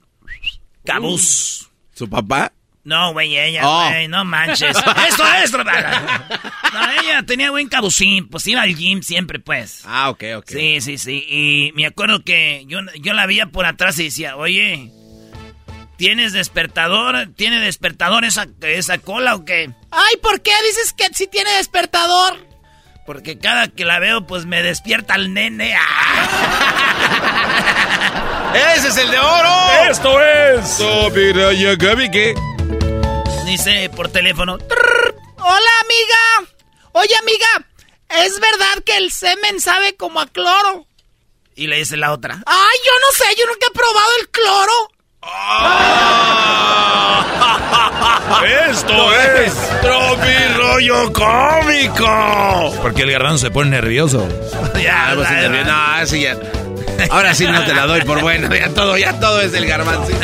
[0.85, 1.71] cabuz.
[1.95, 2.53] ¿Su papá?
[2.85, 3.89] No, güey, ella, Oh.
[3.91, 4.63] güey, no manches.
[5.09, 6.27] Esto es, hermana.
[6.73, 9.83] No, ella tenía buen cabucín, pues iba al gym siempre, pues.
[9.85, 10.49] Ah, ok, ok.
[10.51, 11.27] Sí, sí, sí.
[11.29, 14.91] Y me acuerdo que yo, yo la veía por atrás y decía, oye,
[15.99, 17.29] ¿tienes despertador?
[17.37, 19.71] ¿Tiene despertador esa, esa cola o qué?
[19.91, 22.39] Ay, ¿por qué dices que sí tiene despertador?
[23.05, 25.75] Porque cada que la veo, pues me despierta el nene.
[25.79, 26.95] ¡Ah!
[28.77, 29.51] ¡Ese es el de oro!
[29.91, 30.79] ¡Esto es!
[33.45, 34.59] Dice por teléfono.
[35.39, 36.53] Hola, amiga.
[36.93, 37.47] Oye, amiga,
[38.11, 40.87] ¿es verdad que el semen sabe como a cloro?
[41.55, 42.43] Y le dice la otra.
[42.47, 44.91] Ay, yo no sé, yo nunca he probado el cloro.
[48.71, 49.55] ¡Esto es!
[49.81, 52.73] Tropi rollo cómico.
[52.83, 54.27] Porque el garbanzo se pone nervioso.
[54.81, 55.67] Ya, Ah, pues también.
[55.67, 56.37] No, así ya.
[57.11, 58.55] Ahora sí no te la doy por bueno.
[58.55, 60.21] Ya todo, ya todo es el garbancito.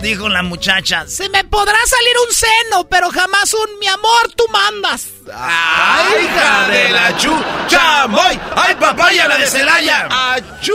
[0.00, 1.04] Dijo la muchacha.
[1.06, 5.06] Se me podrá salir un seno, pero jamás un mi amor, tú mandas.
[5.32, 7.32] ¡Ay, hija de la chu!
[7.68, 8.40] ¡Chamoy!
[8.56, 10.08] ¡Ay, papaya la de Celaya!
[10.10, 10.72] ¡Achú!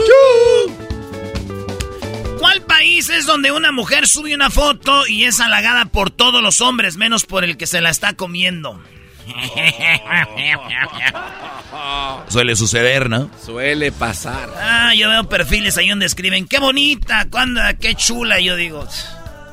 [2.38, 6.60] ¿Cuál país es donde una mujer sube una foto y es halagada por todos los
[6.60, 8.80] hombres, menos por el que se la está comiendo?
[12.28, 13.30] Suele suceder, ¿no?
[13.44, 14.50] Suele pasar.
[14.56, 18.40] Ah, yo veo perfiles ahí donde escriben, qué bonita, cuándo, qué chula.
[18.40, 18.86] Y yo digo,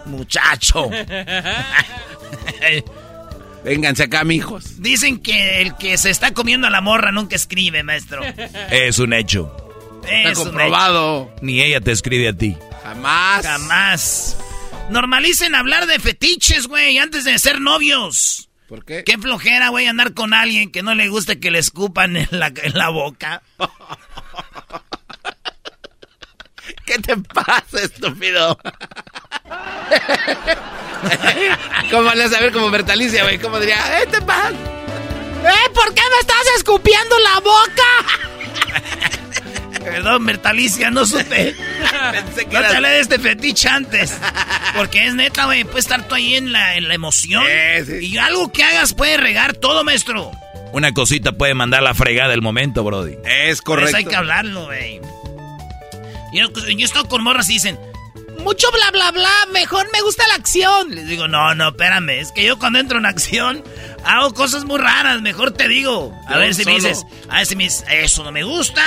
[0.05, 0.89] muchacho.
[3.63, 4.81] Vénganse acá, mijos.
[4.81, 8.21] Dicen que el que se está comiendo a la morra nunca escribe, maestro.
[8.69, 9.64] Es un hecho.
[10.07, 11.33] Está Es comprobado.
[11.41, 12.55] Ni ella te escribe a ti.
[12.83, 13.45] Jamás.
[13.45, 14.37] Jamás.
[14.89, 18.49] Normalicen hablar de fetiches, güey, antes de ser novios.
[18.67, 19.03] ¿Por qué?
[19.03, 22.47] Qué flojera, güey, andar con alguien que no le guste que le escupan en la,
[22.47, 23.41] en la boca.
[26.85, 28.57] ¿Qué te pasa, estúpido?
[31.91, 33.37] ¿Cómo le vas a ver como Bertalicia, güey?
[33.39, 33.77] ¿Cómo diría?
[33.99, 34.51] ¿Qué te pasa?
[34.51, 35.69] ¿Eh?
[35.73, 37.83] ¿Por qué me estás escupiendo la boca?
[39.85, 41.55] Perdón, Bertalicia, no supe.
[42.11, 42.75] Pensé que No te eras...
[42.75, 44.13] hablé de este fetiche antes.
[44.75, 47.43] Porque es neta, güey, puedes estar tú ahí en la, en la emoción.
[47.45, 48.05] Sí, sí.
[48.07, 50.31] Y algo que hagas puede regar todo, maestro.
[50.73, 53.15] Una cosita puede mandar la fregada del momento, Brody.
[53.23, 53.89] Es correcto.
[53.89, 54.99] eso hay que hablarlo, güey.
[56.33, 57.79] Yo, yo he estado con morras y dicen,
[58.39, 60.93] Mucho bla bla bla, mejor me gusta la acción.
[60.93, 63.63] les digo, no, no, espérame, es que yo cuando entro en acción
[64.03, 66.13] hago cosas muy raras, mejor te digo.
[66.27, 68.83] A Yo ver si me dices, a ver si me dices, eso no me gusta.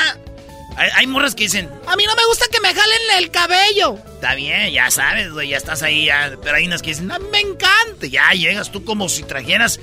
[0.79, 3.97] Hay, hay morras que dicen, A mí no me gusta que me jalen el cabello.
[4.15, 6.33] está bien, ya sabes, güey, ya estás ahí, ya.
[6.43, 8.07] Pero hay unas que dicen, "Ah, me encanta.
[8.09, 9.81] Ya llegas tú como si trajeras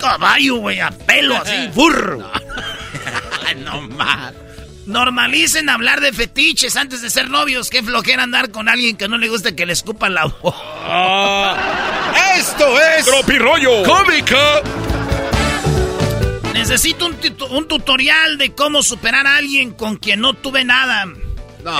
[0.00, 2.30] caballo, güey, a pelo así, burro.
[3.46, 4.32] Ay, no más.
[4.86, 7.70] Normalicen hablar de fetiches antes de ser novios.
[7.70, 10.54] Qué flojera andar con alguien que no le guste que le escupan la voz.
[10.56, 12.34] Ah.
[12.36, 13.04] Esto es.
[13.04, 13.82] Tropirollo.
[13.84, 14.60] Cómica.
[16.62, 17.16] Necesito un,
[17.50, 21.06] un tutorial de cómo superar a alguien con quien no tuve nada.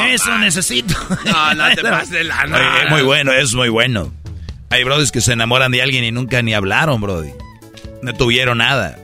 [0.08, 0.94] Eso necesito.
[1.24, 2.56] No, no te pases de lana.
[2.56, 4.12] Oye, es muy bueno, es muy bueno.
[4.70, 7.30] Hay brodis que se enamoran de alguien y nunca ni hablaron, brody.
[8.02, 8.98] No tuvieron nada.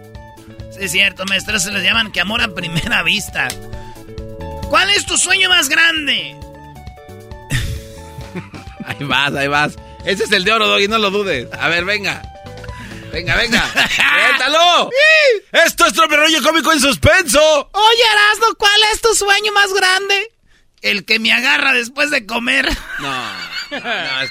[0.72, 1.60] Sí, es cierto, maestro.
[1.60, 3.46] Se les llaman que amor a primera vista.
[4.68, 6.34] ¿Cuál es tu sueño más grande?
[8.84, 9.76] Ahí vas, ahí vas.
[10.04, 11.46] Ese es el de oro, Doggy, no lo dudes.
[11.52, 12.22] A ver, venga.
[13.12, 13.62] Venga, venga.
[13.72, 14.90] ¡Cuéntalo!
[15.52, 17.70] Esto es Tropirollo Cómico en suspenso.
[17.72, 20.30] Oye, Erasmo, ¿cuál es tu sueño más grande?
[20.82, 22.68] El que me agarra después de comer.
[23.00, 23.10] No.
[23.70, 24.30] no, es-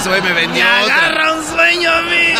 [0.00, 0.96] Eso hoy me Me vendió otra.
[0.96, 2.34] agarra un sueño a mí.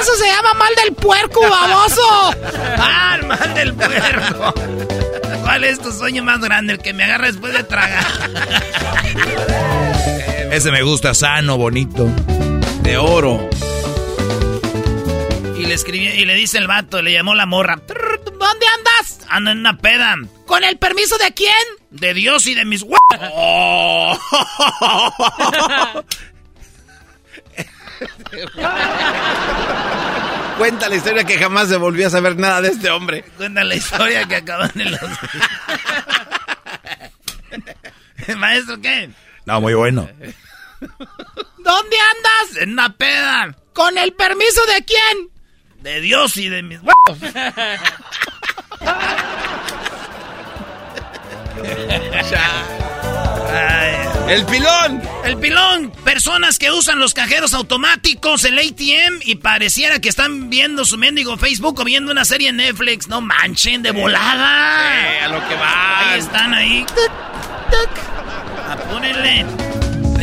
[0.00, 2.34] Eso se llama mal del puerco, baboso.
[2.78, 4.54] Ah, el mal del puerco.
[5.42, 6.74] ¿Cuál es tu sueño más grande?
[6.74, 8.06] El que me agarra después de tragar.
[10.52, 12.06] Ese me gusta, sano, bonito.
[12.82, 13.48] De oro.
[15.66, 17.76] Le escribió, y le dice el vato, le llamó la morra.
[17.78, 19.18] "Trrr, ¿Dónde andas?
[19.28, 20.14] Ando en una peda.
[20.46, 21.50] ¿Con el permiso de quién?
[21.90, 22.96] De Dios y de mis hue...
[30.58, 33.24] Cuenta la historia que jamás se volvió a saber nada de este hombre.
[33.36, 35.00] Cuenta la historia que acaban en los...
[38.36, 39.10] Maestro, ¿qué?
[39.44, 40.02] No, muy bueno.
[40.80, 42.56] ¿Dónde andas?
[42.62, 43.54] En una peda.
[43.72, 45.30] ¿Con el permiso de quién?
[45.82, 47.18] De Dios y de mis huevos.
[54.28, 55.02] ¡El pilón!
[55.24, 55.92] El pilón.
[56.04, 61.36] Personas que usan los cajeros automáticos, el ATM, y pareciera que están viendo su mendigo
[61.36, 63.06] Facebook o viendo una serie en Netflix.
[63.06, 64.94] No manchen, de volada.
[64.94, 66.10] Eh, a lo que va.
[66.10, 66.84] Ahí están ahí.
[66.88, 67.12] Tuc,
[67.70, 67.90] tuc.
[68.68, 69.46] Apúrenle.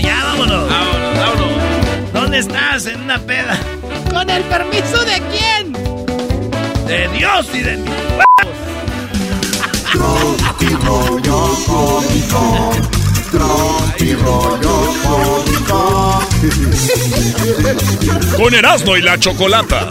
[0.01, 0.69] Ya vámonos.
[0.69, 2.13] Vámonos, vámonos.
[2.13, 2.85] ¿Dónde estás?
[2.87, 3.57] En una peda.
[4.13, 5.73] ¿Con el permiso de quién?
[6.85, 8.57] De Dios y de mis huevos.
[9.91, 12.71] Tropirollo cómico.
[13.31, 16.21] Tropirollo cómico.
[18.37, 19.89] Con Erasmo y la Chocolata.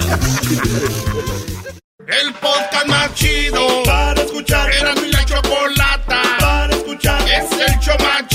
[2.06, 4.70] El podcast más chido para escuchar.
[4.70, 7.20] Era mi la chocolata para escuchar.
[7.28, 8.28] Es el show más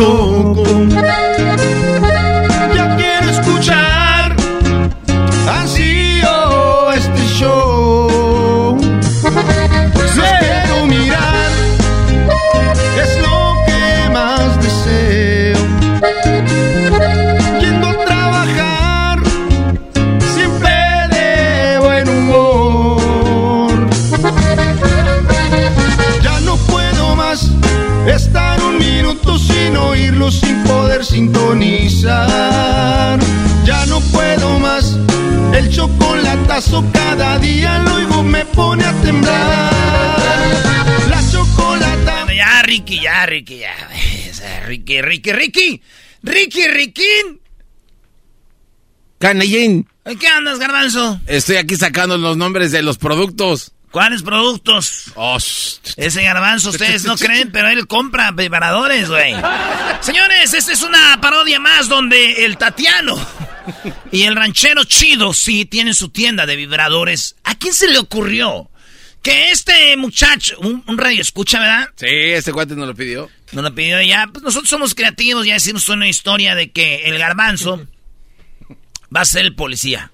[0.00, 1.19] Choco.
[30.20, 33.18] Sin oírlo, sin poder sintonizar.
[33.64, 34.98] Ya no puedo más,
[35.54, 39.72] el chocolatazo cada día lo oigo me pone a temblar.
[41.08, 42.24] La chocolata.
[42.24, 43.74] Bueno, ya, Ricky, ya, Ricky, ya.
[44.66, 45.82] Ricky, Ricky, Ricky.
[46.22, 47.40] Ricky, Ricky.
[49.18, 49.86] Canellín.
[50.04, 51.20] ¿En qué andas, garbanzo?
[51.26, 53.72] Estoy aquí sacando los nombres de los productos.
[53.90, 55.12] ¿Cuáles productos?
[55.16, 55.36] Oh,
[55.96, 59.34] Ese garbanzo, ustedes no creen, pero él compra vibradores, güey.
[60.00, 63.18] Señores, esta es una parodia más donde el Tatiano
[64.12, 67.36] y el ranchero chido sí tienen su tienda de vibradores.
[67.42, 68.70] ¿A quién se le ocurrió
[69.22, 71.88] que este muchacho, un, un radio escucha, ¿verdad?
[71.96, 73.28] Sí, este cuate nos lo pidió.
[73.52, 74.28] Nos lo pidió ya.
[74.32, 77.86] Pues nosotros somos creativos, ya decimos una historia de que el garbanzo
[79.14, 80.12] va a ser el policía.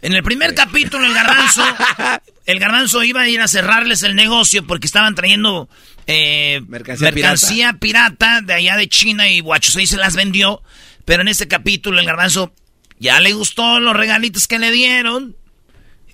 [0.00, 1.62] En el primer capítulo, el garbanzo,
[2.46, 5.68] el garbanzo iba a ir a cerrarles el negocio porque estaban trayendo
[6.06, 8.40] eh, Mercancía mercancía pirata.
[8.42, 10.62] de allá de China y guachos ahí se las vendió.
[11.04, 12.54] Pero en este capítulo, el garbanzo
[12.98, 15.36] ya le gustó los regalitos que le dieron.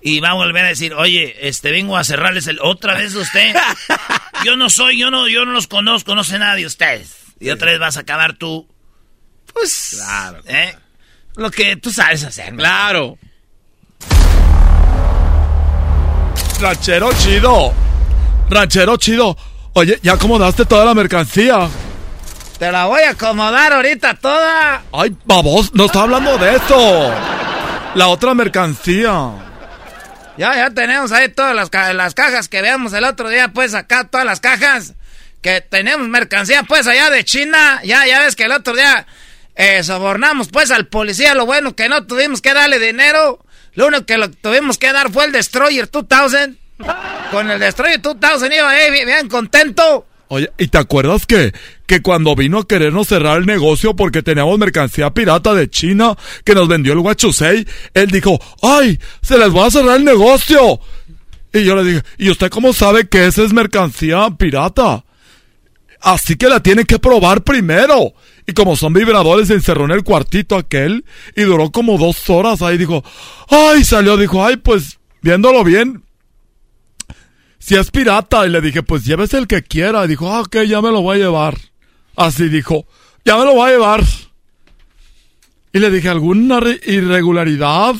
[0.03, 2.57] Y va a volver a decir, oye, este, vengo a cerrarles el...
[2.61, 3.55] Otra vez usted.
[4.43, 7.15] Yo no soy, yo no, yo no los conozco, no sé nada de ustedes.
[7.39, 8.67] Y otra vez vas a acabar tú.
[9.53, 9.97] Pues...
[9.97, 10.41] Claro.
[10.47, 10.75] ¿eh?
[11.35, 12.55] Lo que tú sabes hacer.
[12.55, 13.19] Claro.
[16.61, 17.73] Ranchero chido.
[18.49, 19.35] Ranchero chido.
[19.73, 21.67] Oye, ¿ya acomodaste toda la mercancía?
[22.59, 24.83] Te la voy a acomodar ahorita toda.
[24.93, 27.11] Ay, babos, no está hablando de esto.
[27.95, 29.31] La otra mercancía.
[30.37, 33.73] Ya, ya tenemos ahí todas las, ca- las cajas que veamos el otro día, pues
[33.73, 34.93] acá todas las cajas.
[35.41, 37.81] que tenemos mercancía pues allá de China.
[37.83, 39.07] Ya, ya ves que el otro día
[39.55, 41.33] eh, sobornamos pues al policía.
[41.33, 43.43] Lo bueno que no tuvimos que darle dinero.
[43.73, 46.57] Lo único que lo tuvimos que dar fue el Destroyer 2000.
[47.31, 50.07] Con el Destroyer 2000 iba ahí bien contento.
[50.27, 51.53] Oye, ¿y te acuerdas que,
[51.85, 56.55] que cuando vino a querernos cerrar el negocio porque teníamos mercancía pirata de China que
[56.55, 57.67] nos vendió el Huachusei?
[57.93, 58.97] Él dijo, ¡ay!
[59.21, 60.79] ¡Se les va a cerrar el negocio!
[61.53, 65.03] Y yo le dije, ¿y usted cómo sabe que esa es mercancía pirata?
[65.99, 68.13] Así que la tiene que probar primero.
[68.47, 71.05] Y como son vibradores, se encerró en el cuartito aquel
[71.35, 72.61] y duró como dos horas.
[72.61, 73.03] Ahí dijo,
[73.49, 73.83] ¡ay!
[73.83, 74.57] Salió, dijo, ¡ay!
[74.57, 76.03] Pues viéndolo bien,
[77.59, 78.45] si es pirata.
[78.45, 80.05] Y le dije, pues llévese el que quiera.
[80.05, 81.57] Y dijo, ah, ok, ya me lo voy a llevar.
[82.15, 82.85] Así dijo,
[83.23, 84.03] ya me lo voy a llevar.
[85.73, 87.95] Y le dije, ¿alguna irregularidad?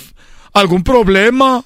[0.53, 1.63] ¿Algún problema?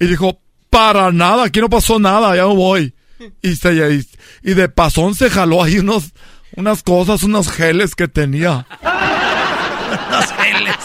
[0.00, 0.40] Y dijo,
[0.70, 2.94] para nada, aquí no pasó nada, ya me voy.
[3.40, 4.04] Y, se,
[4.42, 6.12] y de pasón se jaló ahí unos,
[6.56, 8.66] unas cosas, unos geles que tenía.
[10.08, 10.76] unos geles.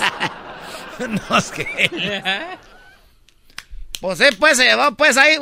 [1.00, 2.24] unos geles.
[4.02, 5.36] Pues sí, pues se llevó pues ahí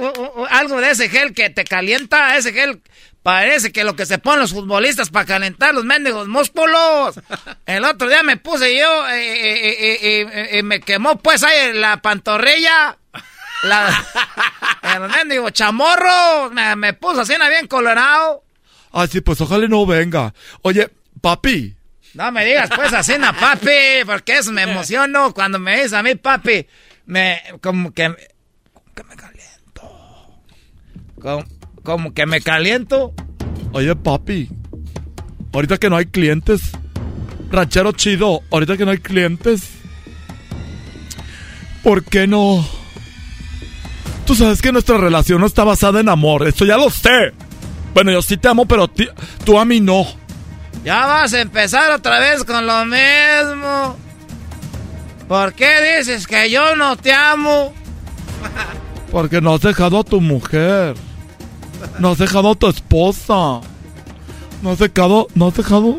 [0.49, 2.82] algo de ese gel que te calienta, ese gel
[3.22, 7.20] parece que lo que se ponen los futbolistas para calentar los mendigos músculos.
[7.66, 12.98] El otro día me puse yo y, me quemó pues ahí la pantorrilla.
[13.64, 14.06] La,
[14.95, 18.44] el mendigo chamorro me, me puso así bien colorado.
[18.91, 20.34] Ay, sí, pues ojalá no venga.
[20.61, 20.89] Oye,
[21.22, 21.76] papi.
[22.14, 26.03] No me digas pues así, na papi, porque eso me emociono cuando me dice a
[26.03, 26.65] mí papi.
[27.05, 28.15] Me, como que
[28.97, 29.81] que me caliento.
[31.84, 33.14] Como, que me caliento.
[33.72, 34.49] Oye, papi.
[35.53, 36.72] Ahorita que no hay clientes.
[37.51, 38.41] Ranchero chido.
[38.51, 39.69] Ahorita que no hay clientes.
[41.84, 42.68] ¿Por qué no?
[44.26, 46.47] Tú sabes que nuestra relación no está basada en amor.
[46.47, 47.34] Esto ya lo sé.
[47.98, 48.88] Bueno, yo sí te amo, pero
[49.44, 50.06] tú a mí no.
[50.86, 53.98] Ya vas a empezar otra vez con lo mismo.
[55.28, 57.74] ¿Por qué dices que yo no te amo?
[59.11, 60.95] Porque no has dejado a tu mujer.
[61.98, 63.61] No has dejado a tu esposa.
[64.61, 65.98] No has dejado, no has dejado,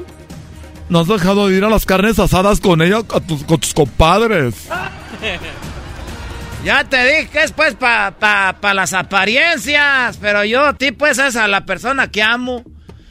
[0.88, 4.68] no has dejado de ir a las carnes asadas con ella, tus, con tus compadres.
[6.64, 11.18] Ya te dije que es pues para pa, las apariencias, pero yo a ti pues
[11.18, 12.64] es a la persona que amo.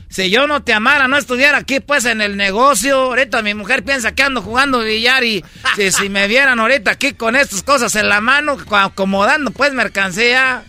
[0.10, 2.98] Si yo no te amara, no estuviera aquí pues en el negocio.
[2.98, 5.44] Ahorita mi mujer piensa que ando jugando billar y
[5.76, 10.64] si, me vieran ahorita aquí con estas cosas en la mano, acomodando pues mercancía.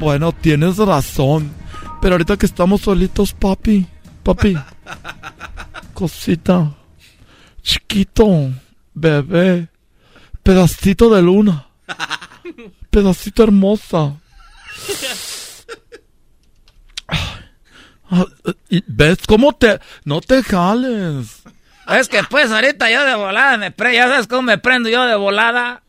[0.00, 1.52] Bueno, tienes razón.
[2.00, 3.86] Pero ahorita que estamos solitos, papi,
[4.24, 4.58] papi,
[5.94, 6.72] cosita,
[7.62, 8.50] chiquito,
[8.92, 9.68] bebé,
[10.42, 11.68] pedacito de luna,
[12.90, 14.16] pedacito hermosa.
[18.86, 19.80] ¿Ves cómo te...
[20.04, 21.42] No te jales.
[21.88, 23.96] Es que pues ahorita yo de volada me prendo.
[23.96, 25.82] ¿Ya sabes cómo me prendo yo de volada?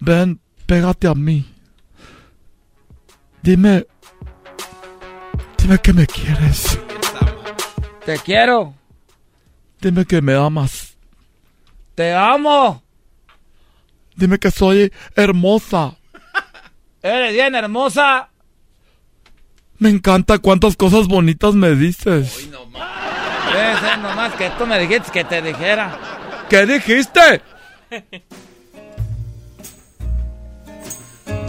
[0.00, 1.46] Ven, pégate a mí.
[3.42, 3.86] Dime...
[5.58, 6.78] Dime que me quieres.
[8.04, 8.74] Te quiero.
[9.80, 10.96] Dime que me amas.
[11.94, 12.82] Te amo.
[14.16, 15.94] Dime que soy hermosa.
[17.02, 18.30] Eres bien hermosa.
[19.78, 22.36] Me encanta cuántas cosas bonitas me dices.
[22.38, 25.98] Uy, no Debe ser nomás que tú me dijiste que te dijera.
[26.48, 27.42] ¿Qué dijiste?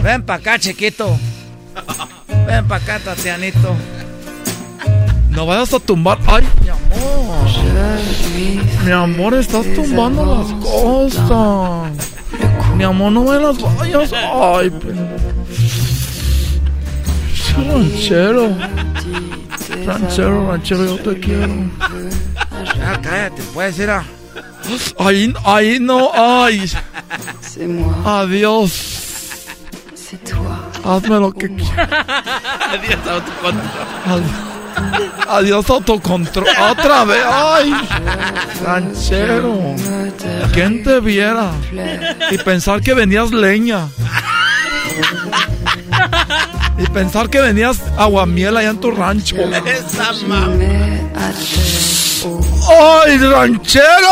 [0.02, 1.18] Ven pa' acá, chiquito.
[2.46, 3.74] Ven pa' acá, Tatianito.
[5.30, 6.18] No vayas a tumbar.
[6.26, 7.48] ¡Ay, mi amor!
[8.84, 12.17] Mi amor, estás tumbando las cosas.
[12.78, 14.12] Mi amor, no me las vayas.
[14.12, 14.70] ¡Ay,
[17.66, 18.56] ranchero.
[19.84, 21.54] Ranchero, ranchero, yo te quiero.
[22.76, 24.04] Ya, cállate, puedes ir a.
[25.00, 26.70] Ahí, ahí no, ay.
[28.04, 28.94] Adiós.
[30.84, 31.88] Hazme lo que quieras.
[32.70, 33.88] Adiós, autocontrol.
[34.06, 34.57] Adiós,
[35.68, 36.46] autocontrol.
[36.70, 37.72] Otra vez, ay.
[38.64, 39.74] Ranchero.
[40.52, 41.52] ¿Quién te viera?
[42.30, 43.88] Y pensar que venías leña.
[46.78, 49.36] Y pensar que venías aguamiel allá en tu rancho.
[49.36, 50.12] Esa
[52.70, 54.08] ¡Ay, ranchero!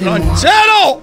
[0.00, 1.02] ¡Ranchero!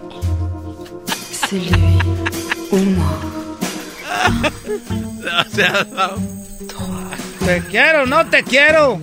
[7.45, 9.01] Te quiero, no te quiero.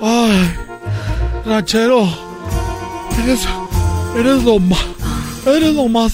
[0.00, 0.54] Ay,
[1.44, 2.08] ranchero.
[3.22, 3.46] Eres,
[4.16, 4.84] eres lo más,
[5.46, 6.12] eres lo más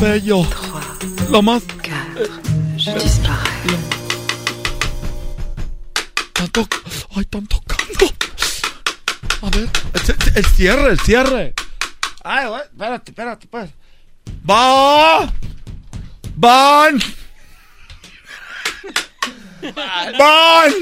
[0.00, 0.44] bello.
[1.30, 1.62] Lo más.
[6.32, 6.66] Tanto,
[7.14, 8.06] ay, están tocando.
[9.42, 11.54] A ver, el, el cierre, el cierre.
[12.24, 13.70] Ay, güey, espérate, espérate, pues.
[14.48, 15.32] ¡Va!
[16.36, 16.98] ¡Van!
[20.18, 20.72] ¡Van!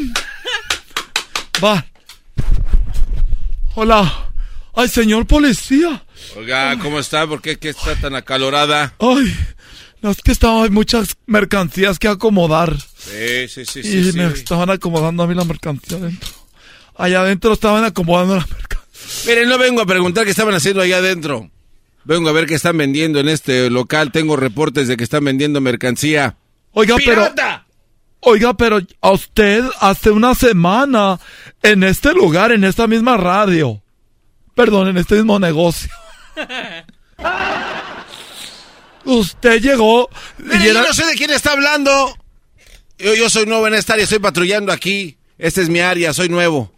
[1.60, 1.84] ¡Van!
[3.74, 4.30] Hola.
[4.74, 6.04] Ay, señor policía.
[6.36, 7.26] Oiga, ¿cómo está?
[7.26, 8.94] ¿Por qué, qué está tan acalorada?
[8.98, 9.34] Ay,
[10.02, 12.76] no es que estaba, hay muchas mercancías que acomodar.
[12.78, 14.18] Sí, sí, sí, y sí.
[14.18, 14.38] me sí.
[14.38, 16.30] estaban acomodando a mí la mercancía adentro.
[16.94, 18.76] Allá adentro estaban acomodando la mercancía.
[19.26, 21.50] Miren, no vengo a preguntar qué estaban haciendo allá adentro.
[22.04, 24.12] Vengo a ver qué están vendiendo en este local.
[24.12, 26.36] Tengo reportes de que están vendiendo mercancía.
[26.72, 27.32] Oiga, pero.
[28.28, 31.20] Oiga, pero a usted hace una semana
[31.62, 33.80] en este lugar, en esta misma radio.
[34.56, 35.88] Perdón, en este mismo negocio.
[39.04, 40.64] Usted llegó y era...
[40.64, 42.18] yo no sé de quién está hablando.
[42.98, 45.18] Yo, yo soy nuevo en esta área, estoy patrullando aquí.
[45.38, 46.72] Esta es mi área, soy nuevo.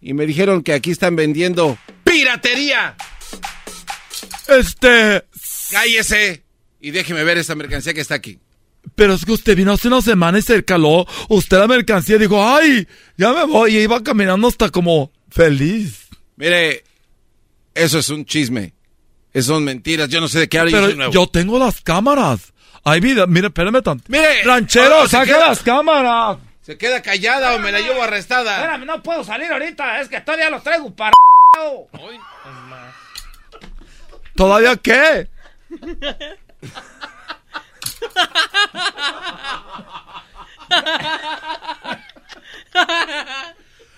[0.00, 2.94] Y me dijeron que aquí están vendiendo piratería.
[4.46, 5.24] Este...
[5.72, 6.44] Cállese
[6.80, 8.38] y déjeme ver esta mercancía que está aquí.
[8.94, 11.06] Pero es que usted vino hace una semana y se caló.
[11.28, 13.76] Usted la mercancía dijo, ay, ya me voy.
[13.76, 16.08] Y iba caminando hasta como feliz.
[16.36, 16.84] Mire,
[17.74, 18.72] eso es un chisme.
[19.32, 20.08] Eso son mentiras.
[20.08, 20.80] Yo no sé de qué habla.
[20.88, 22.52] yo Pero tengo las cámaras.
[22.84, 23.26] Hay vida.
[23.26, 24.04] Mire, espérame tanto.
[24.08, 26.38] Mire, Ranchero, oh, se saca queda- las cámaras.
[26.62, 28.56] ¿Se queda callada o me la llevo arrestada?
[28.56, 31.12] Espérame, no puedo salir ahorita, es que todavía los traigo para.
[34.34, 35.28] ¿Todavía qué?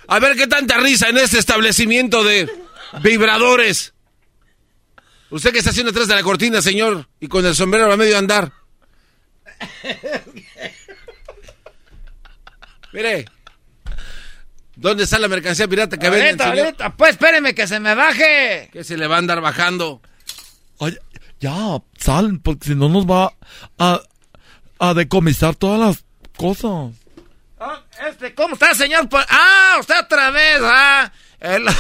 [0.09, 2.49] A ver qué tanta risa en este establecimiento de
[3.03, 3.93] vibradores.
[5.31, 8.17] Usted que está haciendo atrás de la cortina, señor, y con el sombrero a medio
[8.17, 8.53] andar.
[12.93, 13.25] Mire,
[14.77, 18.69] ¿dónde está la mercancía pirata que vende Ahorita, pues espéreme que se me baje.
[18.73, 20.01] Que se le va a andar bajando.
[20.79, 20.97] Ay,
[21.47, 23.33] ya, sal, porque si no nos va
[23.79, 24.01] a,
[24.79, 26.05] a decomisar todas las
[26.37, 26.93] cosas.
[27.59, 29.09] Ah, Este, ¿cómo está, señor?
[29.13, 31.11] Ah, usted otra vez, ah.
[31.41, 31.67] El-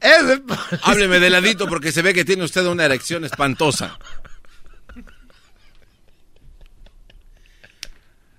[0.00, 0.42] Ese-
[0.82, 3.98] Hábleme de ladito porque se ve que tiene usted una erección espantosa.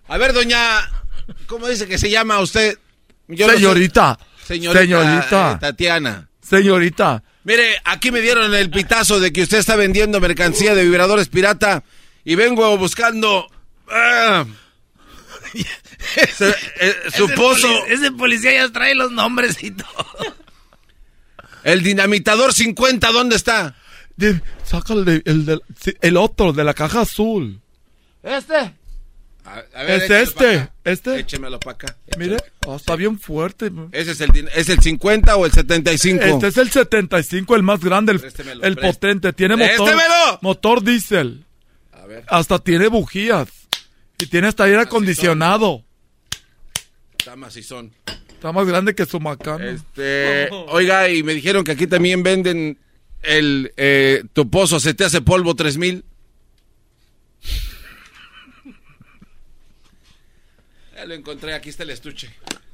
[0.07, 0.59] A ver, doña,
[1.47, 2.77] ¿cómo dice que se llama usted?
[3.27, 3.59] Yo no sé.
[3.59, 6.29] señorita, Señorita, señorita, eh, Tatiana.
[6.41, 7.23] señorita.
[7.43, 11.83] Mire, aquí me dieron el pitazo de que usted está vendiendo mercancía de vibradores pirata
[12.23, 13.47] y vengo buscando
[13.89, 14.45] ah,
[16.33, 16.49] se-
[16.79, 20.07] eh, su ese pozo, poli- Ese policía ya trae los nombres y todo.
[21.63, 23.75] el dinamitador 50, ¿dónde está?
[24.17, 25.05] De- saca el,
[25.45, 25.59] de-
[26.01, 27.59] el otro, de la caja azul.
[28.23, 28.73] Este.
[29.51, 31.19] A, a Es este, este.
[31.19, 31.97] Échemelo para acá.
[32.17, 33.69] Mire, oh, está bien fuerte.
[33.91, 36.23] Ese es el, ¿es el 50 o el 75?
[36.23, 39.33] Este es el 75, el más grande, el, Préstemelo, el prést- potente.
[39.33, 40.39] Tiene motor, ¡Préstemelo!
[40.41, 41.45] motor diésel.
[41.91, 43.49] A ver, Hasta tiene bujías.
[44.19, 45.83] Y tiene hasta aire acondicionado.
[47.17, 47.91] está macizón.
[48.29, 49.19] Está más grande que su.
[49.59, 52.77] Este, oiga, y me dijeron que aquí también venden
[53.21, 56.03] el eh, tu pozo se te hace polvo 3000.
[61.01, 62.29] Ya lo encontré, aquí está el estuche.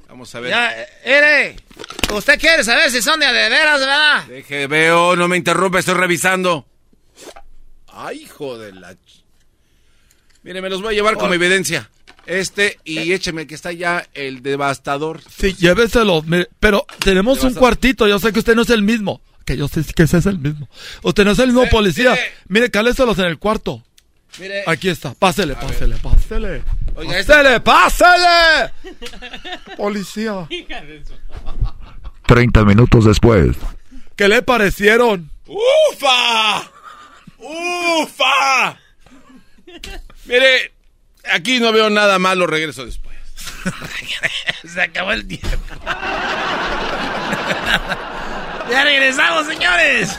[0.06, 0.50] Vamos a ver.
[0.50, 1.56] Ya, eh, mire.
[2.14, 4.24] Usted quiere saber si son de veras, ¿verdad?
[4.26, 6.66] Deje, veo, no me interrumpa, estoy revisando.
[7.86, 8.92] Ay, hijo de la...
[8.92, 9.22] ch-
[10.42, 11.88] Mire, me los voy a llevar como evidencia.
[12.26, 15.22] Este y écheme que está ya el devastador.
[15.34, 16.20] Sí, lléveselo.
[16.20, 18.06] mire, Pero tenemos Te un cuartito.
[18.06, 19.22] Yo sé que usted no es el mismo.
[19.46, 20.68] Que yo sé que ese es el mismo.
[21.02, 22.10] Usted no es el mismo Eh, policía.
[22.10, 22.32] mire.
[22.48, 23.82] Mire, cáleselos en el cuarto.
[24.38, 25.14] Mire, Aquí está.
[25.14, 26.62] Pásele, pásele, pásele.
[26.98, 28.72] Oiga, ¡Pásele, pásele!
[29.76, 30.48] Policía.
[32.26, 33.56] 30 minutos después.
[34.16, 35.30] ¿Qué le parecieron?
[35.46, 36.68] ¡Ufa!
[37.38, 38.76] ¡Ufa!
[40.24, 40.72] Mire,
[41.32, 43.16] aquí no veo nada malo, regreso después.
[44.66, 45.56] Se acabó el tiempo.
[48.72, 50.18] ya regresamos, señores.